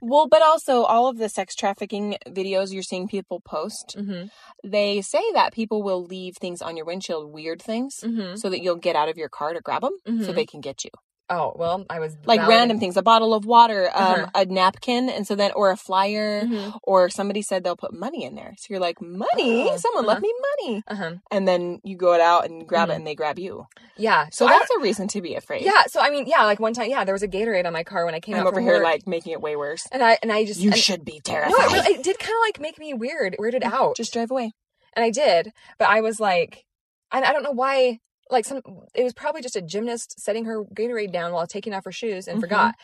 Well, 0.01 0.29
but 0.29 0.43
also 0.43 0.83
all 0.85 1.09
of 1.09 1.19
the 1.19 1.29
sex 1.29 1.55
trafficking 1.55 2.17
videos 2.29 2.73
you're 2.73 2.83
seeing 2.83 3.09
people 3.09 3.41
post, 3.41 3.97
Mm-hmm. 3.99 4.27
they 4.69 5.01
say 5.03 5.23
that 5.35 5.53
people 5.53 5.83
will 5.83 6.05
leave 6.05 6.37
things 6.37 6.63
on 6.63 6.77
your 6.77 6.87
windshield, 6.87 7.33
weird 7.33 7.61
things, 7.63 8.01
Mm-hmm. 8.03 8.37
so 8.37 8.49
that 8.51 8.63
you'll 8.63 8.77
get 8.77 8.97
out 8.97 9.09
of 9.09 9.17
your 9.17 9.29
car 9.29 9.53
to 9.55 9.61
grab 9.61 9.83
them, 9.83 9.97
so 10.05 10.33
Mhm. 10.33 10.35
they 10.35 10.47
can 10.47 10.61
get 10.61 10.85
you. 10.85 10.91
Oh 11.29 11.53
well, 11.57 11.85
I 11.91 11.99
was 11.99 12.17
Like 12.25 12.47
random 12.47 12.79
things, 12.79 12.97
a 12.97 13.03
bottle 13.03 13.35
of 13.35 13.45
water, 13.45 13.91
um, 13.93 14.03
Uh-huh. 14.13 14.27
a 14.37 14.45
napkin, 14.45 15.09
and 15.09 15.27
so 15.27 15.35
then 15.35 15.51
or 15.57 15.71
a 15.73 15.77
flyer, 15.77 16.43
Mhm. 16.43 16.79
or 16.85 17.11
somebody 17.11 17.43
said 17.43 17.65
they'll 17.65 17.77
put 17.77 17.93
money 17.93 18.23
in 18.25 18.37
there. 18.37 18.55
So 18.59 18.67
you're 18.71 18.79
like, 18.81 19.01
money? 19.01 19.69
Oh, 19.69 19.77
Someone 19.77 20.07
left 20.07 20.23
me 20.23 20.33
money. 20.61 20.85
Uh-huh. 20.87 21.13
And 21.33 21.49
then 21.49 21.81
you 21.83 21.97
go 21.97 22.13
it 22.15 22.21
out 22.21 22.45
and 22.49 22.65
grab 22.69 22.91
it 22.91 22.93
Mhm. 22.93 22.97
and 22.97 23.07
they 23.09 23.17
grab 23.17 23.41
you. 23.41 23.67
Yeah. 23.97 24.27
So 24.31 24.47
So 24.47 24.47
that's 24.47 24.71
a 24.71 24.79
reason 24.79 25.09
to 25.09 25.21
be 25.21 25.35
afraid. 25.35 25.63
yeah. 25.63 25.83
So 25.89 26.01
I 26.01 26.11
mean, 26.11 26.27
yeah. 26.27 26.45
Like 26.45 26.61
one 26.61 26.75
time, 26.75 26.91
yeah, 26.91 27.03
there 27.05 27.15
was 27.15 27.25
a 27.25 27.29
Gatorade 27.29 27.67
on 27.67 27.73
my 27.73 27.83
car 27.83 28.05
when 28.05 28.15
I 28.15 28.21
came 28.21 28.37
I'm 28.37 28.43
out 28.43 28.47
over 28.47 28.57
from 28.57 28.65
here 28.65 28.75
work, 28.75 28.85
like 28.85 29.07
making 29.09 29.33
it 29.33 29.41
way 29.41 29.57
worse. 29.57 29.87
and 29.91 30.05
I 30.05 30.19
and 30.23 30.31
I 30.31 30.45
just 30.45 30.61
You 30.61 30.71
and- 30.71 30.79
should 30.79 31.05
be 31.05 31.15
No, 31.27 31.33
terrified. 31.33 31.53
it, 31.65 31.73
really, 31.73 31.95
it 31.97 32.03
did 32.05 32.19
kind 32.21 32.37
of 32.37 32.41
like 32.47 32.61
make 32.61 32.79
me 32.79 32.95
weird, 32.95 33.35
weirded 33.41 33.65
out. 33.65 33.97
Just 33.97 34.13
drive 34.13 34.31
away. 34.31 34.53
and 34.93 35.05
I 35.05 35.11
did, 35.11 35.53
but 35.79 35.89
I 35.89 36.01
was 36.03 36.21
like, 36.21 36.65
I, 37.11 37.21
I 37.21 37.33
don't 37.33 37.43
know 37.43 37.51
why. 37.51 37.99
Like 38.31 38.45
some, 38.45 38.61
it 38.95 39.05
was 39.05 39.13
probably 39.15 39.41
just 39.43 39.57
a 39.57 39.63
gymnast 39.63 40.21
setting 40.21 40.45
her 40.47 40.65
Gatorade 40.65 41.13
down 41.13 41.33
while 41.33 41.47
taking 41.47 41.73
off 41.75 41.85
her 41.85 41.93
shoes 41.93 42.27
and 42.27 42.39
Mhm. 42.39 42.41
forgot. 42.41 42.75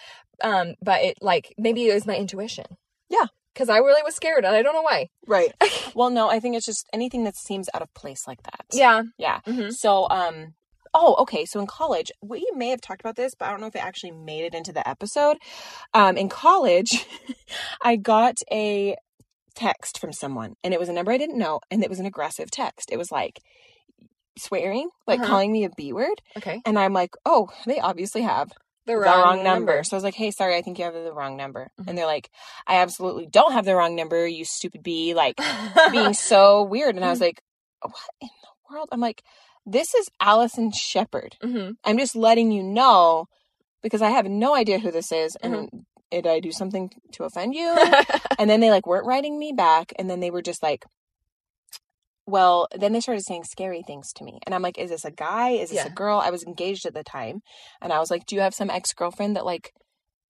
Um, 0.43 0.75
but 0.83 1.03
it 1.03 1.19
like 1.21 1.53
maybe 1.59 1.89
it 1.89 1.95
was 1.95 2.07
my 2.07 2.17
intuition. 2.17 2.67
Yeah. 3.09 3.27
because 3.55 3.69
I 3.69 3.77
really 3.79 4.03
was 4.03 4.15
scared 4.15 4.47
and 4.47 4.57
I 4.57 4.63
don't 4.63 4.73
know 4.73 4.81
why. 4.81 5.09
Right. 5.27 5.53
well, 5.95 6.09
no, 6.09 6.31
I 6.31 6.41
think 6.41 6.57
it's 6.57 6.65
just 6.65 6.87
anything 6.93 7.25
that 7.25 7.37
seems 7.37 7.69
out 7.75 7.83
of 7.83 7.93
place 7.93 8.27
like 8.27 8.43
that. 8.45 8.65
Yeah. 8.73 9.03
Yeah. 9.19 9.41
Mhm. 9.47 9.75
So, 9.75 10.09
um, 10.09 10.55
oh, 10.95 11.17
okay. 11.19 11.45
So 11.45 11.61
in 11.61 11.67
college, 11.67 12.11
we 12.23 12.49
may 12.55 12.71
have 12.71 12.81
talked 12.81 13.03
about 13.03 13.17
this, 13.17 13.35
but 13.35 13.47
I 13.47 13.51
don't 13.51 13.61
know 13.61 13.67
if 13.67 13.77
it 13.77 13.85
actually 13.85 14.13
made 14.13 14.45
it 14.45 14.55
into 14.55 14.73
the 14.73 14.89
episode. 14.89 15.37
Um, 15.93 16.17
in 16.17 16.31
college, 16.31 17.05
I 17.83 17.97
got 17.97 18.37
a 18.51 18.97
text 19.55 19.99
from 19.99 20.15
someone, 20.15 20.55
and 20.65 20.73
it 20.73 20.81
was 20.81 20.89
a 20.89 20.93
number 20.95 21.13
I 21.13 21.19
didn't 21.19 21.37
know, 21.39 21.61
and 21.71 21.83
it 21.85 21.91
was 21.91 22.01
an 22.01 22.07
aggressive 22.07 22.51
text. 22.51 22.89
It 22.91 22.97
was 22.97 23.13
like 23.13 23.41
swearing, 24.39 24.89
like 25.07 25.21
Uh-huh. 25.21 25.31
calling 25.31 25.53
me 25.53 25.65
a 25.65 25.71
B 25.71 25.93
word, 25.93 26.21
Okay. 26.37 26.61
and 26.65 26.79
I'm 26.79 26.93
like, 26.93 27.11
oh, 27.25 27.49
they 27.67 27.81
obviously 27.81 28.23
have 28.23 28.51
The 28.87 28.95
the 28.95 29.01
wrong, 29.01 29.45
number. 29.45 29.83
So 29.85 29.95
I 29.95 29.99
was 29.99 30.05
like, 30.05 30.15
hey, 30.15 30.31
sorry, 30.31 30.57
I 30.57 30.63
think 30.63 30.79
you 30.79 30.85
have 30.85 30.95
the 30.95 31.13
wrong 31.13 31.37
number. 31.37 31.71
Mhm. 31.81 31.89
And 31.89 31.99
they're 31.99 32.07
like, 32.07 32.31
I 32.67 32.77
absolutely 32.77 33.27
don't 33.27 33.53
have 33.53 33.65
the 33.65 33.77
wrong 33.77 33.95
number, 33.97 34.27
you 34.27 34.45
stupid 34.45 34.83
B, 34.83 35.15
Like, 35.15 35.41
being 35.91 36.15
so 36.15 36.63
weird. 36.63 36.97
And 36.97 37.05
I 37.05 37.11
was 37.11 37.19
Mm-hmm. 37.19 37.25
like, 37.27 37.43
what 37.83 37.95
in 38.21 38.29
the 38.43 38.75
world? 38.75 38.89
I'm 38.93 39.01
like, 39.01 39.23
this 39.67 39.95
is 39.95 40.09
Allison 40.21 40.73
Shepard. 40.73 41.37
hmm 41.43 41.71
I'm 41.85 41.99
just 41.99 42.17
letting 42.17 42.51
you 42.53 42.63
know 42.63 43.27
because 43.83 44.03
I 44.03 44.11
have 44.11 44.27
no 44.27 44.55
idea 44.55 44.79
who 44.79 44.91
this 44.91 45.13
is. 45.13 45.37
And 45.43 45.53
Mm-hmm. 45.55 45.79
did 46.11 46.27
I 46.27 46.41
do 46.41 46.53
something 46.53 46.91
to 47.13 47.25
offend 47.25 47.55
you? 47.55 47.93
and 48.39 48.49
then 48.51 48.61
they 48.61 48.71
like 48.71 48.87
weren't 48.87 49.07
writing 49.07 49.39
me 49.39 49.53
back. 49.53 49.93
And 49.99 50.09
then 50.11 50.21
they 50.21 50.31
were 50.31 50.43
just 50.43 50.63
like, 50.63 50.85
well, 52.27 52.69
then 52.77 52.93
they 52.93 53.01
started 53.01 53.25
saying 53.25 53.45
scary 53.45 53.83
things 53.83 54.13
to 54.15 54.25
me. 54.25 54.39
And 54.47 54.55
I'm 54.55 54.63
like, 54.63 54.79
is 54.79 54.91
this 54.91 55.05
a 55.05 55.11
guy? 55.11 55.51
Is 55.51 55.71
this 55.71 55.79
Yeah. 55.85 55.87
a 55.87 55.95
girl? 55.95 56.19
I 56.19 56.31
was 56.31 56.45
engaged 56.45 56.87
at 56.87 56.95
the 56.95 57.03
time. 57.03 57.41
And 57.81 57.93
I 57.93 57.99
was 57.99 58.11
like, 58.11 58.27
do 58.27 58.37
you 58.37 58.41
have 58.43 58.55
some 58.55 58.71
ex 58.71 58.93
girlfriend 58.93 59.37
that 59.37 59.45
like 59.45 59.73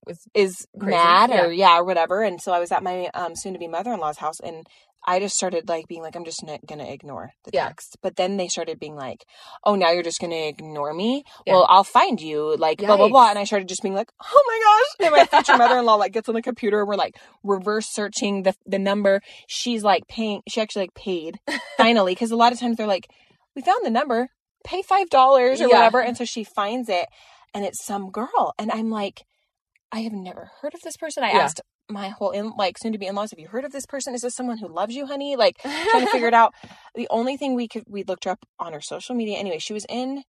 Was 0.07 0.27
is 0.35 0.67
crazy? 0.79 0.97
mad 0.97 1.31
Yeah. 1.31 1.45
or 1.45 1.53
yeah 1.53 1.79
or 1.79 1.85
whatever? 1.85 2.23
And 2.23 2.41
so 2.41 2.53
I 2.53 2.59
was 2.59 2.73
at 2.73 2.83
my 2.83 3.09
um, 3.15 3.37
soon 3.37 3.53
to 3.53 3.59
be 3.59 3.69
mother 3.69 3.93
in 3.93 4.01
law's 4.01 4.19
house 4.19 4.41
and 4.41 4.67
I 5.05 5.19
just 5.19 5.35
started 5.37 5.69
like 5.69 5.89
being 5.89 6.03
like, 6.03 6.15
I'm 6.15 6.25
just 6.25 6.45
not 6.45 6.61
gonna 6.67 6.85
ignore 6.89 7.33
the 7.45 7.51
Yeah. 7.53 7.67
text. 7.67 7.97
But 8.03 8.17
then 8.17 8.37
they 8.37 8.49
started 8.49 8.79
being 8.79 8.95
like, 8.97 9.25
Oh, 9.65 9.75
now 9.75 9.91
you're 9.91 10.03
just 10.03 10.21
gonna 10.21 10.47
ignore 10.47 10.93
me? 10.95 11.25
Yeah. 11.47 11.55
Well, 11.55 11.67
I'll 11.69 11.85
find 11.85 12.21
you, 12.21 12.57
like 12.57 12.79
blah 12.79 12.97
blah 12.97 13.09
blah. 13.09 13.31
And 13.31 13.39
I 13.39 13.45
started 13.45 13.69
just 13.69 13.83
being 13.83 13.95
like, 13.95 14.11
Oh 14.23 14.43
my 14.47 14.61
gosh. 14.63 15.07
And 15.07 15.17
my 15.17 15.25
future 15.27 15.57
mother 15.63 15.79
in 15.79 15.85
law 15.85 15.97
like 15.97 16.13
gets 16.13 16.29
on 16.29 16.35
the 16.35 16.43
computer 16.43 16.81
and 16.81 16.89
we're 16.89 16.95
like 16.97 17.17
reverse 17.43 17.89
searching 17.89 18.43
the 18.45 18.55
the 18.67 18.79
number. 18.79 19.21
She's 19.49 19.83
like 19.83 20.07
paying 20.09 20.43
she 20.49 20.61
actually 20.61 20.83
like 20.85 20.95
paid 20.95 21.39
finally, 21.77 22.13
because 22.15 22.31
a 22.31 22.37
lot 22.37 22.53
of 22.53 22.61
times 22.61 22.77
they're 22.77 22.87
like, 22.87 23.09
We 23.57 23.63
found 23.63 23.85
the 23.85 23.91
number, 23.91 24.29
pay 24.65 24.83
five 24.83 25.11
dollars 25.11 25.61
or 25.61 25.69
Yeah. 25.69 25.75
whatever. 25.77 26.01
And 26.03 26.17
so 26.17 26.25
she 26.25 26.45
finds 26.45 26.89
it 26.89 27.07
and 27.55 27.65
it's 27.65 27.85
some 27.85 28.11
girl. 28.11 28.55
And 28.59 28.71
I'm 28.71 28.91
like, 28.91 29.25
I 29.91 30.01
have 30.01 30.13
never 30.13 30.51
heard 30.61 30.75
of 30.75 30.81
this 30.83 30.97
person. 30.97 31.23
I 31.25 31.31
Yeah. 31.33 31.41
asked 31.41 31.61
my 31.89 32.09
whole 32.09 32.31
in 32.31 32.53
like 32.57 32.79
soon 32.79 32.93
to 32.93 32.99
be 32.99 33.07
in 33.07 33.15
laws, 33.15 33.31
have 33.31 33.39
you 33.39 33.49
heard 33.49 33.65
of 33.65 33.73
this 33.73 33.87
person? 33.87 34.15
Is 34.15 34.23
this 34.23 34.35
someone 34.35 34.59
who 34.59 34.69
loves 34.69 34.95
you, 34.95 35.07
honey? 35.07 35.37
Like 35.37 35.59
trying 35.63 36.05
to 36.05 36.11
figure 36.11 36.29
it 36.29 36.35
out. 36.35 36.55
The 36.95 37.07
only 37.11 37.37
thing 37.37 37.55
we 37.55 37.69
could 37.69 37.85
we 37.89 38.03
looked 38.05 38.25
her 38.25 38.31
up 38.33 38.45
on 38.59 38.73
her 38.73 38.81
social 38.81 39.15
media 39.15 39.39
anyway, 39.39 39.59
she 39.59 39.73
was 39.73 39.87
in 39.89 40.23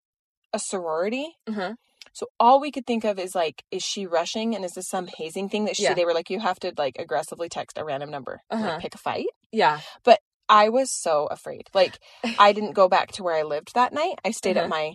a 0.53 0.59
sorority. 0.59 1.35
Mhm. 1.47 1.75
So 2.11 2.27
all 2.39 2.59
we 2.59 2.69
could 2.71 2.85
think 2.85 3.05
of 3.05 3.17
is 3.17 3.33
like, 3.33 3.63
is 3.71 3.81
she 3.81 4.05
rushing 4.05 4.53
and 4.55 4.63
is 4.63 4.73
this 4.73 4.87
some 4.87 5.07
hazing 5.17 5.49
thing 5.49 5.65
that 5.65 5.75
she 5.77 5.83
Yeah. 5.83 5.93
they 5.95 6.05
were 6.05 6.13
like, 6.13 6.29
you 6.29 6.39
have 6.39 6.59
to 6.59 6.71
like 6.77 6.95
aggressively 6.99 7.49
text 7.49 7.77
a 7.77 7.83
random 7.83 8.11
number, 8.11 8.41
Uh-huh. 8.51 8.77
pick 8.79 8.93
a 8.93 8.97
fight. 8.99 9.25
Yeah. 9.51 9.79
But 10.03 10.19
I 10.49 10.69
was 10.69 10.91
so 10.91 11.25
afraid. 11.31 11.69
Like 11.73 11.97
I 12.37 12.51
didn't 12.53 12.73
go 12.73 12.87
back 12.87 13.11
to 13.13 13.23
where 13.23 13.35
I 13.35 13.41
lived 13.43 13.73
that 13.73 13.93
night. 13.93 14.19
I 14.23 14.31
stayed 14.31 14.57
Uh-huh. 14.57 14.65
at 14.65 14.69
my 14.69 14.93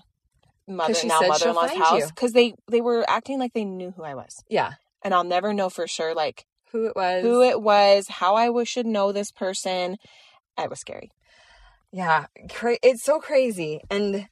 mother 0.69 0.95
now 1.05 1.21
mother 1.23 1.49
in 1.49 1.55
law's 1.55 1.71
house 1.73 2.11
because 2.11 2.33
they 2.33 2.55
they 2.71 2.83
were 2.83 3.03
acting 3.09 3.39
like 3.39 3.55
they 3.55 3.65
knew 3.65 3.91
who 3.97 4.03
I 4.05 4.15
was, 4.15 4.45
Yeah. 4.49 4.73
And 5.03 5.15
I'll 5.15 5.25
never 5.25 5.53
know 5.55 5.69
for 5.71 5.87
sure 5.87 6.15
like 6.15 6.45
Who 6.73 6.87
it 6.87 6.97
was? 6.97 7.23
who 7.23 7.43
it 7.43 7.61
was, 7.63 8.09
how 8.09 8.35
I 8.37 8.65
should 8.65 8.87
know 8.87 9.13
this 9.13 9.31
person. 9.31 9.97
It 10.59 10.71
was 10.71 10.81
scary. 10.81 11.11
Yeah. 11.93 12.27
Cra- 12.51 12.79
it's 12.83 13.03
so 13.05 13.19
crazy, 13.21 13.81
and 13.91 14.29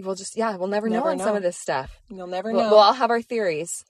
we'll 0.00 0.14
just 0.14 0.36
yeah, 0.36 0.56
we'll 0.56 0.68
never, 0.68 0.88
know 0.88 0.96
Never 0.98 1.10
on 1.10 1.18
some 1.18 1.36
of 1.36 1.42
this 1.42 1.58
stuff. 1.58 2.00
You'll 2.08 2.26
never 2.26 2.52
We'll, 2.52 2.62
know. 2.62 2.70
we'll 2.70 2.78
all 2.78 2.92
have 2.94 3.10
our 3.10 3.20
theories. 3.22 3.84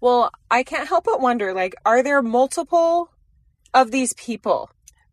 well, 0.00 0.30
I 0.50 0.62
can't 0.62 0.88
help 0.88 1.04
but 1.04 1.20
wonder 1.20 1.52
like, 1.54 1.74
are 1.86 2.02
there 2.02 2.22
multiple 2.22 3.10
of 3.72 3.90
these 3.90 4.12
people? 4.14 4.70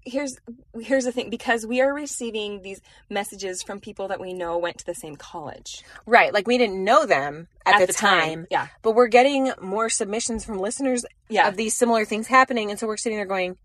Here's 0.07 0.37
here's 0.79 1.03
the 1.05 1.11
thing 1.11 1.29
because 1.29 1.65
we 1.65 1.81
are 1.81 1.93
receiving 1.93 2.61
these 2.61 2.81
messages 3.09 3.61
from 3.61 3.79
people 3.79 4.07
that 4.07 4.19
we 4.19 4.33
know 4.33 4.57
went 4.57 4.77
to 4.79 4.85
the 4.85 4.95
same 4.95 5.15
college 5.15 5.83
Right, 6.05 6.33
like 6.33 6.47
we 6.47 6.57
didn't 6.57 6.83
know 6.83 7.05
them 7.05 7.47
at, 7.65 7.85
the, 7.85 7.93
time, 7.93 8.47
Yeah. 8.49 8.67
but 8.81 8.93
we're 8.93 9.07
getting 9.07 9.51
more 9.61 9.89
submissions 9.89 10.45
from 10.45 10.59
listeners 10.59 11.05
Yeah. 11.29 11.47
of 11.47 11.57
these 11.57 11.75
similar 11.75 12.05
things 12.05 12.27
happening, 12.27 12.69
and 12.71 12.79
so 12.79 12.87
we're 12.87 12.97
sitting 12.97 13.17
there 13.17 13.25
going, 13.25 13.57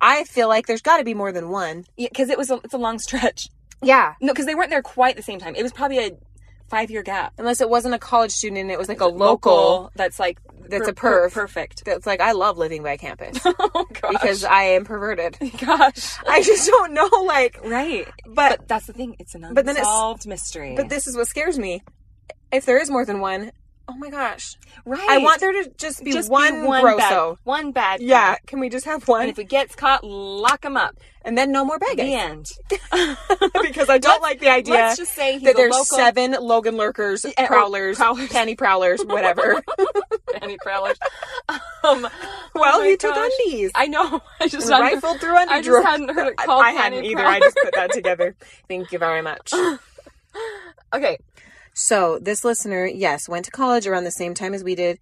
I 0.00 0.24
feel 0.24 0.48
like 0.48 0.66
there's 0.66 0.82
got 0.82 0.98
to 0.98 1.04
be 1.04 1.14
more 1.14 1.32
than 1.32 1.48
one. 1.48 1.84
Because 1.96 2.30
it 2.30 2.38
was 2.38 2.50
a, 2.50 2.60
it's 2.64 2.74
a 2.74 2.78
long 2.78 2.98
stretch. 3.08 3.48
Yeah, 3.82 4.14
No, 4.20 4.32
because 4.32 4.46
they 4.46 4.54
weren't 4.56 4.70
there 4.70 4.82
quite 4.82 5.16
the 5.16 5.22
same 5.22 5.38
time. 5.38 5.54
It 5.54 5.62
was 5.62 5.72
probably 5.72 5.98
a 5.98 6.10
five 6.68 6.90
year 6.90 7.02
gap. 7.02 7.32
unless 7.38 7.60
it 7.60 7.68
wasn't 7.68 7.94
a 7.94 7.98
college 7.98 8.30
student 8.32 8.60
and 8.60 8.70
it 8.70 8.78
was 8.78 8.88
like 8.88 9.00
a 9.00 9.06
local. 9.06 9.90
that's 9.94 10.18
like 10.20 10.38
That's 10.68 10.88
a 10.88 10.92
per- 10.92 11.28
perv. 11.28 11.32
perfect. 11.32 11.84
That's 11.84 12.06
like 12.06 12.20
I 12.20 12.32
love 12.32 12.58
living 12.58 12.82
by 12.82 12.96
campus 12.96 13.38
oh 13.44 13.86
gosh. 14.00 14.12
because 14.12 14.44
I 14.44 14.62
am 14.64 14.84
perverted. 14.84 15.36
gosh. 15.66 16.16
I 16.28 16.42
just 16.42 16.68
don't 16.68 16.92
know, 16.92 17.08
like, 17.26 17.58
Right. 17.64 18.06
but 18.26 18.58
But 18.60 18.68
that's 18.68 18.86
the 18.86 18.92
thing. 18.92 19.16
It's 19.18 19.34
an 19.34 19.42
But 19.52 19.64
then 19.66 19.76
it's- 19.76 19.86
unsolved 19.86 20.26
mystery. 20.26 20.74
but 20.76 20.88
this 20.88 21.06
is 21.06 21.16
what 21.16 21.26
scares 21.26 21.58
me. 21.58 21.82
If 22.52 22.64
there 22.64 22.78
is 22.78 22.88
more 22.90 23.04
than 23.04 23.20
one, 23.20 23.52
oh 23.88 23.94
my 23.96 24.10
gosh. 24.10 24.56
Right. 24.84 25.08
I 25.08 25.18
want 25.18 25.40
there 25.40 25.52
to 25.52 25.70
just 25.76 26.04
be 26.04 26.12
just 26.12 26.30
one, 26.30 26.62
be 26.62 26.66
one 26.66 26.82
grosso. 26.82 27.32
bad, 27.34 27.38
one 27.44 27.72
bad. 27.72 28.00
Yeah, 28.00 28.36
can 28.46 28.60
we 28.60 28.68
just 28.68 28.84
have 28.86 29.02
And 29.02 29.08
one? 29.08 29.28
if 29.28 29.38
it 29.38 29.48
gets 29.48 29.74
caught, 29.74 30.04
lock 30.04 30.64
him 30.64 30.76
up. 30.76 30.96
And 31.22 31.36
then 31.36 31.52
no 31.52 31.62
more 31.64 31.78
bad 31.78 31.98
The 31.98 32.14
end. 32.14 32.46
because 33.62 33.90
I 33.90 33.98
don't 33.98 34.12
Let's- 34.12 34.22
like 34.22 34.40
the 34.40 34.48
idea 34.48 34.74
Let's 34.74 34.96
just 34.96 35.12
say 35.14 35.38
that 35.38 35.56
there's 35.56 35.72
local 35.72 35.84
seven 35.84 36.34
Logan 36.40 36.76
lurkers, 36.76 37.26
prowlers, 37.46 37.96
prowlers. 37.98 38.28
penny 38.28 38.54
prowlers, 38.54 39.02
whatever. 39.04 39.62
Penny 40.40 40.58
Prowlers. 40.62 40.96
Um, 41.48 42.02
well, 42.54 42.80
oh 42.80 42.82
he 42.82 42.96
took 42.96 43.14
gosh. 43.14 43.30
undies. 43.40 43.70
I 43.74 43.86
know. 43.86 44.20
I 44.40 44.46
just 44.48 44.70
Rifled 44.70 45.20
through 45.20 45.36
undies. 45.36 45.50
I 45.52 45.62
just 45.62 45.86
hadn't 45.86 46.10
heard 46.10 46.28
it 46.28 46.36
called 46.36 46.62
I, 46.62 46.68
I 46.68 46.72
hadn't 46.72 47.04
either. 47.04 47.24
I 47.24 47.40
just 47.40 47.56
put 47.56 47.74
that 47.74 47.92
together. 47.92 48.36
Thank 48.68 48.92
you 48.92 48.98
very 48.98 49.22
much. 49.22 49.52
Okay. 50.94 51.18
So 51.80 52.18
this 52.20 52.44
listener, 52.44 52.86
yes, 52.86 53.28
went 53.28 53.44
to 53.44 53.52
college 53.52 53.86
around 53.86 54.02
the 54.02 54.10
same 54.10 54.34
time 54.34 54.52
as 54.52 54.64
we 54.64 54.74
did. 54.74 54.98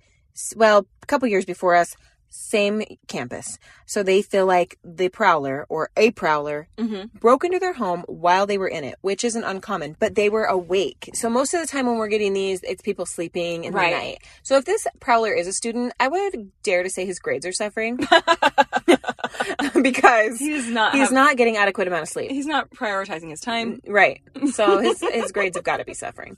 Well, 0.54 0.86
a 1.02 1.06
couple 1.06 1.26
years 1.26 1.46
before 1.46 1.74
us, 1.74 1.96
same 2.28 2.82
campus. 3.08 3.58
So 3.86 4.02
they 4.02 4.20
feel 4.22 4.46
like 4.46 4.78
the 4.84 5.08
prowler 5.08 5.64
or 5.68 5.90
a 5.96 6.10
prowler 6.10 6.68
Mm-hmm. 6.76 7.18
broke 7.18 7.44
into 7.44 7.58
their 7.58 7.72
home 7.72 8.02
while 8.06 8.46
they 8.46 8.58
were 8.58 8.68
in 8.68 8.84
it, 8.84 8.96
which 9.00 9.24
isn't 9.24 9.44
uncommon, 9.44 9.96
but 9.98 10.14
they 10.14 10.28
were 10.28 10.44
awake. 10.44 11.08
So 11.14 11.30
most 11.30 11.54
of 11.54 11.60
the 11.60 11.66
time 11.66 11.86
when 11.86 11.96
we're 11.96 12.08
getting 12.08 12.34
these, 12.34 12.62
it's 12.62 12.82
people 12.82 13.06
sleeping 13.06 13.64
in 13.64 13.72
Right. 13.72 13.90
the 13.90 13.96
night. 13.96 14.18
So 14.42 14.56
if 14.56 14.64
this 14.64 14.86
prowler 15.00 15.32
is 15.32 15.46
a 15.46 15.52
student, 15.52 15.92
I 15.98 16.08
would 16.08 16.50
dare 16.62 16.82
to 16.82 16.90
say 16.90 17.06
his 17.06 17.18
grades 17.18 17.46
are 17.46 17.52
suffering 17.52 17.98
because 19.82 20.38
He 20.38 20.50
does 20.52 20.68
not. 20.68 20.92
he's 20.92 21.02
have- 21.04 21.12
not 21.12 21.36
getting 21.36 21.56
adequate 21.56 21.88
amount 21.88 22.02
of 22.02 22.08
sleep. 22.08 22.30
He's 22.30 22.46
not 22.46 22.70
prioritizing 22.70 23.30
his 23.30 23.40
time. 23.40 23.80
Right. 23.86 24.20
So 24.52 24.78
his 24.78 25.00
his 25.00 25.32
grades 25.32 25.56
have 25.56 25.64
got 25.64 25.78
to 25.78 25.84
be 25.84 25.94
suffering. 25.94 26.36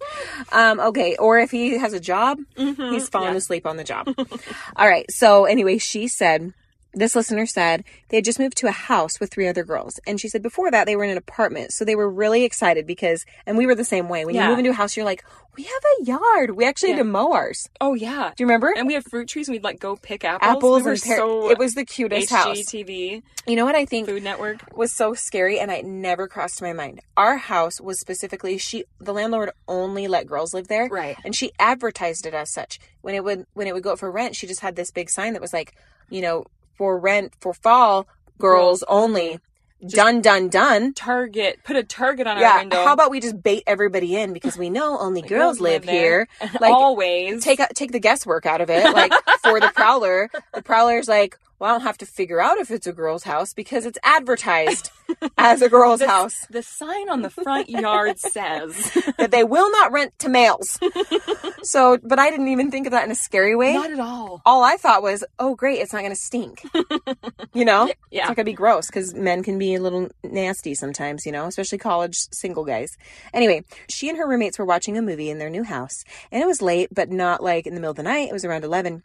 Um, 0.52 0.80
okay. 0.80 1.16
Or 1.16 1.38
if 1.38 1.50
he 1.50 1.78
has 1.78 1.92
a 1.92 2.00
job, 2.00 2.38
Mhm. 2.56 2.92
he's 2.92 3.08
falling 3.08 3.32
Yeah. 3.32 3.36
asleep 3.38 3.66
on 3.66 3.76
the 3.76 3.84
job. 3.84 4.08
All 4.76 4.88
right. 4.88 5.10
So 5.10 5.44
anyway, 5.44 5.78
she 5.78 6.08
said 6.08 6.52
this 6.98 7.14
listener 7.16 7.46
said 7.46 7.84
they 8.08 8.18
had 8.18 8.24
just 8.24 8.38
moved 8.38 8.56
to 8.58 8.66
a 8.66 8.72
house 8.72 9.20
with 9.20 9.30
three 9.32 9.46
other 9.48 9.64
girls, 9.64 9.98
and 10.06 10.20
she 10.20 10.28
said 10.28 10.42
before 10.42 10.70
that 10.70 10.86
they 10.86 10.96
were 10.96 11.04
in 11.04 11.10
an 11.10 11.16
apartment, 11.16 11.72
so 11.72 11.84
they 11.84 11.96
were 11.96 12.10
really 12.10 12.44
excited 12.44 12.86
because, 12.86 13.24
and 13.46 13.56
we 13.56 13.66
were 13.66 13.74
the 13.74 13.84
same 13.84 14.08
way. 14.08 14.24
When 14.24 14.34
you 14.34 14.42
move 14.44 14.58
into 14.58 14.70
a 14.70 14.74
house, 14.74 14.96
you're 14.96 15.06
like, 15.06 15.24
we 15.56 15.64
have 15.64 15.82
a 16.00 16.04
yard. 16.04 16.50
We 16.56 16.64
actually 16.64 16.90
Yeah. 16.90 16.96
had 16.96 17.02
to 17.02 17.08
mow 17.08 17.32
ours. 17.32 17.68
Oh 17.80 17.94
yeah. 17.94 18.30
Do 18.36 18.42
you 18.44 18.46
remember? 18.46 18.72
And 18.76 18.86
we 18.86 18.94
have 18.94 19.04
fruit 19.10 19.28
trees, 19.28 19.48
and 19.48 19.54
we'd 19.54 19.64
like 19.64 19.80
go 19.80 19.96
pick 19.96 20.24
apples. 20.24 20.56
Apples 20.56 20.84
we 20.84 20.90
were 20.90 20.96
so 20.96 21.50
it 21.50 21.58
was 21.58 21.74
the 21.74 21.84
cutest 21.84 22.30
house. 22.30 22.58
HGTV 22.58 23.22
You 23.46 23.56
know 23.56 23.64
what 23.64 23.74
I 23.74 23.84
think 23.84 24.06
Food 24.08 24.22
Network. 24.22 24.58
was 24.76 24.92
so 24.92 25.14
scary 25.14 25.58
and 25.58 25.70
it 25.70 25.84
never 25.84 26.28
crossed 26.28 26.62
my 26.62 26.72
mind. 26.72 27.00
Our 27.16 27.36
house 27.38 27.80
was 27.80 27.98
specifically 27.98 28.56
she 28.58 28.84
the 29.00 29.12
landlord 29.12 29.50
only 29.66 30.06
let 30.06 30.26
girls 30.28 30.54
live 30.54 30.68
there. 30.68 30.86
Right. 30.88 31.16
And 31.24 31.34
she 31.34 31.50
advertised 31.58 32.24
it 32.26 32.34
as 32.34 32.52
such. 32.52 32.78
When 33.00 33.14
it 33.16 33.24
would 33.24 33.44
when 33.54 33.66
it 33.66 33.74
would 33.74 33.82
go 33.82 33.92
up 33.94 33.98
for 33.98 34.10
rent, 34.12 34.36
she 34.36 34.46
just 34.46 34.60
had 34.60 34.76
this 34.76 34.90
big 34.92 35.10
sign 35.10 35.32
that 35.32 35.42
was 35.42 35.52
like, 35.52 35.74
you 36.08 36.20
know, 36.20 36.44
for 36.78 36.98
rent 36.98 37.32
for 37.40 37.52
fall, 37.52 38.06
girls 38.38 38.80
Girls 38.80 38.84
only. 38.88 39.40
done 39.86 40.20
done 40.22 40.48
done. 40.48 40.92
Target. 40.94 41.60
Put 41.64 41.76
a 41.76 41.82
target 41.82 42.26
on 42.26 42.36
our 42.36 42.42
Yeah. 42.42 42.58
window. 42.58 42.84
How 42.84 42.92
about 42.92 43.10
we 43.10 43.20
just 43.20 43.40
bait 43.42 43.62
everybody 43.66 44.16
in 44.16 44.32
because 44.32 44.56
we 44.56 44.70
know 44.70 44.98
only 45.00 45.22
The 45.22 45.28
girls, 45.28 45.60
live, 45.60 45.84
here. 45.84 46.26
Like 46.60 46.72
Always. 46.72 47.44
take 47.44 47.60
take 47.74 47.92
the 47.92 48.00
guesswork 48.00 48.46
out 48.46 48.60
of 48.60 48.70
it. 48.70 48.84
Like 48.94 49.12
for 49.42 49.60
the 49.60 49.70
prowler, 49.74 50.30
the 50.54 50.62
prowler's 50.62 51.08
like, 51.08 51.38
well, 51.58 51.70
I 51.70 51.74
don't 51.74 51.82
have 51.82 51.98
to 51.98 52.06
figure 52.06 52.40
out 52.40 52.58
if 52.58 52.70
it's 52.70 52.86
a 52.86 52.92
girl's 52.92 53.24
house 53.24 53.52
because 53.52 53.84
it's 53.86 53.98
advertised 54.04 54.90
as 55.38 55.60
a 55.62 55.68
girl's 55.68 56.00
the, 56.00 56.06
house 56.08 56.34
The 56.50 56.62
sign 56.62 57.08
on 57.08 57.22
the 57.22 57.30
front 57.30 57.68
yard 57.68 58.18
says. 58.34 58.74
that 59.18 59.30
they 59.30 59.44
will 59.44 59.70
not 59.72 59.90
rent 59.92 60.18
to 60.20 60.28
males. 60.28 60.78
so, 61.62 61.98
but 62.02 62.18
I 62.18 62.30
didn't 62.30 62.48
even 62.48 62.70
think 62.70 62.86
of 62.86 62.92
that 62.92 63.04
in 63.04 63.10
a 63.10 63.14
scary 63.16 63.56
way. 63.56 63.74
Not 63.74 63.90
at 63.90 64.00
all. 64.00 64.40
All 64.46 64.62
I 64.62 64.76
thought 64.76 65.02
was, 65.02 65.24
oh, 65.38 65.54
great, 65.54 65.80
it's 65.80 65.92
not 65.92 66.00
going 66.00 66.12
to 66.14 66.16
stink. 66.20 66.62
you 67.54 67.64
know? 67.64 67.86
It's 67.86 67.96
Yeah. 68.10 68.26
not 68.26 68.36
going 68.36 68.44
to 68.46 68.50
be 68.50 68.52
gross 68.52 68.86
because 68.86 69.14
men 69.14 69.42
can 69.42 69.58
be 69.58 69.74
a 69.74 69.80
little 69.80 70.08
nasty 70.22 70.74
sometimes, 70.74 71.26
you 71.26 71.32
know, 71.32 71.46
especially 71.46 71.78
college 71.78 72.16
single 72.32 72.64
guys. 72.64 72.96
Anyway, 73.34 73.64
she 73.90 74.08
and 74.08 74.18
her 74.18 74.28
roommates 74.28 74.58
were 74.58 74.64
watching 74.64 74.96
a 74.96 75.02
movie 75.02 75.30
in 75.30 75.38
their 75.38 75.50
new 75.50 75.64
house, 75.64 76.04
and 76.30 76.42
it 76.42 76.46
was 76.46 76.62
late, 76.62 76.88
but 76.94 77.10
not 77.10 77.42
like 77.42 77.66
in 77.66 77.74
the 77.74 77.80
middle 77.80 77.90
of 77.90 77.96
the 77.96 78.02
night. 78.02 78.28
It 78.28 78.32
was 78.32 78.44
around 78.44 78.64
11. 78.64 79.02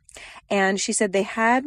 And 0.50 0.80
she 0.80 0.94
said 0.94 1.12
they 1.13 1.24
had 1.24 1.66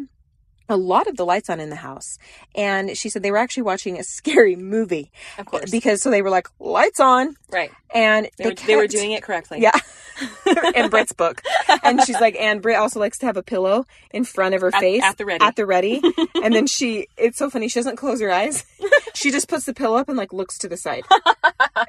a 0.68 0.76
lot 0.76 1.06
of 1.06 1.16
the 1.16 1.24
lights 1.24 1.48
on 1.50 1.60
in 1.60 1.70
the 1.70 1.76
house. 1.76 2.18
And 2.54 2.96
she 2.96 3.08
said 3.08 3.22
they 3.22 3.30
were 3.30 3.36
actually 3.36 3.62
watching 3.64 3.98
a 3.98 4.02
scary 4.04 4.56
movie 4.56 5.10
Of 5.38 5.46
course. 5.46 5.70
because 5.70 6.02
so 6.02 6.10
they 6.10 6.22
were 6.22 6.30
like, 6.30 6.48
lights 6.58 7.00
on. 7.00 7.36
right. 7.50 7.70
And 7.94 8.28
They, 8.36 8.44
they, 8.44 8.48
were, 8.50 8.54
they 8.66 8.76
were 8.76 8.86
doing 8.88 9.12
it 9.12 9.22
correctly. 9.22 9.60
Yeah. 9.60 9.78
in 10.74 10.90
Britt's 10.90 11.12
book. 11.12 11.42
And 11.82 12.02
she's 12.02 12.20
like, 12.20 12.36
and 12.36 12.60
Britt 12.60 12.76
also 12.76 12.98
likes 13.00 13.18
to 13.18 13.26
have 13.26 13.36
a 13.36 13.42
pillow 13.42 13.84
in 14.10 14.24
front 14.24 14.54
of 14.54 14.60
her 14.62 14.68
At- 14.74 14.80
face. 14.80 15.02
at 15.02 15.18
the 15.18 15.24
ready. 15.24 15.44
At 15.44 15.56
the 15.56 15.66
ready. 15.66 16.02
and 16.42 16.54
then 16.54 16.66
she, 16.66 17.08
it's 17.16 17.38
so 17.38 17.48
funny, 17.50 17.68
she 17.68 17.78
doesn't 17.78 17.96
close 17.96 18.20
her 18.20 18.30
eyes. 18.32 18.64
She 19.14 19.30
just 19.30 19.48
puts 19.48 19.64
the 19.64 19.72
pillow 19.72 19.96
up 19.96 20.10
and 20.10 20.18
like 20.18 20.34
looks 20.34 20.58
to 20.58 20.68
the 20.68 20.76
side. 20.76 21.02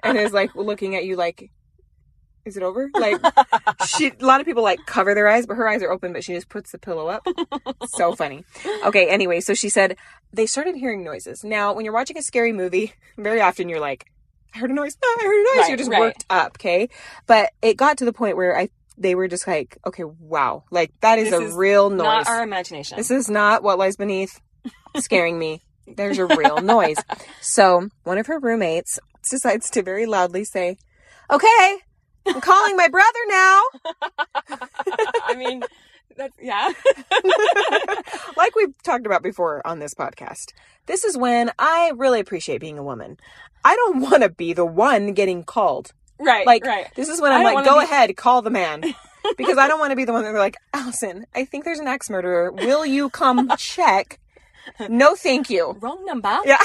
and 0.02 0.18
is 0.18 0.32
like 0.32 0.56
looking 0.56 0.96
at 0.96 1.04
you 1.04 1.18
like, 1.18 1.50
is 2.48 2.58
it 2.58 2.64
over? 2.64 2.90
Like, 2.94 3.22
she, 3.86 4.12
a 4.20 4.26
lot 4.26 4.40
of 4.40 4.46
people 4.46 4.64
like 4.64 4.80
cover 4.86 5.14
their 5.14 5.28
eyes, 5.28 5.46
but 5.46 5.56
her 5.56 5.68
eyes 5.68 5.84
are 5.84 5.92
open, 5.92 6.14
but 6.14 6.24
she 6.24 6.34
just 6.34 6.50
puts 6.50 6.72
the 6.72 6.78
pillow 6.80 7.08
up. 7.08 7.28
so 7.90 8.16
funny. 8.16 8.44
Okay, 8.86 9.08
anyway, 9.08 9.40
so 9.42 9.54
she 9.54 9.70
said 9.70 9.98
they 10.34 10.46
started 10.46 10.76
hearing 10.76 11.04
noises. 11.04 11.44
Now, 11.44 11.74
when 11.74 11.86
you're 11.86 11.94
watching 11.94 12.18
a 12.18 12.22
scary 12.22 12.54
movie, 12.54 12.94
very 13.18 13.42
often 13.42 13.70
you're 13.70 13.80
like, 13.80 14.06
I 14.56 14.60
heard 14.60 14.72
a 14.72 14.74
noise. 14.74 14.98
Ah, 15.04 15.18
I 15.20 15.24
heard 15.24 15.40
a 15.40 15.44
noise. 15.44 15.62
Right, 15.62 15.68
you're 15.70 15.78
just 15.78 15.92
right. 15.92 16.00
worked 16.00 16.26
up, 16.30 16.58
okay? 16.58 16.90
But 17.28 17.52
it 17.62 17.76
got 17.78 17.98
to 18.00 18.06
the 18.06 18.14
point 18.14 18.38
where 18.38 18.58
I 18.58 18.70
they 18.98 19.14
were 19.14 19.28
just 19.28 19.46
like, 19.46 19.78
okay, 19.86 20.04
wow, 20.04 20.64
like 20.72 20.92
that 21.02 21.20
is 21.20 21.30
This 21.30 21.40
a 21.40 21.44
is 21.46 21.54
real 21.54 21.90
noise. 21.90 22.26
Not 22.26 22.28
our 22.28 22.44
imagination. 22.44 22.98
This 22.98 23.12
is 23.12 23.30
not 23.30 23.62
what 23.62 23.78
lies 23.78 23.96
beneath 23.96 24.42
scaring 24.98 25.38
me. 25.38 25.62
There's 25.86 26.18
a 26.18 26.26
real 26.26 26.58
noise. 26.62 26.98
So 27.42 27.90
one 28.04 28.18
of 28.18 28.28
her 28.28 28.40
roommates 28.40 29.00
decides 29.30 29.70
to 29.72 29.84
very 29.84 30.06
loudly 30.06 30.44
say, 30.44 30.78
"Okay, 31.30 31.78
I'm 32.28 32.42
calling 32.42 32.76
my 32.76 32.88
brother 32.88 33.20
now." 33.28 33.62
I 35.26 35.36
mean, 35.36 35.64
that's 36.16 36.38
yeah. 36.42 36.72
like 38.38 38.56
we've 38.56 38.74
talked 38.84 39.06
about 39.06 39.24
before 39.24 39.66
on 39.66 39.80
this 39.80 39.94
podcast, 39.94 40.54
this 40.88 41.04
is 41.04 41.18
when 41.18 41.52
I 41.60 41.92
really 41.96 42.20
appreciate 42.20 42.60
being 42.60 42.78
a 42.78 42.84
woman. 42.84 43.18
I 43.64 43.76
don't 43.76 44.02
want 44.02 44.24
to 44.24 44.30
be 44.30 44.54
the 44.54 44.66
one 44.66 45.14
getting 45.14 45.44
called. 45.44 45.94
right. 46.20 46.46
Like, 46.46 46.66
right. 46.66 46.88
this 46.96 47.10
is 47.10 47.22
when 47.22 47.32
I'm 47.32 47.44
like, 47.44 47.66
go 47.66 47.80
be- 47.80 47.86
ahead, 47.86 48.16
call 48.16 48.42
the 48.42 48.50
man. 48.50 48.82
because 49.38 49.58
I 49.58 49.68
don't 49.68 49.80
want 49.80 49.92
to 49.92 49.96
be 49.96 50.06
the 50.06 50.14
one 50.14 50.24
that 50.24 50.32
they're 50.32 50.40
like, 50.40 50.58
Allison, 50.74 51.26
I 51.36 51.46
think 51.46 51.66
there's 51.66 51.80
an 51.80 51.88
axe 51.88 52.10
murderer. 52.10 52.52
Will 52.52 52.86
you 52.86 53.10
come 53.10 53.52
check? 53.58 54.20
No, 54.90 55.16
thank 55.16 55.50
you. 55.50 55.78
Wrong 55.80 56.04
number. 56.06 56.40
Yeah. 56.46 56.58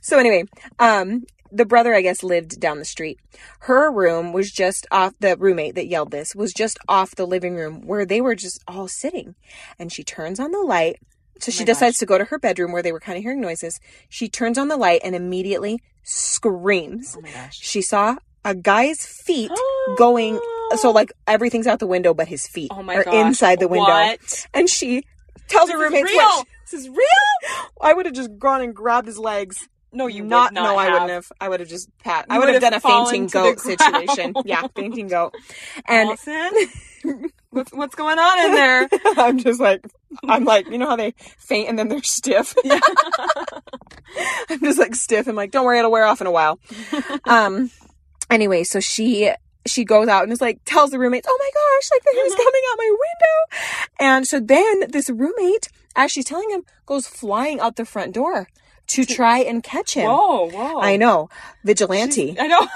So 0.00 0.18
anyway, 0.18 0.44
um, 0.78 1.24
the 1.56 1.64
brother, 1.66 1.94
I 1.94 2.00
guess, 2.02 2.22
lived 2.22 2.60
down 2.60 2.78
the 2.78 2.84
street. 2.84 3.18
Her 3.60 3.90
room 3.90 4.32
was 4.32 4.50
just 4.50 4.86
off 4.90 5.14
the 5.20 5.36
roommate 5.36 5.74
that 5.74 5.86
yelled 5.88 6.10
this 6.10 6.34
was 6.34 6.52
just 6.52 6.78
off 6.88 7.14
the 7.16 7.26
living 7.26 7.54
room 7.56 7.86
where 7.86 8.04
they 8.06 8.20
were 8.20 8.34
just 8.34 8.62
all 8.68 8.88
sitting. 8.88 9.34
And 9.78 9.92
she 9.92 10.02
turns 10.04 10.38
on 10.40 10.50
the 10.52 10.62
light. 10.62 10.96
So 11.38 11.50
oh 11.50 11.52
she 11.52 11.60
Oh 11.60 11.62
my 11.62 11.66
decides 11.66 11.98
to 11.98 12.06
go 12.06 12.16
to 12.18 12.24
her 12.24 12.38
bedroom 12.38 12.72
where 12.72 12.82
they 12.82 12.92
were 12.92 13.00
kind 13.00 13.16
of 13.18 13.22
hearing 13.22 13.40
noises. 13.40 13.78
She 14.08 14.28
turns 14.28 14.56
on 14.58 14.68
the 14.68 14.76
light 14.76 15.00
and 15.04 15.14
immediately 15.14 15.80
screams. 16.02 17.14
Oh 17.18 17.20
my 17.20 17.30
gosh. 17.30 17.56
She 17.60 17.82
saw 17.82 18.16
a 18.44 18.54
guy's 18.54 19.04
feet 19.04 19.50
going. 19.96 20.40
So 20.76 20.90
like 20.90 21.12
everything's 21.26 21.66
out 21.66 21.78
the 21.78 21.86
window, 21.86 22.14
but 22.14 22.28
his 22.28 22.46
feet 22.46 22.70
Oh 22.74 22.82
my 22.82 22.96
are 22.96 23.04
gosh. 23.04 23.14
inside 23.14 23.60
the 23.60 23.68
window. 23.68 23.90
What? 23.92 24.46
And 24.54 24.68
she 24.68 25.04
tells 25.48 25.70
her 25.70 25.78
This 25.78 25.86
is 25.86 25.92
roommates, 25.92 26.10
real. 26.12 26.44
This 26.70 26.80
is 26.80 26.88
real. 26.88 26.98
I 27.80 27.92
would 27.92 28.06
have 28.06 28.14
just 28.14 28.38
gone 28.38 28.62
and 28.62 28.74
grabbed 28.74 29.06
his 29.06 29.18
legs 29.18 29.68
No, 29.92 30.06
you 30.08 30.24
not, 30.24 30.50
would 30.50 30.54
not. 30.54 30.64
no, 30.64 30.76
I 30.76 30.90
wouldn't 30.92 31.10
have. 31.10 31.26
I 31.40 31.48
would 31.48 31.60
have 31.60 31.68
just 31.68 31.88
pat. 31.98 32.26
I 32.28 32.38
would 32.38 32.48
have 32.48 32.60
done 32.60 32.74
a 32.74 32.80
fainting 32.80 33.28
goat 33.28 33.60
situation. 33.60 34.34
Yeah, 34.44 34.66
fainting 34.74 35.08
goat. 35.08 35.34
And 35.86 36.08
Allison, 36.10 37.30
what's 37.50 37.72
what's 37.72 37.94
going 37.94 38.18
on 38.18 38.44
in 38.44 38.52
there? 38.54 38.88
I'm 39.16 39.38
just 39.38 39.58
like, 39.60 39.86
I'm 40.28 40.44
like, 40.44 40.68
you 40.68 40.76
know 40.78 40.86
how 40.88 40.96
they 40.96 41.14
faint 41.38 41.68
and 41.70 41.78
then 41.78 41.88
they're 41.88 42.02
stiff. 42.02 42.54
Yeah. 42.64 42.80
I'm 44.50 44.60
just 44.60 44.78
like 44.78 44.94
stiff. 44.94 45.26
I'm 45.26 45.34
like, 45.34 45.50
don't 45.50 45.64
worry, 45.64 45.78
it'll 45.78 45.90
wear 45.90 46.04
off 46.04 46.20
in 46.20 46.26
a 46.26 46.30
while. 46.30 46.58
um. 47.24 47.70
Anyway, 48.30 48.64
so 48.64 48.80
she 48.80 49.32
she 49.66 49.84
goes 49.84 50.08
out 50.08 50.22
and 50.24 50.32
is 50.32 50.40
like 50.40 50.60
tells 50.64 50.90
the 50.90 50.98
roommates, 50.98 51.26
oh 51.28 51.38
my 51.38 51.50
gosh, 51.54 51.90
like 51.92 52.02
the 52.04 52.12
hair's 52.18 52.32
Mm-hmm. 52.32 52.42
coming 52.42 52.62
out 52.70 52.78
my 52.78 52.90
window. 52.90 53.90
And 54.00 54.26
so 54.26 54.40
then 54.40 54.90
this 54.90 55.10
roommate, 55.10 55.68
as 55.96 56.10
she's 56.12 56.24
telling 56.24 56.50
him, 56.50 56.62
goes 56.86 57.06
flying 57.06 57.60
out 57.60 57.76
the 57.76 57.84
front 57.84 58.14
door 58.14 58.48
to 58.88 59.04
try 59.04 59.38
and 59.40 59.62
catch 59.62 59.94
him. 59.94 60.06
Whoa, 60.10 60.48
whoa. 60.50 60.80
I 60.80 60.96
know, 60.96 61.28
vigilante. 61.64 62.36
I 62.38 62.46
know. 62.46 62.66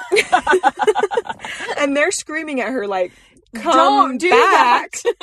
and 1.78 1.96
they're 1.96 2.10
screaming 2.10 2.60
at 2.60 2.68
her 2.72 2.86
like 2.86 3.12
come 3.54 3.72
Don't 3.74 4.18
do 4.18 4.30
back 4.30 4.92
that. 5.02 5.14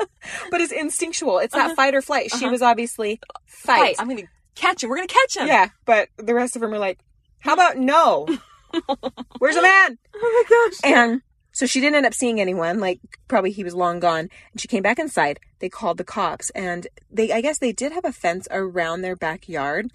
but 0.50 0.60
it's 0.60 0.72
instinctual 0.72 1.38
it's 1.38 1.54
that 1.54 1.66
Uh-huh. 1.66 1.74
fight 1.74 1.94
or 1.94 2.00
flight 2.00 2.30
she 2.30 2.44
Uh-huh. 2.46 2.50
was 2.52 2.62
obviously 2.62 3.20
Fight. 3.46 3.76
fight 3.78 3.96
I'm 3.98 4.08
gonna 4.08 4.22
catch 4.54 4.82
him. 4.82 4.88
We're 4.90 4.96
gonna 4.96 5.08
catch 5.08 5.36
him. 5.36 5.46
yeah 5.46 5.68
but 5.84 6.08
the 6.16 6.34
rest 6.34 6.56
of 6.56 6.62
them 6.62 6.72
are 6.72 6.78
like 6.78 6.98
how 7.40 7.52
about 7.52 7.76
no 7.76 8.26
where's 9.38 9.54
the 9.56 9.62
man 9.62 9.98
Oh 10.14 10.44
my 10.48 10.70
gosh. 10.70 10.80
and 10.90 11.20
So 11.52 11.66
she 11.66 11.80
didn't 11.80 11.96
end 11.96 12.06
up 12.06 12.14
seeing 12.14 12.40
anyone. 12.40 12.80
Like 12.80 13.00
probably 13.28 13.50
he 13.52 13.62
was 13.64 13.74
long 13.74 14.00
gone. 14.00 14.28
And 14.52 14.60
she 14.60 14.66
came 14.66 14.82
back 14.82 14.98
inside. 14.98 15.38
They 15.60 15.68
called 15.68 15.98
the 15.98 16.04
cops, 16.04 16.50
and 16.50 16.86
they 17.10 17.30
I 17.32 17.40
guess 17.40 17.58
they 17.58 17.72
did 17.72 17.92
have 17.92 18.04
a 18.04 18.12
fence 18.12 18.48
around 18.50 19.02
their 19.02 19.14
backyard. 19.16 19.90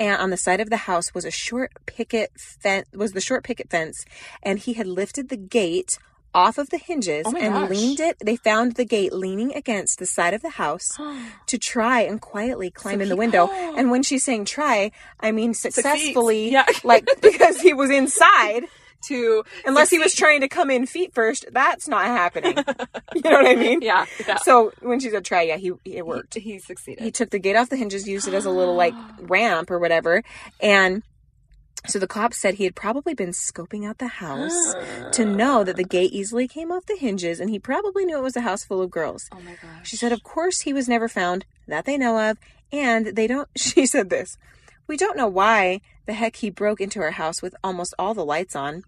And 0.00 0.20
on 0.20 0.30
the 0.30 0.36
side 0.36 0.60
of 0.60 0.70
the 0.70 0.76
house 0.76 1.12
was 1.14 1.24
a 1.24 1.30
short 1.30 1.72
picket 1.86 2.30
fence. 2.38 2.86
Was 2.94 3.12
the 3.12 3.20
short 3.20 3.42
picket 3.44 3.68
fence, 3.70 4.04
and 4.42 4.58
he 4.58 4.74
had 4.74 4.86
lifted 4.86 5.28
the 5.28 5.36
gate 5.36 5.98
off 6.34 6.58
of 6.58 6.68
the 6.70 6.76
hinges 6.76 7.24
Oh 7.26 7.34
and 7.36 7.54
gosh. 7.54 7.70
leaned 7.70 8.00
it. 8.00 8.16
They 8.22 8.36
found 8.36 8.74
the 8.76 8.84
gate 8.84 9.12
leaning 9.14 9.52
against 9.54 9.98
the 9.98 10.06
side 10.06 10.34
of 10.34 10.42
the 10.42 10.50
house 10.50 10.90
to 11.46 11.58
try 11.58 12.02
and 12.02 12.20
quietly 12.20 12.70
climb 12.70 13.00
in 13.00 13.08
the 13.08 13.14
he- 13.14 13.18
window. 13.18 13.48
And 13.50 13.90
when 13.90 14.02
she's 14.02 14.24
saying 14.24 14.44
try, 14.44 14.92
I 15.18 15.32
mean 15.32 15.54
successfully, 15.54 16.50
Yeah. 16.52 16.66
like 16.84 17.08
because 17.22 17.60
he 17.60 17.72
was 17.74 17.90
inside. 17.90 18.64
to 19.06 19.44
Unless 19.64 19.90
he 19.90 19.98
was 19.98 20.14
trying 20.14 20.40
to 20.40 20.48
come 20.48 20.70
in 20.70 20.86
feet 20.86 21.14
first, 21.14 21.46
that's 21.52 21.88
not 21.88 22.06
happening. 22.06 22.56
you 23.14 23.22
know 23.22 23.30
what 23.30 23.46
I 23.46 23.54
mean? 23.54 23.80
yeah, 23.82 24.06
yeah. 24.26 24.36
So 24.38 24.72
when 24.80 25.00
she 25.00 25.10
said 25.10 25.24
try, 25.24 25.42
yeah, 25.42 25.56
he 25.56 25.72
it 25.84 26.06
worked. 26.06 26.34
He, 26.34 26.40
he 26.40 26.58
succeeded. 26.58 27.02
He 27.02 27.10
took 27.10 27.30
the 27.30 27.38
gate 27.38 27.56
off 27.56 27.68
the 27.68 27.76
hinges, 27.76 28.08
used 28.08 28.28
it 28.28 28.34
as 28.34 28.44
a 28.44 28.50
little 28.50 28.74
like 28.74 28.94
ramp 29.20 29.70
or 29.70 29.78
whatever, 29.78 30.22
and 30.60 31.02
so 31.86 31.98
the 31.98 32.06
cops 32.06 32.40
said 32.40 32.54
he 32.54 32.64
had 32.64 32.74
probably 32.74 33.14
been 33.14 33.30
scoping 33.30 33.86
out 33.86 33.98
the 33.98 34.08
house 34.08 34.74
to 35.12 35.24
know 35.24 35.62
that 35.62 35.76
the 35.76 35.84
gate 35.84 36.12
easily 36.12 36.48
came 36.48 36.72
off 36.72 36.86
the 36.86 36.96
hinges, 36.96 37.40
and 37.40 37.50
he 37.50 37.58
probably 37.58 38.04
knew 38.04 38.18
it 38.18 38.22
was 38.22 38.36
a 38.36 38.40
house 38.40 38.64
full 38.64 38.82
of 38.82 38.90
girls. 38.90 39.28
oh 39.32 39.40
my 39.40 39.52
gosh. 39.62 39.88
She 39.88 39.96
said, 39.96 40.12
of 40.12 40.22
course, 40.22 40.62
he 40.62 40.72
was 40.72 40.88
never 40.88 41.08
found 41.08 41.44
that 41.66 41.84
they 41.84 41.96
know 41.96 42.30
of, 42.30 42.38
and 42.72 43.06
they 43.06 43.26
don't. 43.26 43.48
She 43.56 43.86
said 43.86 44.10
this. 44.10 44.36
We 44.88 44.96
don't 44.96 45.16
know 45.16 45.28
why 45.28 45.82
the 46.06 46.14
heck 46.14 46.36
he 46.36 46.50
broke 46.50 46.80
into 46.80 47.00
our 47.00 47.12
house 47.12 47.42
with 47.42 47.54
almost 47.62 47.94
all 47.98 48.14
the 48.14 48.24
lights 48.24 48.56
on. 48.56 48.82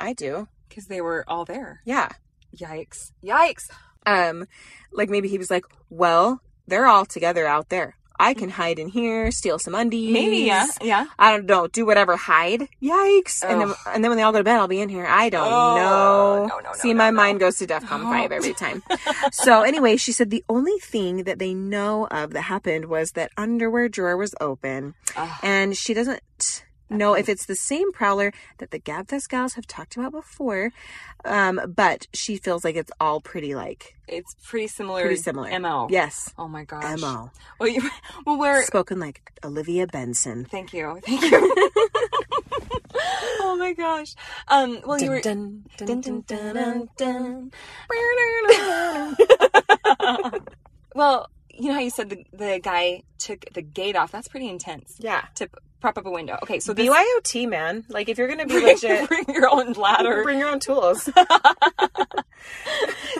I 0.00 0.12
do. 0.12 0.48
Because 0.68 0.86
they 0.86 1.00
were 1.00 1.24
all 1.26 1.44
there. 1.44 1.80
Yeah. 1.84 2.10
Yikes. 2.54 3.12
Yikes. 3.24 3.70
Um, 4.06 4.46
like 4.92 5.08
maybe 5.08 5.28
he 5.28 5.38
was 5.38 5.50
like, 5.50 5.64
well, 5.88 6.40
they're 6.66 6.86
all 6.86 7.06
together 7.06 7.46
out 7.46 7.70
there. 7.70 7.96
I 8.18 8.34
can 8.34 8.48
hide 8.48 8.78
in 8.78 8.88
here, 8.88 9.30
steal 9.30 9.58
some 9.58 9.74
undies. 9.74 10.12
Maybe, 10.12 10.38
yeah. 10.38 10.66
Yeah. 10.80 11.06
I 11.18 11.32
don't 11.32 11.46
know, 11.46 11.66
do 11.66 11.84
whatever, 11.84 12.16
hide. 12.16 12.68
Yikes! 12.82 13.42
And 13.42 13.60
then, 13.60 13.74
and 13.88 14.04
then 14.04 14.10
when 14.10 14.16
they 14.16 14.22
all 14.22 14.32
go 14.32 14.38
to 14.38 14.44
bed, 14.44 14.56
I'll 14.56 14.68
be 14.68 14.80
in 14.80 14.88
here. 14.88 15.04
I 15.06 15.28
don't 15.30 15.46
Oh, 15.46 15.74
know. 15.76 16.46
no, 16.46 16.58
no, 16.58 16.60
no, 16.60 16.72
See, 16.74 16.92
no, 16.92 16.98
my 16.98 17.10
no. 17.10 17.16
mind 17.16 17.40
goes 17.40 17.58
to 17.58 17.66
DEFCON 17.66 18.00
oh. 18.00 18.10
five 18.10 18.30
every 18.32 18.54
time. 18.64 18.82
so 19.32 19.62
anyway, 19.62 19.96
she 19.96 20.12
said 20.12 20.30
the 20.30 20.44
only 20.48 20.78
thing 20.78 21.24
that 21.24 21.38
they 21.38 21.54
know 21.54 22.06
of 22.10 22.30
that 22.32 22.42
happened 22.42 22.84
was 22.86 23.12
that 23.12 23.30
underwear 23.36 23.88
drawer 23.88 24.16
was 24.16 24.34
open, 24.40 24.94
and 25.42 25.76
she 25.76 25.92
doesn't 25.94 26.22
know 26.94 27.14
if 27.14 27.28
it's 27.28 27.46
the 27.46 27.54
same 27.56 27.92
prowler 27.92 28.32
that 28.58 28.70
the 28.70 28.78
Gabfest 28.80 29.28
gals 29.28 29.54
have 29.54 29.66
talked 29.66 29.96
about 29.96 30.12
before. 30.12 30.70
Um, 31.24 31.60
but 31.74 32.06
she 32.12 32.36
feels 32.36 32.64
like 32.64 32.76
it's 32.76 32.90
all 33.00 33.20
pretty 33.20 33.54
like 33.54 33.94
It's 34.08 34.34
pretty 34.44 34.66
similar. 34.68 35.00
pretty 35.02 35.16
similar. 35.16 35.58
MO. 35.58 35.88
Yes. 35.90 36.32
Oh 36.38 36.48
my 36.48 36.64
gosh. 36.64 37.00
Mo. 37.00 37.30
Well, 37.58 37.68
you, 37.68 37.88
well, 38.26 38.38
we're. 38.38 38.62
Spoken 38.64 38.98
like 39.00 39.22
Olivia 39.44 39.86
Benson. 39.86 40.44
Thank 40.44 40.72
you. 40.74 41.00
Thank 41.04 41.22
you. 41.22 41.54
oh 43.40 43.56
my 43.58 43.72
gosh. 43.72 44.14
Um. 44.48 44.80
Well, 44.84 45.00
you 45.00 45.10
were. 45.10 45.20
Dun, 45.20 45.64
dun, 45.76 45.86
Dun, 45.86 46.00
dun, 46.00 46.24
dun, 46.26 46.54
dun, 46.54 46.54
dun, 46.54 46.88
dun. 46.96 47.50
dun. 50.00 50.40
well, 50.94 51.28
you 51.58 51.68
know 51.68 51.74
how 51.74 51.80
you 51.80 51.90
said 51.90 52.10
the 52.10 52.24
the 52.32 52.60
guy 52.62 53.02
took 53.18 53.44
the 53.54 53.62
gate 53.62 53.96
off. 53.96 54.10
That's 54.12 54.28
pretty 54.28 54.48
intense 54.48 54.96
Yeah. 54.98 55.24
to 55.36 55.48
prop 55.80 55.98
up 55.98 56.06
a 56.06 56.10
window. 56.10 56.38
Okay, 56.42 56.60
so 56.60 56.72
this, 56.72 56.88
BYOT, 56.88 57.48
man. 57.48 57.84
Like, 57.88 58.08
if 58.08 58.16
you're 58.16 58.26
going 58.26 58.40
to 58.40 58.46
be 58.46 58.58
legit, 58.58 59.06
bring 59.08 59.24
your 59.28 59.48
own 59.50 59.72
ladder. 59.74 60.22
bring 60.22 60.38
your 60.38 60.48
own 60.48 60.60
tools. 60.60 61.08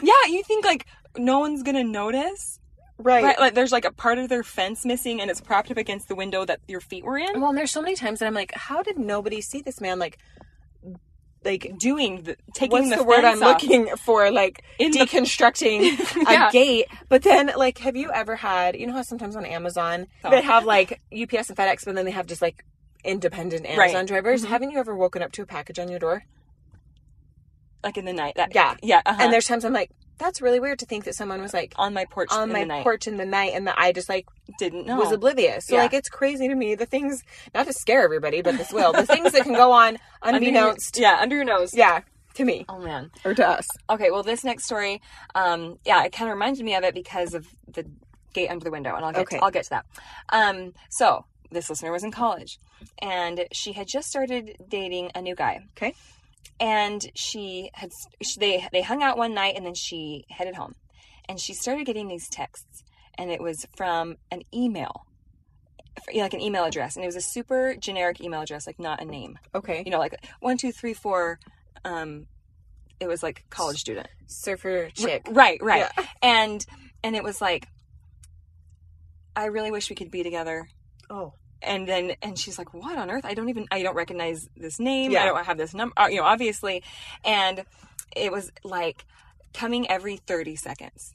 yeah, 0.03 0.13
you 0.29 0.43
think 0.45 0.65
like 0.65 0.87
no 1.17 1.39
one's 1.39 1.63
gonna 1.63 1.85
notice, 1.85 2.59
right. 2.99 3.25
right? 3.25 3.39
Like 3.39 3.55
there's 3.55 3.73
like 3.73 3.85
a 3.85 3.93
part 3.93 4.19
of 4.19 4.29
their 4.29 4.43
fence 4.43 4.85
missing, 4.85 5.21
and 5.21 5.31
it's 5.31 5.41
propped 5.41 5.71
up 5.71 5.77
against 5.77 6.09
the 6.09 6.15
window 6.15 6.45
that 6.45 6.61
your 6.69 6.81
feet 6.81 7.05
were 7.05 7.19
in. 7.19 7.41
Well, 7.41 7.51
and 7.51 7.59
there's 7.59 7.71
so 7.73 7.83
many 7.83 7.97
times 7.97 8.19
that 8.21 8.27
I'm 8.27 8.35
like, 8.35 8.53
how 8.55 8.83
did 8.83 8.99
nobody 8.99 9.41
see 9.41 9.61
this 9.61 9.81
man? 9.81 9.99
Like, 9.99 10.19
like, 11.45 11.75
Doing 11.79 12.23
the 12.23 12.37
taking 12.55 12.71
what's 12.73 12.91
the, 12.91 12.97
the, 12.97 13.05
word 13.05 13.25
I'm 13.25 13.43
off. 13.43 13.63
looking 13.63 13.89
for? 13.97 14.31
Like, 14.31 14.63
In 14.79 14.91
the- 14.93 15.01
deconstructing 15.01 15.83
Yeah. 16.31 16.49
a 16.49 16.53
gate. 16.53 16.87
But 17.09 17.23
then, 17.23 17.53
like, 17.57 17.79
have 17.79 17.97
you 17.97 18.11
ever 18.13 18.37
had, 18.37 18.77
you 18.77 18.87
know 18.87 18.93
how 18.95 19.03
sometimes 19.03 19.37
on 19.37 19.45
Amazon, 19.45 20.07
Oh. 20.25 20.31
they 20.31 20.43
have 20.43 20.65
like 20.65 21.01
UPS 21.13 21.51
and 21.51 21.59
FedEx, 21.59 21.85
but 21.85 21.95
then 21.95 22.05
they 22.05 22.11
have 22.13 22.27
just 22.27 22.41
like 22.43 22.65
independent 23.05 23.67
Amazon 23.67 23.95
Right. 24.01 24.07
drivers? 24.07 24.45
Mhm. 24.45 24.49
Haven't 24.49 24.71
you 24.71 24.79
ever 24.79 24.97
woken 24.97 25.23
up 25.23 25.33
to 25.33 25.43
a 25.43 25.47
package 25.47 25.79
on 25.79 25.89
your 25.89 25.99
door? 25.99 26.25
like 27.83 27.99
in 27.99 28.07
the 28.07 28.15
night. 28.15 28.33
That, 28.37 28.55
Yeah. 28.55 28.77
yeah. 28.83 29.03
uh-huh. 29.05 29.23
And 29.23 29.31
there's 29.33 29.47
times 29.47 29.63
I'm 29.63 29.75
like, 29.75 29.91
that's 30.19 30.41
really 30.41 30.61
weird 30.61 30.79
to 30.81 30.87
think 30.87 31.05
that 31.05 31.15
someone 31.15 31.41
was 31.43 31.53
like 31.53 31.73
on 31.77 31.93
my 31.95 32.05
porch 32.05 32.29
on 32.33 32.51
my 32.53 32.83
porch 32.83 33.07
in 33.07 33.17
the 33.17 33.25
night 33.27 33.53
and 33.55 33.67
that 33.67 33.77
I 33.79 33.93
just 33.93 34.09
like 34.09 34.27
Didn't 34.59 34.87
know. 34.87 34.97
was 34.97 35.13
oblivious. 35.13 35.67
So 35.67 35.75
Yeah. 35.77 35.83
like 35.83 35.93
it's 35.95 36.09
crazy 36.09 36.49
to 36.49 36.55
me 36.55 36.75
the 36.75 36.87
things 36.87 37.23
not 37.55 37.67
to 37.67 37.73
scare 37.73 38.03
everybody, 38.03 38.41
but 38.43 38.57
this 38.57 38.73
will 38.73 38.93
the 38.93 39.07
things 39.07 39.33
that 39.33 39.43
can 39.43 39.55
go 39.55 39.73
on 39.73 39.99
Under 40.23 40.39
your- 40.41 40.49
unbeknownst. 40.49 40.99
yeah, 40.99 41.19
under 41.21 41.37
your 41.37 41.45
nose. 41.45 41.75
Yeah, 41.75 42.01
to 42.35 42.45
me 42.45 42.65
Oh 42.69 42.79
man. 42.79 43.11
or 43.25 43.35
to 43.35 43.47
us. 43.49 43.67
Okay, 43.91 44.11
well, 44.11 44.23
this 44.23 44.45
next 44.45 44.65
story, 44.65 45.01
um, 45.35 45.79
yeah, 45.85 46.05
it 46.05 46.13
kind 46.13 46.31
of 46.31 46.35
reminded 46.35 46.65
me 46.65 46.75
of 46.75 46.85
it 46.85 46.95
because 46.95 47.35
of 47.35 47.47
the 47.69 47.85
gate 48.33 48.49
under 48.49 48.65
the 48.65 48.71
window, 48.71 48.95
and 48.97 49.05
I'll 49.05 49.13
get 49.13 49.23
Okay. 49.23 49.39
I'll 49.41 49.51
get 49.51 49.65
to 49.65 49.71
that. 49.71 49.87
Um, 50.31 50.75
so 50.91 51.25
this 51.51 51.69
listener 51.71 51.93
was 51.93 52.03
in 52.03 52.11
college, 52.11 52.59
and 53.01 53.47
she 53.53 53.73
had 53.73 53.87
just 53.87 54.09
started 54.09 54.57
dating 54.69 55.13
a 55.15 55.23
new 55.23 55.35
guy. 55.37 55.65
Okay. 55.77 55.95
And 56.61 57.05
she 57.15 57.71
had 57.75 57.91
they 58.39 58.67
they 58.73 58.83
hung 58.83 59.03
out 59.03 59.17
one 59.17 59.35
night, 59.35 59.55
and 59.57 59.67
then 59.67 59.75
she 59.75 60.25
headed 60.31 60.55
home, 60.55 60.75
and 61.29 61.41
she 61.41 61.55
started 61.55 61.87
getting 61.87 62.09
these 62.09 62.29
texts, 62.29 62.85
and 63.17 63.31
it 63.31 63.43
was 63.43 63.67
from 63.77 64.17
an 64.31 64.43
email. 64.55 65.07
Like 66.13 66.35
an 66.35 66.41
email 66.41 66.65
address, 66.65 66.97
and 66.97 67.05
it 67.05 67.07
was 67.07 67.17
a 67.17 67.21
super 67.21 67.77
generic 67.77 68.21
email 68.21 68.41
address, 68.41 68.67
like 68.67 68.81
not 68.81 69.01
a 69.01 69.05
name. 69.05 69.39
Okay. 69.55 69.85
You 69.85 69.93
know, 69.93 70.01
like 70.01 70.27
one, 70.41 70.59
two, 70.59 70.73
three, 70.73 70.93
four. 70.93 71.39
Um, 71.85 72.27
it 72.99 73.07
was 73.07 73.23
like 73.23 73.45
college 73.49 73.79
student. 73.79 74.09
Surfer 74.27 74.91
chick. 74.91 75.27
Right, 75.31 75.63
right. 75.63 75.89
Yeah. 75.97 76.05
And 76.23 76.65
and 77.05 77.15
it 77.15 77.23
was 77.23 77.41
like 77.41 77.69
I 79.37 79.47
really 79.47 79.71
wish 79.71 79.91
we 79.91 79.97
could 79.97 80.11
be 80.11 80.23
together. 80.23 80.69
Oh. 81.11 81.35
And 81.67 81.89
then 81.89 82.17
and 82.23 82.39
she's 82.39 82.59
like, 82.59 82.73
"What 82.75 82.97
on 82.99 83.11
earth? 83.11 83.25
I 83.25 83.35
don't 83.35 83.49
even 83.49 83.67
I 83.71 83.83
don't 83.83 83.95
recognize 83.97 84.49
this 84.57 84.79
name. 84.79 85.11
Yeah. 85.13 85.23
I 85.23 85.27
don't 85.27 85.45
have 85.45 85.57
this 85.59 85.75
number, 85.75 85.93
uh, 85.99 86.07
you 86.11 86.19
know, 86.19 86.25
obviously." 86.25 86.83
And 87.25 87.65
it 88.17 88.31
was 88.33 88.53
like 88.63 89.05
coming 89.53 89.89
every 89.91 90.17
30 90.19 90.57
seconds. 90.57 91.15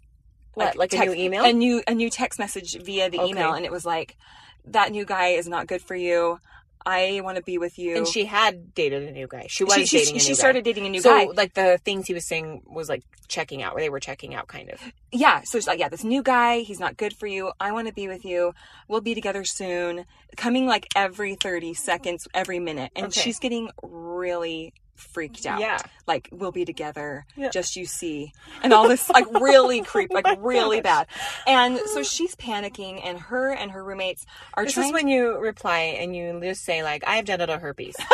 What, 0.54 0.76
like 0.76 0.92
a 0.94 0.98
text- 0.98 1.16
new 1.16 1.22
email? 1.24 1.44
A 1.46 1.54
new 1.54 1.84
a 1.88 1.94
new 1.94 2.10
text 2.10 2.40
message 2.40 2.78
via 2.84 3.10
the 3.10 3.20
Okay. 3.20 3.30
email 3.30 3.54
and 3.54 3.66
it 3.66 3.72
was 3.72 3.86
like 3.86 4.18
that 4.66 4.92
new 4.92 5.06
guy 5.06 5.28
is 5.30 5.48
not 5.48 5.68
good 5.68 5.82
for 5.82 5.96
you. 5.96 6.40
I 6.86 7.22
want 7.24 7.38
to 7.38 7.44
be 7.44 7.58
with 7.58 7.78
you. 7.78 7.98
And 7.98 8.08
she 8.08 8.26
had 8.26 8.74
dated 8.74 9.04
a 9.04 9.12
new 9.12 9.28
guy. 9.28 9.46
She 9.50 9.64
was 9.64 9.74
she, 9.74 9.86
she, 9.86 9.98
dating 9.98 10.12
a 10.12 10.14
new 10.16 10.20
she 10.22 10.28
guy. 10.30 10.34
started 10.34 10.64
dating 10.64 10.86
a 10.86 10.90
new 10.90 11.02
so 11.02 11.10
guy. 11.12 11.26
like 11.36 11.54
the 11.54 11.80
things 11.84 12.08
he 12.08 12.14
was 12.14 12.26
saying 12.26 12.64
was 12.66 12.88
like 12.90 13.04
checking 13.28 13.62
out, 13.62 13.74
where 13.76 13.84
they 13.84 13.90
were 13.90 14.00
checking 14.00 14.34
out, 14.34 14.48
kind 14.48 14.70
of. 14.70 14.80
yeah 15.12 15.42
so 15.44 15.58
she's 15.60 15.68
like 15.68 15.80
yeah 15.80 15.90
this 15.90 16.04
new 16.04 16.24
guy 16.24 16.60
he's 16.60 16.80
not 16.80 16.98
good 16.98 17.14
for 17.14 17.28
you 17.28 17.52
i 17.60 17.72
want 17.72 17.88
to 17.88 17.94
be 17.94 18.08
with 18.08 18.24
you 18.26 18.54
we'll 18.88 19.02
be 19.02 19.14
together 19.14 19.44
soon 19.44 20.06
coming 20.36 20.66
like 20.68 20.88
every 20.96 21.36
30 21.36 21.74
seconds 21.74 22.28
every 22.34 22.60
minute 22.60 22.92
and 22.96 23.08
Okay. 23.08 23.22
she's 23.22 23.40
getting 23.40 23.70
really 23.84 24.74
freaked 25.00 25.46
out 25.46 25.60
Yeah. 25.60 25.80
like 26.08 26.30
we'll 26.32 26.52
be 26.52 26.66
together 26.66 27.26
Yeah. 27.36 27.50
just 27.50 27.76
you 27.76 27.86
see 27.86 28.34
and 28.64 28.74
all 28.74 28.88
this 28.88 29.10
like 29.10 29.26
really 29.40 29.82
oh 29.86 29.86
creep 29.86 30.12
like 30.14 30.26
Oh 30.28 30.38
really 30.38 30.82
gosh. 30.82 31.08
bad 31.08 31.08
and 31.48 31.80
so 31.94 32.04
she's 32.16 32.36
panicking 32.36 33.02
and 33.04 33.20
her 33.20 33.52
and 33.54 33.72
her 33.72 33.84
roommates 33.84 34.26
are 34.54 34.66
This 34.66 34.74
trying 34.74 34.88
is 34.88 34.94
when 34.94 35.08
you 35.08 35.38
reply 35.40 35.80
and 36.00 36.16
you 36.16 36.40
just 36.42 36.64
say 36.64 36.84
like, 36.84 37.04
"I 37.08 37.16
have 37.18 37.26
genital 37.26 37.58
herpes." 37.60 37.96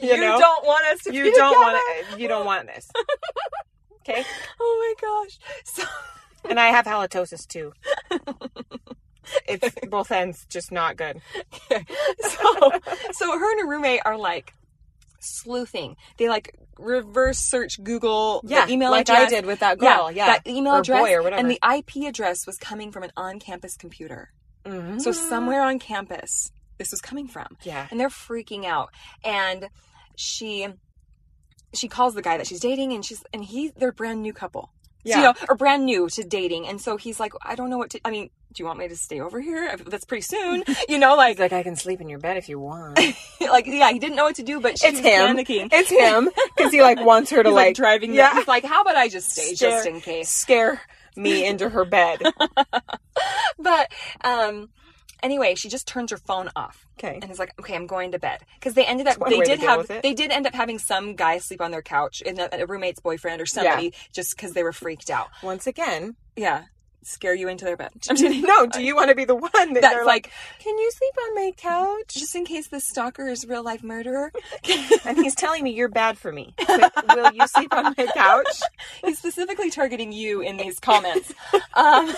you, 0.00 0.16
know? 0.20 0.38
don't 0.38 0.66
want 0.66 0.84
us 0.86 1.00
to 1.04 1.14
you 1.14 1.24
be 1.24 1.30
don't 1.32 1.54
together. 1.54 1.80
want. 2.10 2.20
You 2.20 2.28
don't 2.28 2.46
want 2.46 2.66
this. 2.66 2.90
Okay. 4.00 4.24
oh 4.60 4.94
my 5.00 5.08
gosh 5.08 5.38
so 5.64 5.82
And 6.48 6.60
I 6.60 6.66
have 6.68 6.84
halitosis 6.84 7.46
too. 7.46 7.72
It's 9.48 9.74
both 9.88 10.12
ends, 10.12 10.44
just 10.50 10.70
not 10.70 10.96
good. 10.96 11.20
so 11.70 12.72
so 13.12 13.38
her 13.38 13.50
and 13.52 13.60
her 13.60 13.66
roommate 13.66 14.00
are 14.04 14.18
like 14.18 14.52
sleuthing. 15.24 15.96
They 16.18 16.28
like 16.28 16.54
reverse 16.78 17.38
search 17.38 17.82
Google 17.82 18.40
Yeah, 18.44 18.66
the 18.66 18.72
email 18.72 18.90
like 18.90 19.08
address. 19.08 19.26
I 19.26 19.34
did 19.34 19.46
with 19.46 19.60
that 19.60 19.78
girl. 19.78 20.10
Yeah, 20.10 20.26
that 20.26 20.46
email 20.46 20.74
Or 20.74 20.80
address 20.80 21.08
or 21.10 21.22
whatever. 21.22 21.40
and 21.40 21.50
the 21.50 21.58
IP 21.62 22.06
address 22.08 22.46
was 22.46 22.56
coming 22.58 22.90
from 22.92 23.02
an 23.04 23.12
on-campus 23.16 23.76
computer. 23.76 24.32
Mhm. 24.64 25.00
So 25.00 25.12
somewhere 25.12 25.62
on 25.62 25.78
campus 25.78 26.50
this 26.78 26.90
was 26.90 27.00
coming 27.00 27.28
from. 27.28 27.56
yeah, 27.62 27.86
And 27.90 28.00
they're 28.00 28.08
freaking 28.08 28.64
out. 28.64 28.92
And 29.24 29.68
she 30.16 30.66
she 31.72 31.88
calls 31.88 32.14
the 32.14 32.22
guy 32.22 32.36
that 32.36 32.46
she's 32.46 32.60
dating 32.60 32.92
and 32.92 33.04
she's 33.04 33.22
and 33.32 33.44
he 33.44 33.70
they're 33.76 33.88
a 33.90 33.92
brand 33.92 34.22
new 34.22 34.32
couple. 34.32 34.72
Yeah. 35.04 35.16
you 35.16 35.22
know, 35.24 35.34
or 35.48 35.54
brand 35.56 35.84
new 35.84 36.08
to 36.08 36.24
dating. 36.24 36.66
And 36.66 36.80
so 36.80 36.96
he's 36.96 37.20
like, 37.20 37.32
I 37.42 37.54
don't 37.54 37.70
know 37.70 37.78
what 37.78 37.90
to, 37.90 38.00
I 38.04 38.10
mean, 38.10 38.30
do 38.52 38.62
you 38.62 38.66
want 38.66 38.78
me 38.78 38.88
to 38.88 38.96
stay 38.96 39.20
over 39.20 39.40
here? 39.40 39.76
That's 39.86 40.04
pretty 40.04 40.22
soon, 40.22 40.64
you 40.88 40.98
know, 40.98 41.16
like, 41.16 41.38
like, 41.38 41.52
I 41.52 41.62
can 41.62 41.76
sleep 41.76 42.00
in 42.00 42.08
your 42.08 42.20
bed 42.20 42.36
if 42.36 42.48
you 42.48 42.58
want. 42.60 42.98
like, 43.40 43.66
yeah, 43.66 43.90
he 43.90 43.98
didn't 43.98 44.16
know 44.16 44.24
what 44.24 44.36
to 44.36 44.42
do, 44.42 44.60
but 44.60 44.72
It's 44.82 44.98
him. 45.00 45.36
panicking. 45.36 45.68
It's 45.72 45.90
him 45.90 46.30
because 46.56 46.72
he 46.72 46.80
like 46.82 47.04
wants 47.04 47.30
her 47.30 47.42
to 47.42 47.50
like, 47.50 47.66
like, 47.68 47.76
driving. 47.76 48.14
Yeah. 48.14 48.30
Yeah. 48.32 48.38
He's 48.38 48.48
like, 48.48 48.64
how 48.64 48.80
about 48.82 48.96
I 48.96 49.08
just 49.08 49.30
stay 49.30 49.54
just 49.54 49.86
in 49.86 50.00
case? 50.00 50.28
scare 50.28 50.80
me 51.16 51.44
into 51.46 51.68
her 51.68 51.84
bed. 51.84 52.20
But, 53.58 53.92
um, 54.22 54.70
anyway, 55.24 55.56
she 55.56 55.68
just 55.68 55.88
turns 55.88 56.12
her 56.12 56.16
phone 56.18 56.50
off. 56.54 56.86
Okay. 56.98 57.18
and 57.20 57.28
is 57.30 57.40
like, 57.40 57.52
okay, 57.58 57.74
I'm 57.74 57.88
going 57.88 58.12
to 58.12 58.20
bed 58.20 58.42
because 58.60 58.74
they 58.74 58.84
ended 58.86 59.08
up 59.08 59.16
they 59.28 59.40
did 59.40 59.58
have 59.58 59.88
they 59.88 60.14
did 60.14 60.30
end 60.30 60.46
up 60.46 60.54
having 60.54 60.78
some 60.78 61.16
guy 61.16 61.38
sleep 61.38 61.60
on 61.60 61.72
their 61.72 61.82
couch 61.82 62.22
and 62.24 62.38
a, 62.38 62.62
a 62.62 62.66
roommate's 62.66 63.00
boyfriend 63.00 63.40
or 63.42 63.46
somebody 63.46 63.92
just 64.12 64.36
because 64.36 64.52
they 64.52 64.62
were 64.62 64.72
freaked 64.72 65.10
out. 65.10 65.28
Once 65.42 65.66
again, 65.66 66.14
Yeah, 66.36 66.64
scare 67.02 67.34
you 67.34 67.48
into 67.48 67.64
their 67.64 67.76
bed. 67.76 67.90
I'm 68.08 68.16
kidding. 68.16 68.42
no. 68.42 68.66
Do 68.66 68.80
you 68.82 68.94
want 68.94 69.08
to 69.10 69.16
be 69.16 69.24
the 69.24 69.34
one 69.34 69.50
that 69.74 69.80
That's 69.82 69.92
they're 69.94 70.04
like, 70.06 70.26
like, 70.26 70.32
can 70.60 70.78
you 70.78 70.90
sleep 70.92 71.12
on 71.26 71.34
my 71.34 71.52
couch? 71.56 72.14
just 72.14 72.34
in 72.36 72.44
case 72.44 72.68
the 72.68 72.78
stalker 72.80 73.26
is 73.28 73.44
real 73.46 73.62
life 73.64 73.82
murderer. 73.82 74.32
And 75.04 75.18
he's 75.18 75.34
telling 75.34 75.62
me 75.64 75.72
you're 75.72 75.88
bad 75.88 76.16
for 76.16 76.30
me. 76.32 76.54
But 76.66 76.94
will 77.14 77.32
you 77.32 77.46
sleep 77.48 77.74
on 77.74 77.94
my 77.98 78.06
couch? 78.14 78.60
He's 79.04 79.18
specifically 79.18 79.70
targeting 79.70 80.12
you 80.12 80.40
in 80.40 80.56
these 80.56 80.80
comments. 80.80 81.30
um, 81.74 82.14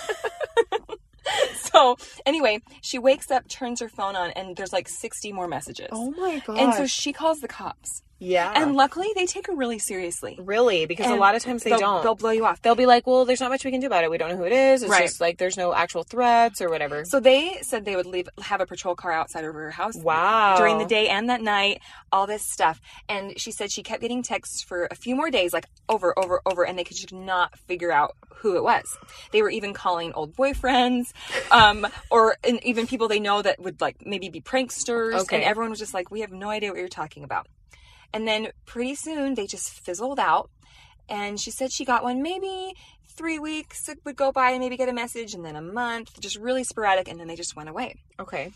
so 1.54 1.96
anyway, 2.24 2.62
she 2.80 2.98
wakes 2.98 3.30
up, 3.30 3.48
turns 3.48 3.80
her 3.80 3.88
phone 3.88 4.16
on, 4.16 4.30
and 4.30 4.56
there's 4.56 4.72
like 4.72 4.88
60 4.88 5.32
more 5.32 5.48
messages. 5.48 5.88
Oh 5.92 6.10
my 6.12 6.42
god. 6.46 6.58
and 6.58 6.74
so 6.74 6.86
she 6.86 7.12
calls 7.12 7.40
the 7.40 7.48
cops. 7.48 8.02
Yeah. 8.18 8.52
And 8.54 8.74
luckily, 8.74 9.08
they 9.14 9.26
take 9.26 9.46
her 9.46 9.54
really 9.54 9.78
seriously. 9.78 10.38
really, 10.40 10.86
because 10.86 11.06
a 11.06 11.16
lot 11.16 11.34
of 11.34 11.42
times 11.42 11.62
they 11.62 11.70
they'll, 11.70 11.78
don't. 11.78 12.02
They'll 12.02 12.14
blow 12.14 12.30
you 12.30 12.46
off. 12.46 12.62
They'll 12.62 12.74
be 12.74 12.86
like, 12.86 13.06
well, 13.06 13.24
there's 13.24 13.40
not 13.40 13.50
much 13.50 13.64
we 13.64 13.70
can 13.70 13.80
do 13.80 13.86
about 13.86 14.04
it. 14.04 14.10
We 14.10 14.18
don't 14.18 14.30
know 14.30 14.36
who 14.36 14.44
it 14.44 14.52
is. 14.52 14.82
It's 14.82 14.90
Right. 14.90 15.02
just 15.02 15.20
like 15.20 15.38
there's 15.38 15.56
no 15.56 15.74
actual 15.74 16.02
threats 16.02 16.60
or 16.60 16.70
whatever. 16.70 17.04
So 17.04 17.20
they 17.20 17.58
said 17.62 17.84
they 17.84 17.96
would 17.96 18.06
leave 18.06 18.28
have 18.40 18.60
a 18.60 18.66
patrol 18.66 18.94
car 18.94 19.12
outside 19.12 19.44
of 19.44 19.54
her 19.54 19.70
house 19.70 19.96
wow. 19.96 20.56
during 20.56 20.78
the 20.78 20.86
day 20.86 21.08
and 21.08 21.28
that 21.28 21.42
night, 21.42 21.80
all 22.10 22.26
this 22.26 22.42
stuff. 22.42 22.80
And 23.08 23.38
she 23.38 23.50
said 23.50 23.70
she 23.70 23.82
kept 23.82 24.00
getting 24.00 24.22
texts 24.22 24.62
for 24.62 24.88
a 24.90 24.94
few 24.94 25.14
more 25.14 25.30
days, 25.30 25.52
like 25.52 25.66
over, 25.88 26.18
over, 26.18 26.40
over, 26.46 26.64
and 26.64 26.78
they 26.78 26.84
could 26.84 26.96
just 26.96 27.12
not 27.12 27.58
figure 27.58 27.92
out 27.92 28.16
who 28.36 28.56
it 28.56 28.62
was. 28.62 28.84
They 29.32 29.42
were 29.42 29.50
even 29.50 29.72
calling 29.72 30.12
old 30.12 30.34
boyfriends, 30.36 31.12
um, 31.50 31.86
or 32.10 32.36
and 32.44 32.62
even 32.64 32.86
people 32.86 33.08
they 33.08 33.20
know 33.20 33.42
that 33.42 33.60
would 33.60 33.80
like 33.80 34.06
maybe 34.06 34.28
be 34.28 34.40
pranksters. 34.40 35.20
Okay. 35.22 35.36
And 35.36 35.44
everyone 35.44 35.70
was 35.70 35.78
just 35.78 35.94
like, 35.94 36.10
"We 36.10 36.20
have 36.20 36.32
no 36.32 36.48
idea 36.48 36.70
what 36.70 36.78
you're 36.78 36.88
talking 36.88 37.24
about." 37.24 37.46
And 38.12 38.26
then 38.26 38.48
pretty 38.64 38.94
soon 38.94 39.34
they 39.34 39.46
just 39.46 39.70
fizzled 39.70 40.18
out. 40.18 40.50
And 41.08 41.38
she 41.38 41.50
said 41.50 41.72
she 41.72 41.84
got 41.84 42.02
one 42.02 42.22
maybe 42.22 42.74
three 43.16 43.38
weeks 43.38 43.88
would 44.04 44.16
go 44.16 44.30
by 44.30 44.50
and 44.50 44.60
maybe 44.60 44.76
get 44.76 44.88
a 44.88 44.92
message, 44.92 45.34
and 45.34 45.44
then 45.44 45.56
a 45.56 45.62
month, 45.62 46.20
just 46.20 46.36
really 46.36 46.64
sporadic, 46.64 47.08
and 47.08 47.18
then 47.18 47.26
they 47.26 47.36
just 47.36 47.56
went 47.56 47.68
away. 47.68 47.96
Okay. 48.20 48.52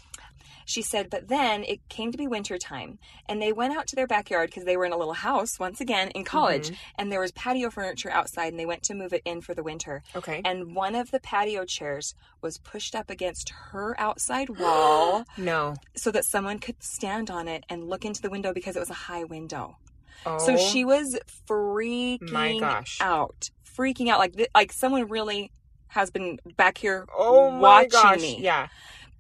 She 0.71 0.83
said, 0.83 1.11
but 1.11 1.27
then 1.27 1.65
it 1.65 1.89
came 1.89 2.13
to 2.13 2.17
be 2.17 2.29
winter 2.29 2.57
time, 2.57 3.01
and 3.27 3.43
they 3.43 3.53
went 3.53 3.77
out 3.77 3.89
to 3.89 3.97
their 3.97 4.07
backyard 4.07 4.51
because 4.51 4.63
they 4.63 4.77
were 4.77 4.85
in 4.85 4.93
a 4.93 4.97
little 4.97 5.15
house 5.15 5.59
once 5.59 5.81
again 5.81 6.11
in 6.11 6.23
college, 6.23 6.67
mm-hmm. 6.67 6.75
and 6.95 7.11
there 7.11 7.19
was 7.19 7.33
patio 7.33 7.71
furniture 7.71 8.09
outside, 8.09 8.53
and 8.53 8.61
they 8.61 8.67
went 8.67 8.85
to 8.85 8.95
move 8.95 9.13
it 9.13 9.23
in 9.25 9.41
for 9.41 9.53
the 9.53 9.65
winter. 9.65 10.05
Okay. 10.15 10.41
And 10.45 10.77
one 10.77 10.95
of 10.95 11.11
the 11.11 11.19
patio 11.19 11.65
chairs 11.65 12.15
was 12.41 12.59
pushed 12.59 12.95
up 12.95 13.11
against 13.11 13.51
her 13.73 13.99
outside 13.99 14.49
wall 14.49 15.25
no. 15.37 15.75
so 15.97 16.13
that 16.13 16.25
someone 16.25 16.61
could 16.61 16.81
stand 16.81 17.33
on 17.33 17.49
it 17.49 17.65
and 17.69 17.89
look 17.89 18.05
into 18.05 18.23
the 18.23 18.31
window 18.31 18.53
because 18.53 18.77
it 18.77 18.81
was 18.81 18.91
a 18.91 18.95
high 19.11 19.25
window. 19.25 19.77
Oh. 20.25 20.39
So 20.39 20.57
she 20.57 20.85
was 20.85 21.19
freaking 21.49 22.31
My 22.31 22.57
gosh. 22.61 22.99
out, 23.01 23.51
freaking 23.77 24.09
out 24.09 24.21
like 24.21 24.37
th- 24.37 24.51
like 24.55 24.73
someone 24.73 25.09
really 25.09 25.51
has 25.89 26.13
been 26.13 26.39
back 26.57 26.79
here 26.79 27.07
Oh 27.13 27.51
my 27.51 27.59
watching 27.59 27.91
gosh. 27.91 28.21
me. 28.21 28.39
Yeah. 28.41 28.69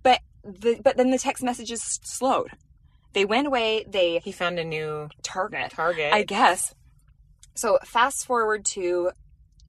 But 0.04 0.20
the 0.44 0.80
but 0.82 0.96
then 0.96 1.10
the 1.10 1.18
text 1.18 1.42
messages 1.42 1.82
slowed. 2.02 2.50
They 3.12 3.24
went 3.24 3.46
away. 3.46 3.84
They 3.88 4.20
He 4.24 4.32
found 4.32 4.58
a 4.58 4.64
new 4.64 5.08
target, 5.22 5.72
target. 5.72 6.12
I 6.12 6.22
guess. 6.22 6.74
So 7.54 7.78
fast 7.84 8.24
forward 8.26 8.64
to 8.76 9.10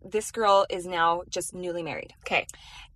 this 0.03 0.31
girl 0.31 0.65
is 0.69 0.85
now 0.85 1.23
just 1.29 1.53
newly 1.53 1.83
married, 1.83 2.13
okay. 2.25 2.45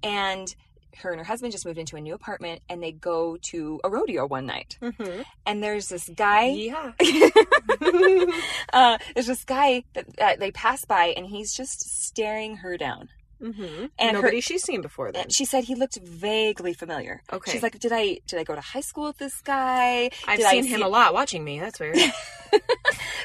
and 0.02 0.54
her 1.00 1.12
and 1.12 1.20
her 1.20 1.26
husband 1.26 1.52
just 1.52 1.66
moved 1.66 1.78
into 1.78 1.98
a 1.98 2.02
new 2.02 2.14
apartment, 2.14 2.62
and 2.70 2.82
they 2.82 2.92
go 2.94 3.38
to 3.52 3.82
a 3.84 3.90
rodeo 3.90 4.26
one 4.26 4.46
night, 4.46 4.78
Mm-hmm. 4.82 5.24
and 5.46 5.62
there's 5.62 5.90
this 5.90 6.08
guy. 6.16 6.46
Yeah. 6.48 6.94
uh, 8.74 8.98
there's 9.14 9.28
this 9.28 9.44
guy 9.44 9.84
that, 9.94 10.16
that 10.18 10.40
they 10.40 10.52
pass 10.52 10.86
by, 10.86 11.08
and 11.18 11.26
he's 11.26 11.54
just 11.54 11.82
staring 12.06 12.58
her 12.58 12.78
down. 12.78 13.10
Mm-hmm. 13.42 13.86
And 13.98 14.14
nobody 14.14 14.38
her- 14.38 14.42
she's 14.42 14.64
seen 14.64 14.82
before 14.82 15.12
then. 15.12 15.30
She 15.30 15.46
said 15.46 15.64
he 15.66 15.76
looked 15.76 16.00
vaguely 16.00 16.74
familiar. 16.74 17.22
Okay. 17.32 17.52
She's 17.52 17.64
like, 17.64 17.80
did 17.80 17.92
I 17.92 18.20
did 18.28 18.40
I 18.40 18.44
go 18.44 18.56
to 18.56 18.62
high 18.62 18.82
school 18.82 19.06
with 19.06 19.18
this 19.18 19.42
guy? 19.42 20.10
I've 20.28 20.38
Did 20.38 20.48
seen 20.50 20.66
him 20.66 20.82
a 20.82 20.88
lot 20.88 21.14
watching 21.14 21.44
me. 21.44 21.60
That's 21.60 21.80
weird. 21.80 21.98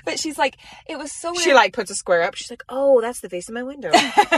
But 0.05 0.19
she's 0.19 0.39
like, 0.39 0.57
it 0.87 0.99
was 0.99 1.13
so 1.13 1.33
weird. 1.33 1.43
she 1.43 1.55
like 1.55 1.73
puts 1.73 1.91
a 1.91 1.95
square 1.95 2.23
up. 2.23 2.35
She's 2.35 2.51
like, 2.51 2.63
oh, 2.69 3.01
that's 3.01 3.21
the 3.21 3.29
face 3.29 3.49
of 3.49 3.55
my 3.55 3.63
window. 3.63 3.91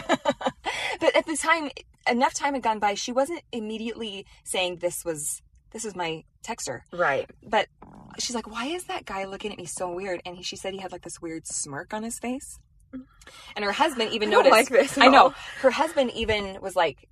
but 1.00 1.16
at 1.16 1.26
the 1.26 1.36
time, 1.36 1.70
enough 2.08 2.34
time 2.34 2.54
had 2.54 2.62
gone 2.62 2.78
by. 2.78 2.94
She 2.94 3.12
wasn't 3.12 3.42
immediately 3.52 4.26
saying 4.44 4.76
this 4.76 5.04
was 5.04 5.42
this 5.70 5.84
is 5.84 5.96
my 5.96 6.24
texter. 6.44 6.80
right. 6.92 7.30
But 7.42 7.68
she's 8.18 8.34
like, 8.34 8.50
why 8.50 8.66
is 8.66 8.84
that 8.84 9.06
guy 9.06 9.24
looking 9.24 9.52
at 9.52 9.58
me 9.58 9.64
so 9.64 9.90
weird? 9.90 10.20
And 10.26 10.36
he, 10.36 10.42
she 10.42 10.56
said 10.56 10.74
he 10.74 10.80
had 10.80 10.92
like 10.92 11.02
this 11.02 11.22
weird 11.22 11.46
smirk 11.46 11.94
on 11.94 12.02
his 12.02 12.18
face. 12.18 12.58
And 13.56 13.64
her 13.64 13.72
husband 13.72 14.12
even 14.12 14.28
I 14.30 14.32
don't 14.32 14.44
noticed. 14.50 14.70
like 14.70 14.80
this 14.80 14.98
I 14.98 15.08
know. 15.08 15.22
all. 15.24 15.34
Her 15.60 15.70
husband 15.70 16.10
even 16.14 16.58
was 16.60 16.74
like, 16.76 17.08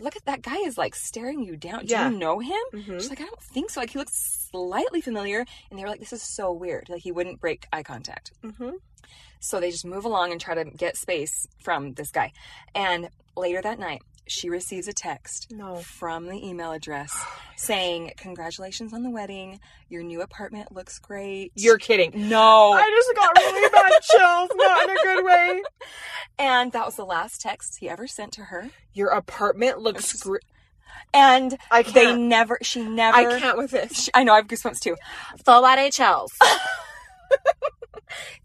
look 0.00 0.16
at 0.16 0.24
that 0.24 0.42
guy 0.42 0.56
is 0.58 0.78
like 0.78 0.94
staring 0.94 1.42
you 1.42 1.56
down. 1.56 1.86
Do 1.86 1.92
Yeah. 1.92 2.08
you 2.10 2.16
know 2.18 2.38
him? 2.38 2.56
Mhm. 2.72 2.94
She's 3.00 3.10
like, 3.10 3.20
I 3.20 3.24
don't 3.24 3.42
think 3.42 3.70
so. 3.70 3.80
Like 3.80 3.90
he 3.90 3.98
looks 3.98 4.48
slightly 4.50 5.00
familiar. 5.00 5.44
And 5.70 5.78
they 5.78 5.82
were 5.84 5.88
like, 5.90 6.00
this 6.00 6.12
is 6.12 6.22
so 6.22 6.52
weird. 6.52 6.88
Like 6.88 7.02
he 7.02 7.12
wouldn't 7.12 7.40
break 7.40 7.66
eye 7.72 7.82
contact. 7.82 8.32
Mm-hmm. 8.42 8.70
So 9.40 9.58
they 9.60 9.70
just 9.70 9.84
move 9.84 10.04
along 10.04 10.32
and 10.32 10.40
try 10.40 10.54
to 10.54 10.64
get 10.64 10.96
space 10.96 11.46
from 11.62 11.94
this 11.94 12.10
guy. 12.10 12.32
And 12.74 13.08
later 13.36 13.60
that 13.60 13.78
night, 13.78 14.02
she 14.26 14.48
receives 14.48 14.88
a 14.88 14.92
text 14.92 15.48
No. 15.50 15.76
from 15.76 16.26
the 16.26 16.36
email 16.46 16.72
address 16.72 17.10
oh 17.14 17.38
saying, 17.56 18.12
Congratulations 18.16 18.92
on 18.92 19.02
the 19.02 19.10
wedding. 19.10 19.60
Your 19.88 20.02
new 20.02 20.20
apartment 20.22 20.72
looks 20.72 20.98
great. 20.98 21.52
You're 21.54 21.78
kidding. 21.78 22.28
no. 22.28 22.72
I 22.72 22.88
just 22.90 23.16
got 23.16 23.36
really 23.36 23.68
bad 23.70 23.92
chills, 24.02 24.50
not 24.54 24.82
in 24.84 24.90
a 24.90 25.00
good 25.02 25.24
way. 25.24 25.62
and 26.38 26.72
that 26.72 26.86
was 26.86 26.96
the 26.96 27.04
last 27.04 27.40
text 27.40 27.78
he 27.78 27.88
ever 27.88 28.06
sent 28.06 28.32
to 28.32 28.42
her. 28.44 28.70
Your 28.92 29.08
apartment 29.08 29.78
looks 29.78 30.12
great. 30.22 30.42
And 31.14 31.58
I 31.70 31.82
they 31.82 32.14
never, 32.16 32.58
she 32.62 32.82
never. 32.82 33.16
I 33.16 33.38
can't 33.38 33.58
with 33.58 33.70
this. 33.70 34.04
She, 34.04 34.10
I 34.14 34.24
know, 34.24 34.32
I 34.32 34.36
have 34.36 34.46
goosebumps 34.46 34.80
too. 34.80 34.96
Full 35.44 35.60
body 35.60 35.90
chills. 35.90 36.32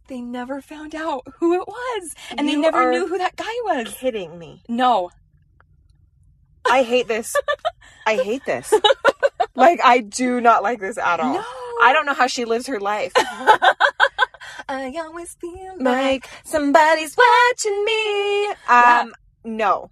They 0.07 0.21
never 0.21 0.61
found 0.61 0.95
out 0.95 1.23
who 1.39 1.53
it 1.61 1.67
was. 1.67 2.15
And 2.38 2.47
they 2.47 2.55
never 2.55 2.89
knew 2.91 3.07
who 3.07 3.17
that 3.17 3.36
guy 3.36 3.43
was. 3.65 3.93
Kidding 3.99 4.39
me. 4.39 4.63
No. 4.69 5.09
I 6.70 6.84
hate 6.84 7.07
this. 7.07 7.36
I 8.05 8.15
hate 8.15 8.45
this. 8.45 8.74
Like 9.55 9.80
I 9.84 9.99
do 9.99 10.39
not 10.41 10.63
like 10.63 10.80
this 10.80 10.97
at 10.97 11.20
all. 11.20 11.34
No. 11.34 11.43
I 11.82 11.93
don't 11.93 12.05
know 12.05 12.13
how 12.13 12.28
she 12.28 12.45
lives 12.45 12.68
her 12.68 12.80
life. 12.80 13.11
I 14.70 14.93
always 14.99 15.34
feel 15.39 15.76
like. 15.80 16.24
Like 16.24 16.30
somebody's 16.43 17.15
watching 17.18 17.86
me. 17.86 18.47
Um, 18.68 19.13
no. 19.43 19.89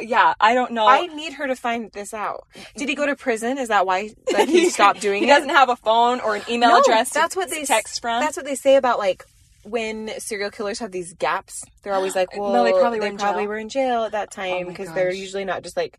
Yeah, 0.00 0.34
I 0.40 0.54
don't 0.54 0.72
know. 0.72 0.86
I 0.86 1.06
need 1.06 1.34
her 1.34 1.46
to 1.46 1.54
find 1.54 1.90
this 1.92 2.12
out. 2.14 2.46
Did 2.76 2.88
he 2.88 2.94
go 2.94 3.06
to 3.06 3.14
prison? 3.14 3.58
Is 3.58 3.68
that 3.68 3.86
why 3.86 4.10
like 4.32 4.48
he 4.48 4.68
stopped 4.70 5.00
doing 5.00 5.22
he 5.22 5.28
it? 5.28 5.32
doesn't 5.32 5.50
have 5.50 5.68
a 5.68 5.76
phone 5.76 6.20
or 6.20 6.36
an 6.36 6.42
email 6.48 6.70
No, 6.70 6.80
address. 6.80 7.10
to 7.10 7.14
That's 7.14 7.36
what 7.36 7.50
they 7.50 7.64
text 7.64 8.00
from. 8.00 8.20
That's 8.20 8.36
what 8.36 8.46
they 8.46 8.54
say 8.56 8.76
about 8.76 8.98
like 8.98 9.24
when 9.64 10.10
serial 10.20 10.50
killers 10.50 10.78
have 10.78 10.92
these 10.92 11.12
gaps. 11.14 11.64
They're 11.82 11.94
always 11.94 12.14
like, 12.20 12.36
well, 12.36 12.52
No, 12.52 12.64
they 12.64 12.72
probably 12.72 12.98
were 13.00 13.04
they 13.06 13.10
in 13.10 13.16
probably 13.18 13.42
jail. 13.42 13.48
were 13.48 13.58
in 13.58 13.68
jail 13.68 14.04
at 14.04 14.12
that 14.12 14.30
time 14.30 14.64
my 14.64 14.70
because 14.70 14.92
they're 14.92 15.12
usually 15.12 15.44
not 15.44 15.62
just 15.62 15.76
like 15.76 15.98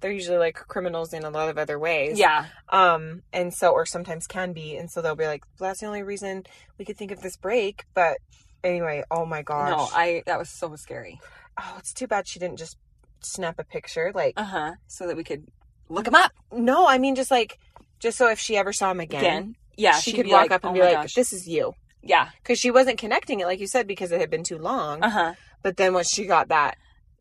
they're 0.00 0.12
usually 0.12 0.36
like 0.38 0.56
criminals 0.56 1.12
in 1.14 1.24
a 1.24 1.30
lot 1.30 1.48
of 1.48 1.56
other 1.56 1.78
ways. 1.78 2.18
yeah. 2.18 2.46
Um, 2.68 3.22
and 3.32 3.52
so 3.54 3.70
or 3.72 3.86
sometimes 3.86 4.26
can 4.26 4.52
be, 4.52 4.76
and 4.76 4.90
so 4.90 5.00
they'll 5.00 5.16
be 5.16 5.26
like, 5.26 5.42
well, 5.58 5.70
that's 5.70 5.80
the 5.80 5.86
only 5.86 6.02
reason 6.02 6.44
we 6.78 6.84
could 6.84 6.98
think 6.98 7.12
of 7.12 7.22
this 7.22 7.36
break. 7.38 7.84
But 7.94 8.18
anyway, 8.62 9.04
oh 9.10 9.24
my 9.24 9.40
gosh, 9.42 9.70
No, 9.70 9.88
I 9.98 10.22
that 10.26 10.38
was 10.38 10.50
so 10.50 10.74
scary. 10.76 11.18
oh, 11.58 11.76
it's 11.78 11.94
too 11.94 12.06
bad 12.06 12.28
she 12.28 12.38
didn't 12.38 12.58
just 12.58 12.76
snap 13.20 13.58
a 13.58 13.64
picture. 13.64 14.12
Like, 14.14 14.34
Uh 14.36 14.44
huh. 14.44 14.72
So 14.86 15.06
that 15.06 15.16
we 15.16 15.24
could 15.24 15.46
look 15.88 16.06
him 16.08 16.14
up 16.16 16.32
no, 16.52 16.86
I 16.86 16.98
mean 16.98 17.14
just 17.14 17.30
like 17.30 17.58
just 18.00 18.18
so 18.18 18.28
if 18.28 18.38
she 18.40 18.56
ever 18.56 18.72
saw 18.72 18.90
him 18.90 19.00
again, 19.00 19.20
again. 19.20 19.56
Yeah, 19.78 19.92
she 19.98 20.10
she'd 20.10 20.16
could 20.18 20.26
walk 20.26 20.42
like, 20.42 20.50
up 20.50 20.64
and 20.64 20.70
"Oh 20.72 20.74
be 20.74 20.80
like, 20.80 20.94
gosh." 20.94 21.14
"This 21.14 21.32
is 21.32 21.46
you," 21.48 21.72
yeah. 22.06 22.30
because 22.42 22.58
she 22.58 22.70
wasn't 22.70 22.98
connecting 22.98 23.40
it 23.40 23.46
like 23.46 23.60
you 23.60 23.66
said 23.66 23.86
because 23.86 24.12
it 24.12 24.20
had 24.20 24.30
been 24.30 24.44
too 24.44 24.58
long. 24.58 25.02
Uh 25.02 25.10
huh. 25.10 25.34
But 25.62 25.76
then 25.76 25.94
once 25.94 26.10
she 26.10 26.26
got 26.26 26.48
that 26.48 26.76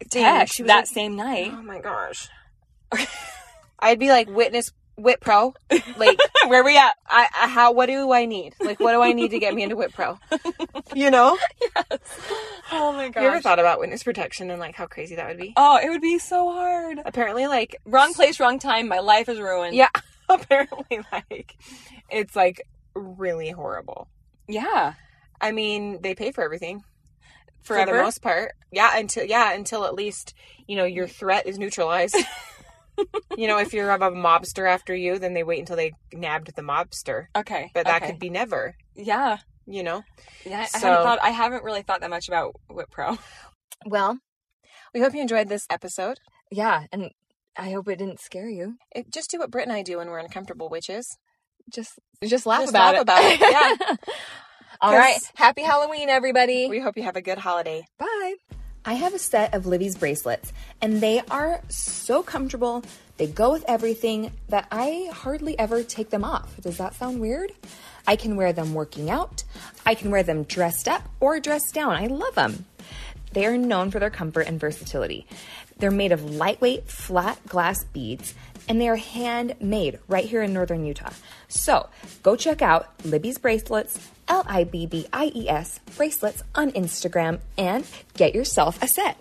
Text 0.09 0.55
she 0.55 0.63
was 0.63 0.67
that 0.67 0.77
like, 0.79 0.88
same 0.88 1.15
night. 1.15 1.51
oh 1.53 1.61
my 1.61 1.79
gosh, 1.79 2.29
I'd 3.79 3.99
be 3.99 4.09
like, 4.09 4.29
witness 4.29 4.71
WitPro, 4.99 5.53
like. 5.97 6.19
Where 6.47 6.63
we 6.63 6.77
at? 6.77 6.95
I, 7.07 7.27
I 7.41 7.47
how 7.47 7.71
what 7.71 7.88
do 7.88 8.11
I 8.11 8.25
need? 8.25 8.53
Like 8.59 8.79
what 8.79 8.91
do 8.91 9.01
I 9.01 9.13
need 9.13 9.31
to 9.31 9.39
get 9.39 9.53
me 9.55 9.63
into 9.63 9.75
WitPro? 9.75 10.19
You 10.95 11.11
know? 11.11 11.38
Yes. 11.59 11.99
Oh 12.71 12.93
my 12.93 13.05
Have 13.05 13.15
you 13.17 13.27
ever 13.27 13.41
thought 13.41 13.59
about 13.59 13.79
witness 13.79 14.03
protection 14.03 14.49
and 14.49 14.59
like 14.59 14.75
how 14.75 14.86
crazy 14.86 15.15
that 15.15 15.27
would 15.27 15.38
be? 15.38 15.53
Oh, 15.57 15.77
it 15.83 15.89
would 15.89 16.01
be 16.01 16.19
so 16.19 16.51
hard. 16.51 16.99
Apparently, 17.03 17.47
like 17.47 17.75
Wrong 17.86 18.13
place, 18.13 18.39
wrong 18.39 18.59
time. 18.59 18.88
My 18.88 18.99
life 18.99 19.27
is 19.27 19.39
ruined. 19.39 19.75
yeah, 19.75 19.89
apparently, 20.29 21.01
like 21.11 21.57
it's 22.09 22.36
like 22.36 22.61
really 22.93 23.49
horrible. 23.49 24.07
Yeah. 24.47 24.93
I 25.41 25.51
mean, 25.51 26.01
they 26.01 26.15
pay 26.15 26.31
for 26.31 26.43
everything 26.43 26.83
for 27.63 27.73
Forever. 27.75 27.97
the 27.97 28.03
most 28.03 28.21
part. 28.21 28.53
Yeah, 28.71 28.97
until 28.97 29.25
yeah, 29.25 29.53
until 29.53 29.85
at 29.85 29.93
least 29.93 30.33
you 30.67 30.75
know 30.75 30.85
your 30.85 31.07
threat 31.07 31.47
is 31.47 31.57
neutralized. 31.59 32.15
you 33.37 33.47
know, 33.47 33.57
if 33.57 33.73
you're 33.73 33.91
of 33.91 34.01
a 34.01 34.11
mobster 34.11 34.69
after 34.69 34.95
you, 34.95 35.19
then 35.19 35.33
they 35.33 35.43
wait 35.43 35.59
until 35.59 35.75
they 35.75 35.93
nabbed 36.13 36.55
the 36.55 36.61
mobster. 36.61 37.25
okay. 37.35 37.71
But 37.73 37.85
that 37.85 38.01
okay. 38.01 38.11
could 38.11 38.19
be 38.19 38.29
never. 38.29 38.75
Yeah. 38.95 39.37
You 39.65 39.83
know. 39.83 40.03
Yeah. 40.45 40.61
I 40.61 40.65
So- 40.65 40.87
haven't 40.87 41.03
thought. 41.03 41.19
I 41.23 41.29
haven't 41.31 41.63
really 41.63 41.81
thought 41.81 42.01
that 42.01 42.09
much 42.09 42.27
about 42.27 42.55
WitPro. 42.69 43.17
Well, 43.85 44.19
we 44.93 45.01
hope 45.01 45.13
you 45.13 45.21
enjoyed 45.21 45.49
this 45.49 45.65
episode. 45.69 46.19
Yeah, 46.51 46.85
and 46.91 47.11
I 47.57 47.71
hope 47.71 47.87
it 47.87 47.97
didn't 47.97 48.19
scare 48.21 48.49
you. 48.49 48.77
It, 48.95 49.11
just 49.11 49.29
do 49.31 49.39
what 49.39 49.51
Britt 49.51 49.67
and 49.67 49.75
I 49.75 49.81
do 49.81 49.97
when 49.97 50.07
we're 50.09 50.19
uncomfortable, 50.19 50.69
which 50.69 50.89
is 50.89 51.17
Just, 51.69 51.93
just 52.23 52.45
laugh 52.45 52.61
Just 52.61 52.71
about 52.71 52.93
laugh 52.93 52.95
it. 52.95 53.01
about 53.01 53.23
it, 53.23 53.39
yeah. 53.39 53.95
All 54.81 54.91
'Cause- 54.91 54.99
right. 54.99 55.19
Happy 55.35 55.61
Halloween, 55.63 56.09
everybody. 56.09 56.67
we 56.67 56.79
hope 56.79 56.97
you 56.97 57.03
have 57.03 57.15
a 57.15 57.21
good 57.21 57.37
holiday. 57.37 57.85
Bye. 57.97 58.35
I 58.87 58.93
have 58.93 59.13
a 59.15 59.19
set 59.19 59.53
of 59.55 59.63
Libbie's 59.63 59.95
bracelets, 59.97 60.53
and 60.81 61.01
they 61.01 61.21
are 61.31 61.59
so 61.69 62.21
comfortable. 62.21 62.83
They 63.17 63.25
go 63.25 63.51
with 63.51 63.63
everything 63.67 64.31
that 64.49 64.67
I 64.71 65.09
hardly 65.11 65.57
ever 65.57 65.81
take 65.81 66.11
them 66.11 66.23
off. 66.23 66.55
Does 66.61 66.77
that 66.77 66.93
sound 66.93 67.19
weird? 67.19 67.51
I 68.05 68.15
can 68.15 68.35
wear 68.35 68.53
them 68.53 68.75
working 68.75 69.09
out. 69.09 69.43
I 69.87 69.95
can 69.95 70.11
wear 70.11 70.21
them 70.21 70.43
dressed 70.43 70.87
up 70.87 71.01
or 71.19 71.39
dressed 71.39 71.73
down. 71.73 71.93
I 71.95 72.05
love 72.07 72.35
them. 72.35 72.65
They 73.31 73.47
are 73.47 73.57
known 73.57 73.89
for 73.89 73.99
their 73.99 74.11
comfort 74.11 74.41
and 74.47 74.59
versatility. 74.59 75.25
They're 75.79 75.89
made 75.91 76.11
of 76.11 76.23
lightweight, 76.23 76.87
flat 76.87 77.39
glass 77.47 77.83
beads, 77.85 78.35
and 78.68 78.80
they 78.80 78.89
are 78.89 78.95
handmade 78.95 79.99
right 80.07 80.26
here 80.26 80.41
in 80.41 80.53
northern 80.53 80.86
Utah. 80.86 81.11
So 81.47 81.89
go 82.24 82.36
check 82.36 82.61
out 82.61 82.97
Libbie's 82.99 83.38
Bracelets, 83.38 83.99
L 84.28 84.43
I 84.47 84.63
B 84.63 84.86
B 84.86 85.07
I 85.13 85.32
E 85.36 85.49
S 85.49 85.80
bracelets 85.95 86.43
on 86.53 86.72
Instagram, 86.72 87.39
and 87.57 87.86
get 88.16 88.34
yourself 88.34 88.82
a 88.82 88.88
set. 88.88 89.18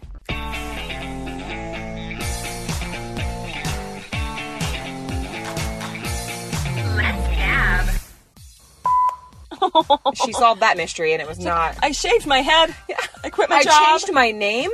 She 10.25 10.33
solved 10.33 10.61
that 10.61 10.77
mystery, 10.77 11.13
and 11.13 11.23
it 11.23 11.29
was 11.29 11.39
not. 11.39 11.77
I 11.83 11.93
shaved 11.93 12.27
my 12.27 12.41
head. 12.41 12.75
Yeah. 12.89 12.97
I 13.25 13.31
quit 13.31 13.49
my 13.49 13.57
I 13.57 13.63
job 13.63 13.73
I 13.75 13.91
changed 13.99 14.13
my 14.13 14.31
name. 14.31 14.71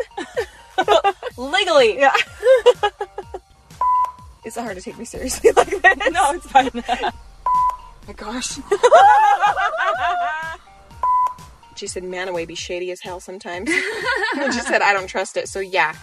legally. 1.36 1.98
Yeah. 1.98 2.14
Is 4.44 4.56
it 4.56 4.60
hard 4.60 4.76
to 4.76 4.82
take 4.82 4.98
me 4.98 5.04
seriously 5.04 5.50
like 5.56 5.68
this? 5.68 6.10
No, 6.12 6.32
it's 6.32 6.46
fine. 6.46 6.70
oh 6.74 7.10
my 8.06 8.12
gosh. 8.14 8.58
She 11.76 11.86
said, 11.86 12.04
"Man, 12.04 12.28
away 12.28 12.44
be 12.44 12.54
shady 12.54 12.90
as 12.90 13.00
hell 13.00 13.20
sometimes." 13.20 13.70
and 14.36 14.52
she 14.52 14.60
said, 14.60 14.82
"I 14.82 14.92
don't 14.92 15.06
trust 15.06 15.38
it." 15.38 15.48
So 15.48 15.60
yeah, 15.60 15.96